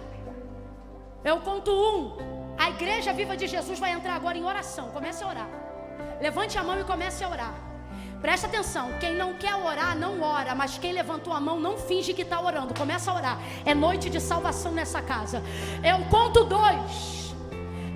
[1.23, 2.17] Eu conto um.
[2.57, 4.89] A igreja viva de Jesus vai entrar agora em oração.
[4.91, 5.49] Comece a orar.
[6.19, 7.53] Levante a mão e comece a orar.
[8.21, 12.13] Presta atenção, quem não quer orar, não ora, mas quem levantou a mão não finge
[12.13, 12.73] que está orando.
[12.73, 13.39] Começa a orar.
[13.63, 15.41] É noite de salvação nessa casa.
[15.83, 17.16] Eu conto dois.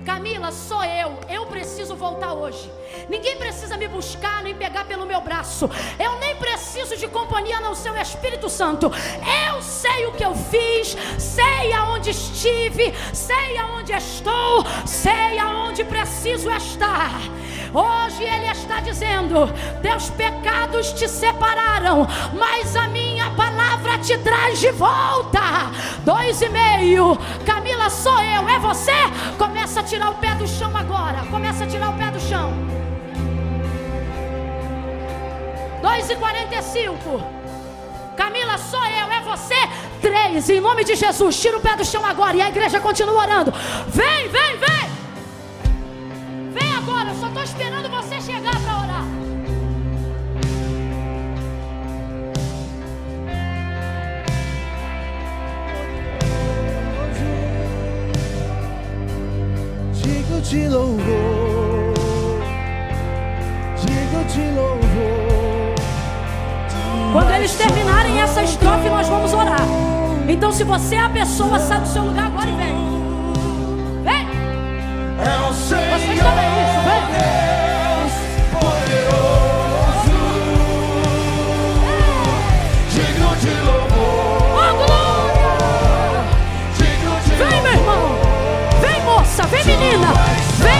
[0.04, 1.16] Camila, sou eu.
[1.28, 2.70] Eu preciso voltar hoje.
[3.08, 5.68] Ninguém precisa me buscar nem pegar pelo meu braço.
[5.98, 8.90] Eu nem preciso de companhia, não ser o Espírito Santo.
[9.46, 16.50] Eu sei o que eu fiz, sei aonde estive, sei aonde estou, sei aonde preciso
[16.50, 17.10] estar.
[17.74, 19.48] Hoje Ele está dizendo:
[19.80, 22.06] Teus pecados te separaram,
[22.38, 25.40] mas a minha palavra te traz de volta.
[26.04, 27.16] Dois e meio,
[27.46, 28.92] Camila, sou eu, é você?
[29.38, 31.24] Começa a tirar o pé do chão agora.
[31.30, 32.81] Começa a tirar o pé do chão.
[35.82, 37.20] Dois e quarenta e cinco.
[38.16, 39.56] Camila, sou eu, é você?
[40.00, 42.36] Três, em nome de Jesus, tira o pé do chão agora.
[42.36, 43.52] E a igreja continua orando.
[43.88, 44.92] Vem, vem, vem
[46.82, 49.04] agora, eu só estou esperando você chegar para orar.
[59.94, 61.94] Digo de louvor,
[63.76, 65.21] digo de louvor.
[67.12, 69.60] Quando eles terminarem essa estrofe, nós vamos orar.
[70.26, 72.72] Então, se você é a pessoa, sai do seu lugar agora e vem.
[75.24, 75.98] É o Senhor
[77.12, 78.12] Deus
[78.50, 80.18] poderoso,
[82.90, 84.42] digno de louvor.
[84.56, 86.24] Oh, glória!
[86.78, 87.30] Digno de
[90.58, 90.71] Vem,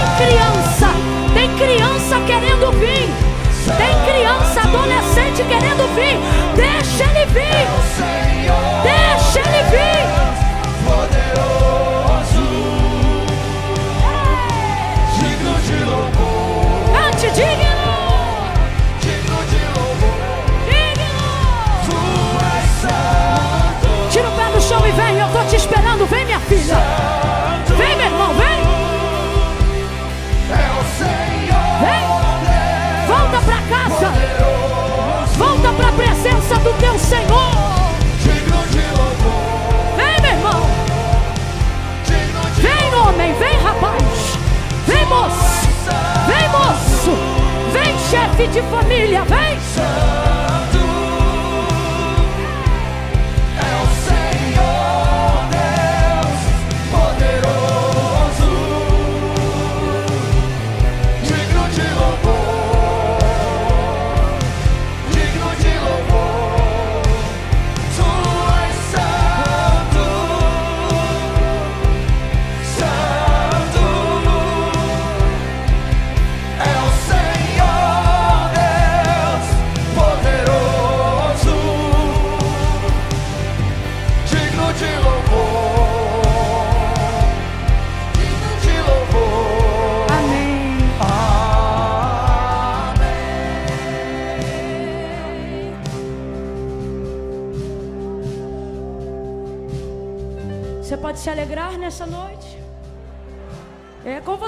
[48.49, 50.12] de família, vem!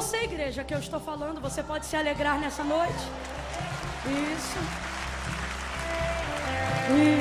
[0.05, 1.41] Você, igreja, que eu estou falando.
[1.41, 3.05] Você pode se alegrar nessa noite?
[4.05, 4.59] Isso.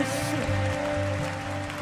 [0.02, 0.36] Isso.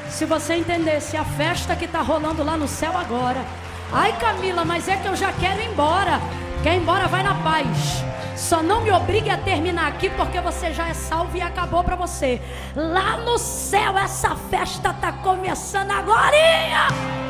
[0.10, 3.44] Se você entendesse a festa que está rolando lá no céu agora.
[3.92, 6.20] Ai, Camila, mas é que eu já quero ir embora.
[6.62, 8.04] Quer ir embora, vai na paz.
[8.38, 11.96] Só não me obrigue a terminar aqui porque você já é salvo e acabou para
[11.96, 12.40] você.
[12.76, 17.21] Lá no céu essa festa tá começando agora.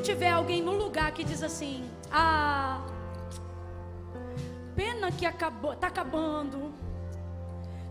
[0.00, 2.80] Se tiver alguém no lugar que diz assim: "Ah,
[4.74, 6.72] pena que acabou, tá acabando.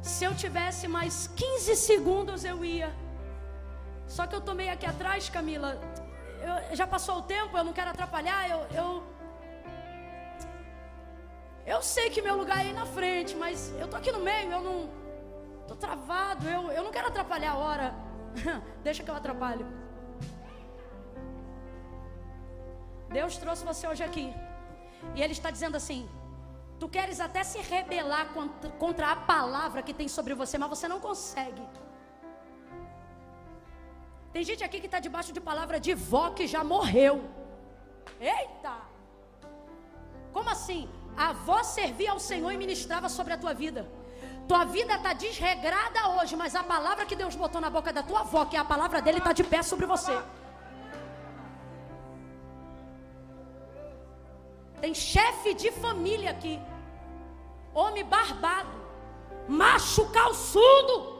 [0.02, 2.91] Se eu tivesse mais 15 segundos eu ia.
[4.07, 5.80] Só que eu tomei aqui atrás, Camila
[6.41, 9.03] eu, já passou o tempo, eu não quero atrapalhar, eu, eu.
[11.68, 14.52] Eu sei que meu lugar é aí na frente, mas eu tô aqui no meio,
[14.52, 14.90] eu não.
[15.68, 17.94] Tô travado, eu, eu não quero atrapalhar a hora.
[18.81, 19.78] Deixa que eu atrapalho.
[23.18, 24.27] Deus trouxe você hoje aqui.
[25.15, 26.07] E Ele está dizendo assim:
[26.80, 28.27] Tu queres até se rebelar
[28.84, 31.64] contra, a palavra que tem sobre você, mas você não consegue.
[34.31, 37.15] Tem gente aqui que está debaixo de palavra de vó que já morreu.
[38.19, 38.76] Eita!
[40.31, 40.88] Como assim?
[41.18, 43.81] A avó servia ao Senhor e ministrava sobre a tua vida.
[44.48, 48.22] Tua vida está desregrada hoje, mas a palavra que Deus botou na boca da tua
[48.22, 50.15] avó, que é a palavra dele, está de pé sobre você.
[54.81, 56.60] Tem chefe de família aqui,
[57.73, 58.69] homem barbado,
[59.47, 61.19] macho calçudo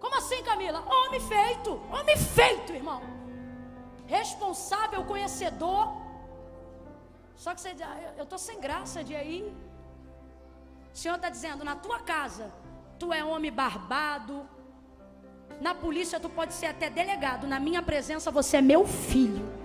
[0.00, 0.84] como assim, Camila?
[0.86, 3.02] Homem feito, homem feito, irmão.
[4.06, 5.92] Responsável, conhecedor.
[7.36, 9.54] Só que você diz, ah, eu estou sem graça de aí.
[10.92, 12.52] O Senhor está dizendo, na tua casa,
[12.98, 14.48] tu é homem barbado.
[15.60, 17.46] Na polícia tu pode ser até delegado.
[17.46, 19.57] Na minha presença você é meu filho.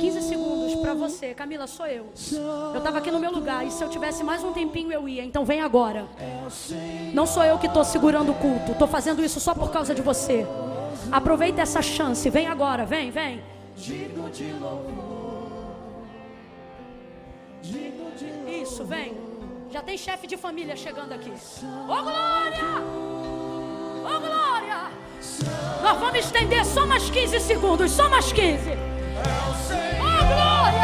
[0.00, 1.34] 15 segundos para você.
[1.34, 2.06] Camila, sou eu.
[2.72, 5.24] Eu estava aqui no meu lugar e se eu tivesse mais um tempinho eu ia.
[5.24, 6.06] Então vem agora.
[7.12, 8.72] Não sou eu que estou segurando o culto.
[8.72, 10.46] Estou fazendo isso só por causa de você.
[11.12, 12.28] Aproveita essa chance.
[12.28, 12.84] Vem agora.
[12.84, 13.42] Vem, vem.
[18.62, 19.16] Isso, vem.
[19.70, 21.30] Já tem chefe de família chegando aqui.
[21.30, 22.80] Ô oh, glória!
[24.04, 25.03] Ô oh, glória!
[25.82, 28.70] Nós vamos estender só mais 15 segundos, só mais 15.
[29.20, 30.83] Oh, glória!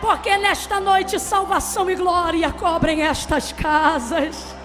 [0.00, 4.57] Porque nesta noite salvação e glória cobrem estas casas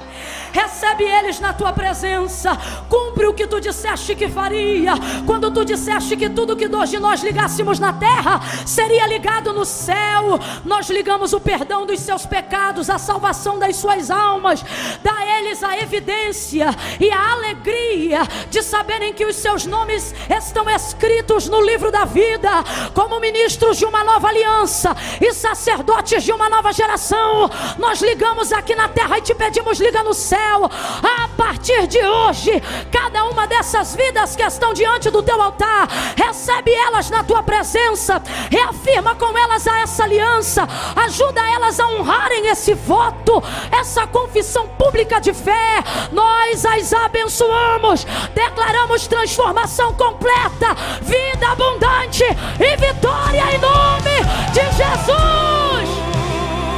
[0.54, 2.56] recebe eles na tua presença,
[2.88, 4.94] cumpre o que tu disseste que faria,
[5.26, 10.40] quando tu disseste que tudo que hoje nós ligássemos na terra seria ligado no céu,
[10.64, 14.64] nós ligamos o perdão dos seus pecados, a salvação das suas almas,
[15.02, 16.68] dá a eles a evidência
[17.00, 18.22] e a alegria
[18.52, 22.52] de saberem que os seus nomes estão escritos no livro da vida,
[22.94, 27.50] como ministros de uma nova aliança e sacerdotes de uma nova geração.
[27.80, 30.70] Nós ligamos aqui na terra e te pedimos, liga no céu céu,
[31.04, 32.62] a partir de hoje,
[32.92, 38.22] cada uma dessas vidas que estão diante do teu altar, recebe elas na tua presença,
[38.50, 43.42] reafirma com elas a essa aliança, ajuda elas a honrarem esse voto,
[43.72, 45.84] essa confissão pública de fé.
[46.12, 52.24] Nós as abençoamos, declaramos transformação completa, vida abundante
[52.60, 55.90] e vitória em nome de Jesus.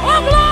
[0.04, 0.45] Oh glória!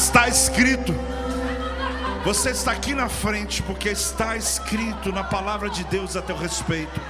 [0.00, 0.94] Está escrito.
[2.24, 7.00] Você está aqui na frente porque está escrito na palavra de Deus a teu respeito.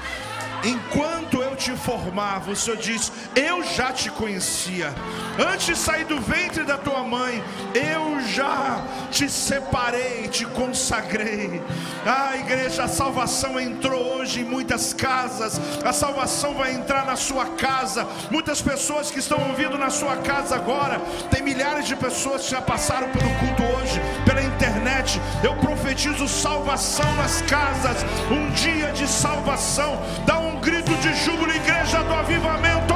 [0.65, 4.93] Enquanto eu te formava, o Senhor diz: Eu já te conhecia.
[5.39, 7.43] Antes de sair do ventre da tua mãe,
[7.75, 11.63] eu já te separei, te consagrei.
[12.05, 15.61] Ah, igreja, a salvação entrou hoje em muitas casas.
[15.85, 18.07] A salvação vai entrar na sua casa.
[18.31, 22.61] Muitas pessoas que estão ouvindo na sua casa agora, tem milhares de pessoas que já
[22.61, 25.21] passaram pelo culto hoje, pela internet.
[25.43, 28.05] Eu profetizo salvação nas casas.
[28.31, 30.01] Um dia de salvação.
[30.27, 32.95] Dá um grito de júbilo, igreja do avivamento.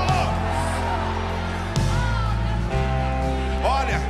[3.65, 4.01] Olha,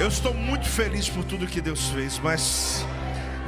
[0.00, 2.84] eu estou muito feliz por tudo que Deus fez, mas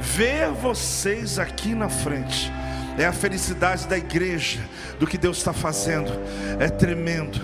[0.01, 2.52] ver vocês aqui na frente
[2.97, 4.60] é a felicidade da igreja,
[4.98, 6.12] do que Deus está fazendo,
[6.60, 7.40] é tremendo.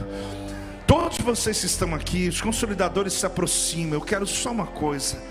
[0.87, 3.95] Todos vocês que estão aqui, os consolidadores se aproximam.
[3.95, 5.23] Eu quero só uma coisa: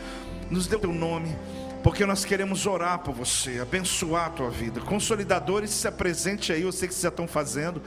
[0.49, 1.35] nos dê o teu nome,
[1.84, 4.81] porque nós queremos orar por você, abençoar a tua vida.
[4.81, 7.81] Consolidadores, se apresente aí, eu sei que vocês já estão fazendo.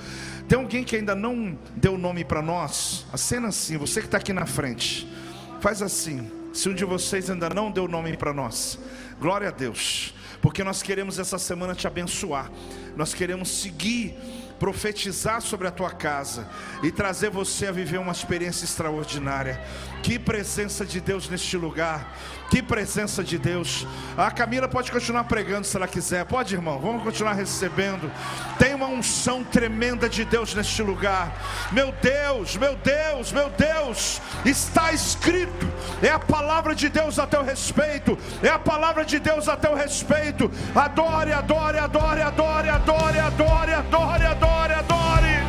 [0.48, 3.06] Tem alguém que ainda não deu nome para nós?
[3.12, 5.06] A cena assim, você que está aqui na frente,
[5.60, 6.30] faz assim.
[6.52, 8.78] Se um de vocês ainda não deu nome para nós,
[9.18, 12.50] glória a Deus, porque nós queremos essa semana te abençoar,
[12.94, 14.14] nós queremos seguir
[14.62, 16.48] profetizar sobre a tua casa
[16.84, 19.60] e trazer você a viver uma experiência extraordinária.
[20.04, 22.16] Que presença de Deus neste lugar.
[22.52, 23.86] Que presença de Deus.
[24.14, 26.22] A Camila pode continuar pregando se ela quiser.
[26.26, 26.78] Pode, irmão.
[26.78, 28.12] Vamos continuar recebendo.
[28.58, 31.32] Tem uma unção tremenda de Deus neste lugar.
[31.72, 34.20] Meu Deus, meu Deus, meu Deus.
[34.44, 35.66] Está escrito.
[36.02, 38.18] É a palavra de Deus a teu respeito.
[38.42, 40.50] É a palavra de Deus a teu respeito.
[40.74, 45.32] Adore, adore, adore, adore, adore, adore, adore, adore, adore.
[45.32, 45.41] É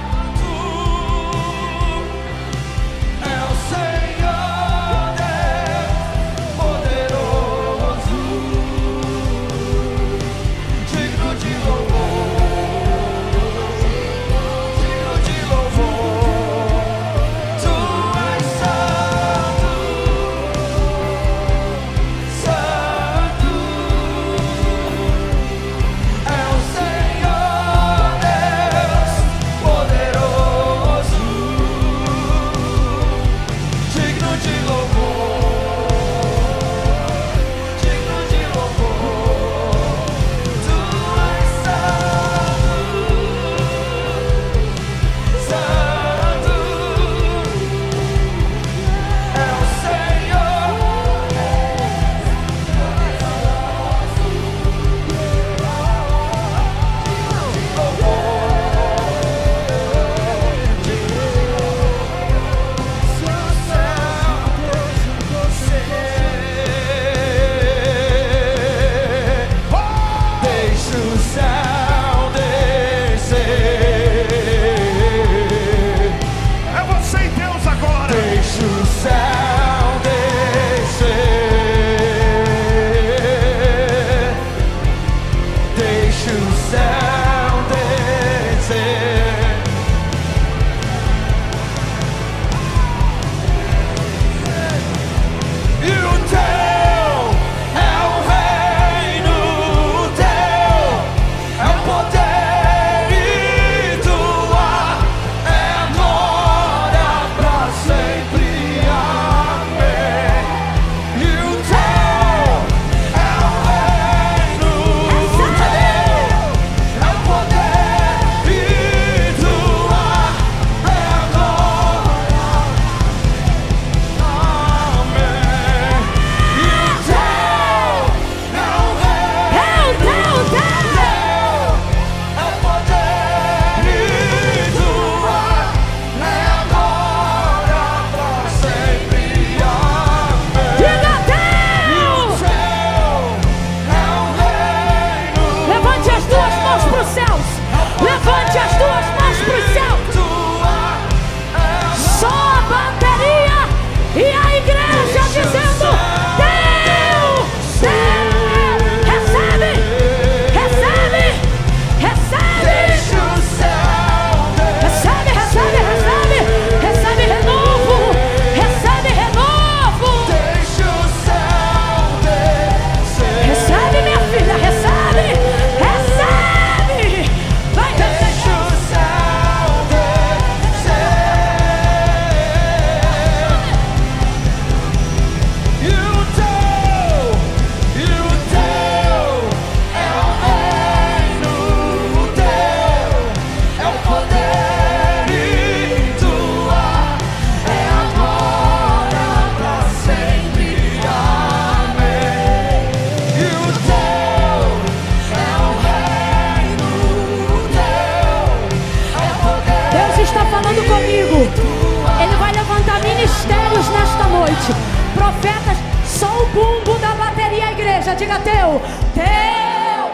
[218.17, 218.81] Diga teu,
[219.15, 220.11] teu.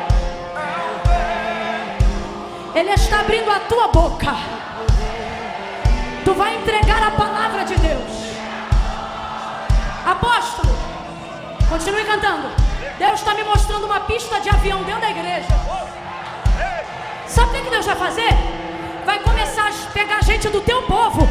[2.73, 4.35] Ele está abrindo a tua boca.
[6.23, 8.09] Tu vai entregar a palavra de Deus.
[10.05, 10.73] Apóstolo,
[11.67, 12.49] continue cantando.
[12.97, 15.47] Deus está me mostrando uma pista de avião dentro da igreja.
[17.27, 18.33] Sabe o que Deus vai fazer?
[19.05, 21.27] Vai começar a pegar gente do teu povo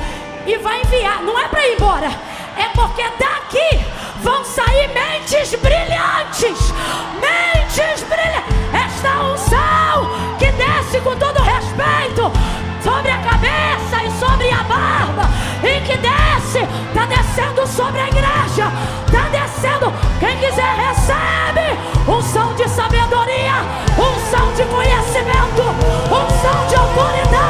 [0.47, 1.23] e vai enviar.
[1.23, 2.11] Não é para ir embora,
[2.57, 3.85] é porque daqui
[4.23, 6.73] vão sair mentes brilhantes.
[7.21, 8.59] Mentes brilhantes.
[8.73, 12.31] Esta unção que desce com todo respeito
[12.83, 15.29] sobre a cabeça e sobre a barba
[15.63, 16.59] e que desce,
[16.89, 18.73] está descendo sobre a igreja,
[19.07, 19.93] está descendo.
[20.21, 23.55] Quem quiser recebe unção de sabedoria,
[23.99, 25.63] unção de conhecimento,
[26.11, 27.48] unção de autoridade.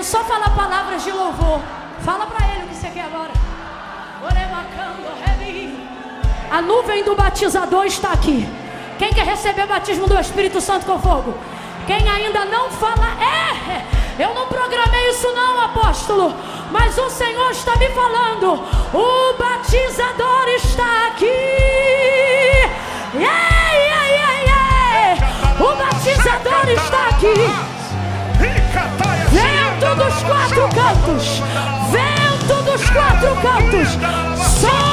[0.00, 1.60] Quero só falar palavras de louvor.
[2.00, 3.32] Fala pra ele o que você quer agora.
[6.50, 8.48] A nuvem do batizador está aqui.
[8.98, 11.34] Quem quer receber o batismo do Espírito Santo com fogo?
[11.86, 16.34] Quem ainda não fala, é, eu não programei isso não, apóstolo,
[16.70, 18.54] mas o Senhor está me falando.
[18.94, 21.26] O batizador está aqui.
[23.12, 25.62] Yeah, yeah, yeah, yeah.
[25.62, 27.69] O batizador está aqui.
[30.26, 31.42] Quatro cantos,
[31.90, 33.88] vento dos quatro cantos,
[34.60, 34.89] sopra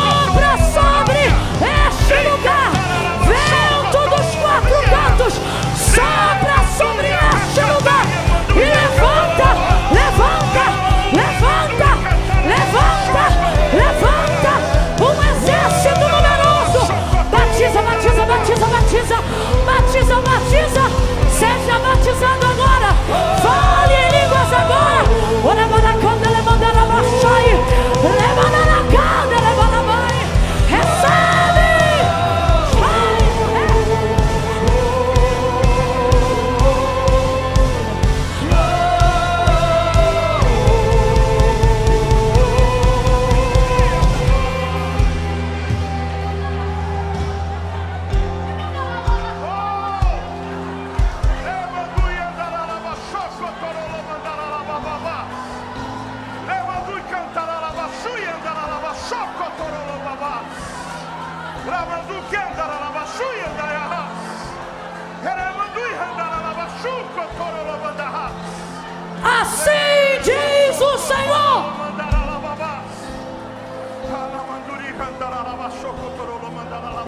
[69.41, 71.74] Assim diz o Senhor.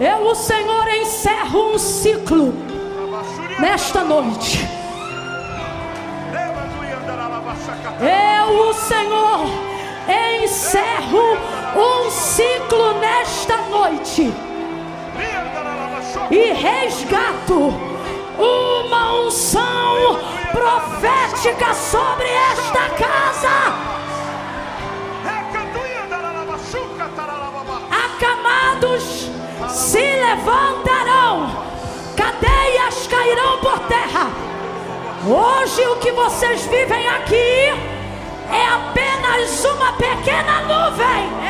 [0.00, 2.54] Eu, o Senhor, encerro um ciclo
[3.58, 4.66] nesta noite.
[8.00, 9.46] Eu, o Senhor,
[10.42, 11.36] encerro
[11.76, 14.49] um ciclo nesta noite
[16.30, 17.74] e resgato
[18.38, 20.18] uma unção
[20.52, 23.90] profética sobre esta casa.
[27.90, 29.30] Acamados
[29.68, 31.50] se levantarão,
[32.16, 34.30] cadeias cairão por terra.
[35.26, 37.72] Hoje o que vocês vivem aqui
[38.52, 41.49] é apenas uma pequena nuvem.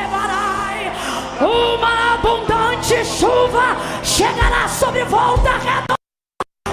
[1.40, 6.00] Uma abundante chuva chegará sobre volta redonda.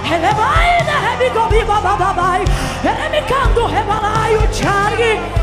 [0.10, 0.34] Né,
[4.36, 5.38] o.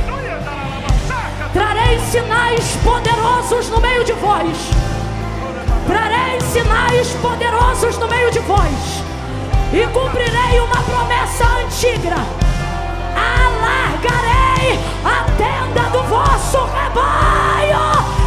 [1.55, 4.59] Trarei sinais poderosos no meio de vós.
[5.87, 9.03] Trarei sinais poderosos no meio de vós.
[9.73, 12.17] E cumprirei uma promessa antiga.
[13.17, 18.24] Alargarei a tenda do vosso rebanho.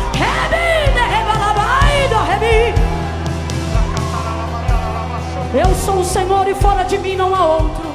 [5.54, 7.88] Eu sou o Senhor e fora de mim não há outro.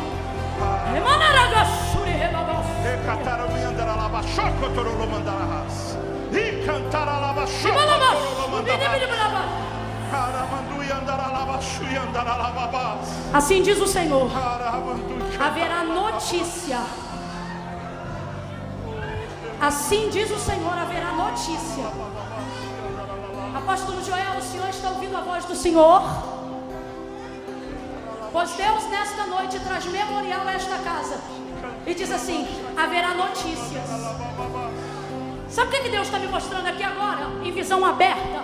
[13.34, 14.30] Assim diz o Senhor:
[15.38, 16.78] haverá notícia.
[19.60, 21.84] Assim diz o Senhor: haverá notícia.
[23.54, 26.31] Apóstolo Joel, o Senhor está ouvindo a voz do Senhor?
[28.32, 31.20] Pois Deus nesta noite traz memorial a esta casa
[31.86, 33.84] e diz assim: haverá notícias.
[35.50, 37.26] Sabe o que que Deus está me mostrando aqui agora?
[37.44, 38.42] Em visão aberta.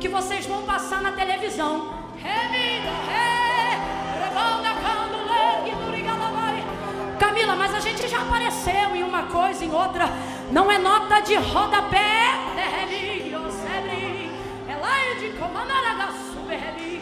[0.00, 1.92] Que vocês vão passar na televisão.
[7.18, 10.08] Camila, mas a gente já apareceu em uma coisa, em outra.
[10.50, 12.30] Não é nota de rodapé.
[12.56, 14.30] Derreli, osebri,
[14.68, 17.01] elaide, comanaragaçu, berreli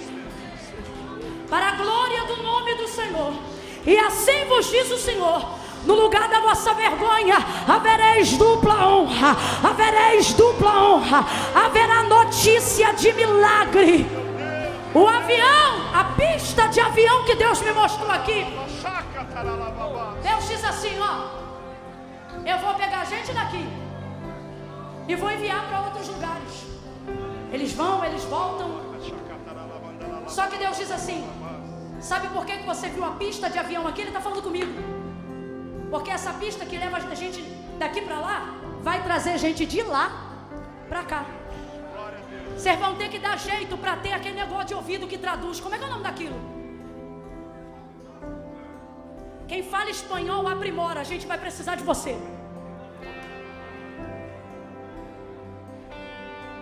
[1.51, 3.35] para a glória do nome do Senhor.
[3.85, 5.45] E assim vos diz o Senhor:
[5.85, 7.37] no lugar da vossa vergonha,
[7.67, 14.07] havereis dupla honra, havereis dupla honra, haverá notícia de milagre.
[14.93, 18.45] O avião, a pista de avião que Deus me mostrou aqui,
[20.23, 21.41] Deus diz assim: ó,
[22.45, 23.67] eu vou pegar gente daqui
[25.09, 26.67] e vou enviar para outros lugares.
[27.53, 28.81] Eles vão, eles voltam,
[30.29, 31.27] só que Deus diz assim:
[32.01, 34.01] Sabe por que que você viu a pista de avião aqui?
[34.01, 34.73] Ele está falando comigo.
[35.91, 37.43] Porque essa pista que leva a gente
[37.79, 40.07] daqui para lá vai trazer gente de lá
[40.89, 41.27] para cá.
[42.57, 45.61] Vocês vão ter que dar jeito para ter aquele negócio de ouvido que traduz.
[45.61, 46.39] Como é que é o nome daquilo?
[49.47, 51.01] Quem fala espanhol aprimora.
[51.01, 52.17] A gente vai precisar de você.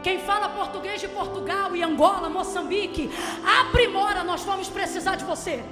[0.09, 3.11] Quem fala português de Portugal e Angola, Moçambique,
[3.61, 5.63] aprimora, nós vamos precisar de você.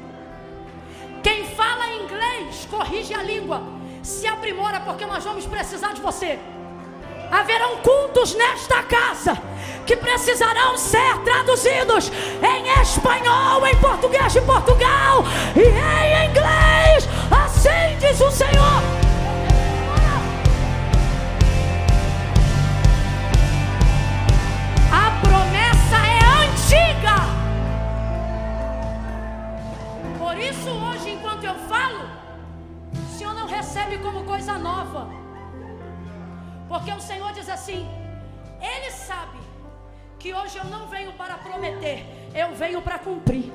[1.22, 3.62] Quem fala inglês, corrige a língua,
[4.02, 6.38] se aprimora, porque nós vamos precisar de você.
[7.30, 9.40] Haverão cultos nesta casa
[9.86, 15.24] que precisarão ser traduzidos em espanhol, em português de Portugal
[15.56, 17.08] e em inglês.
[17.30, 19.05] Assim diz o Senhor.
[34.46, 35.08] Coisa nova.
[36.68, 37.88] Porque o Senhor diz assim:
[38.60, 39.38] Ele sabe
[40.20, 43.52] que hoje eu não venho para prometer, eu venho para cumprir.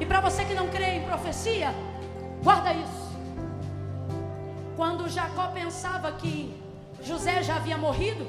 [0.00, 1.72] E para você que não crê em profecia,
[2.42, 3.04] guarda isso.
[4.76, 6.36] Quando Jacó pensava que
[7.00, 8.26] José já havia morrido,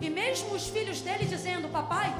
[0.00, 2.12] e mesmo os filhos dele dizendo: Papai,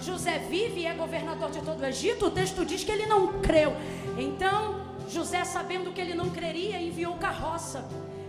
[0.00, 3.40] José vive e é governador de todo o Egito, o texto diz que ele não
[3.40, 3.76] creu.
[4.16, 7.84] Então, José, sabendo que ele não creria, enviou carroça.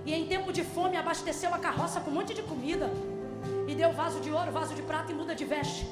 [0.06, 2.90] E em tempo de fome, abasteceu a carroça com um monte de comida.
[3.68, 5.86] E deu vaso de ouro, vaso de prata e muda de veste.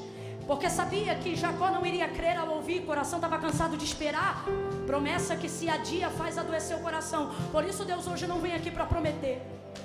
[0.46, 4.44] Porque sabia que Jacó não iria crer ao ouvir, o coração estava cansado de esperar.
[4.86, 7.30] Promessa que se adia faz adoecer o coração.
[7.52, 9.42] Por isso Deus hoje não vem aqui para prometer.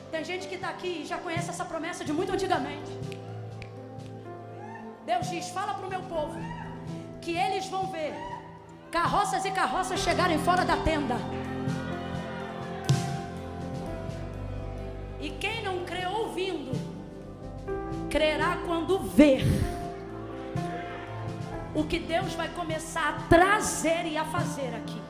[0.10, 2.92] Tem gente que está aqui e já conhece essa promessa de muito antigamente.
[5.06, 6.40] Deus diz: fala para o meu povo
[7.22, 8.14] que eles vão ver
[8.92, 11.16] carroças e carroças chegarem fora da tenda.
[15.20, 16.72] E quem não crê ouvindo,
[18.10, 19.44] crerá quando ver
[21.74, 25.02] o que Deus vai começar a trazer e a fazer aqui.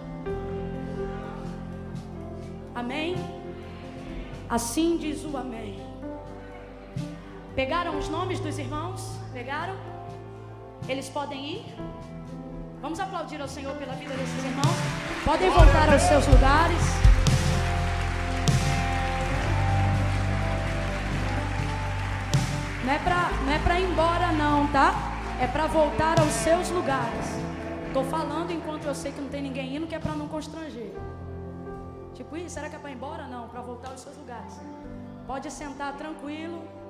[2.74, 3.16] Amém?
[4.50, 5.82] Assim diz o Amém.
[7.56, 9.23] Pegaram os nomes dos irmãos?
[9.34, 9.76] Pegaram?
[10.88, 11.76] Eles podem ir?
[12.80, 14.78] Vamos aplaudir ao Senhor pela vida desses irmãos?
[15.26, 16.78] Podem voltar aos seus lugares.
[22.86, 24.94] Não é pra, não é ir embora não, tá?
[25.42, 27.26] É pra voltar aos seus lugares.
[27.92, 30.94] Tô falando enquanto eu sei que não tem ninguém indo, que é pra não constranger.
[32.14, 33.26] Tipo, será que é pra ir embora?
[33.26, 34.60] Não, pra voltar aos seus lugares.
[35.26, 36.83] Pode sentar tranquilo.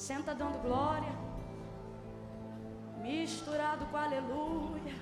[0.00, 1.12] Senta dando glória.
[3.02, 4.94] Misturado com aleluia.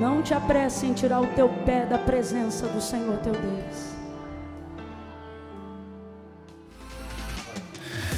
[0.00, 3.87] Não te apresse em tirar o teu pé da presença do Senhor teu Deus.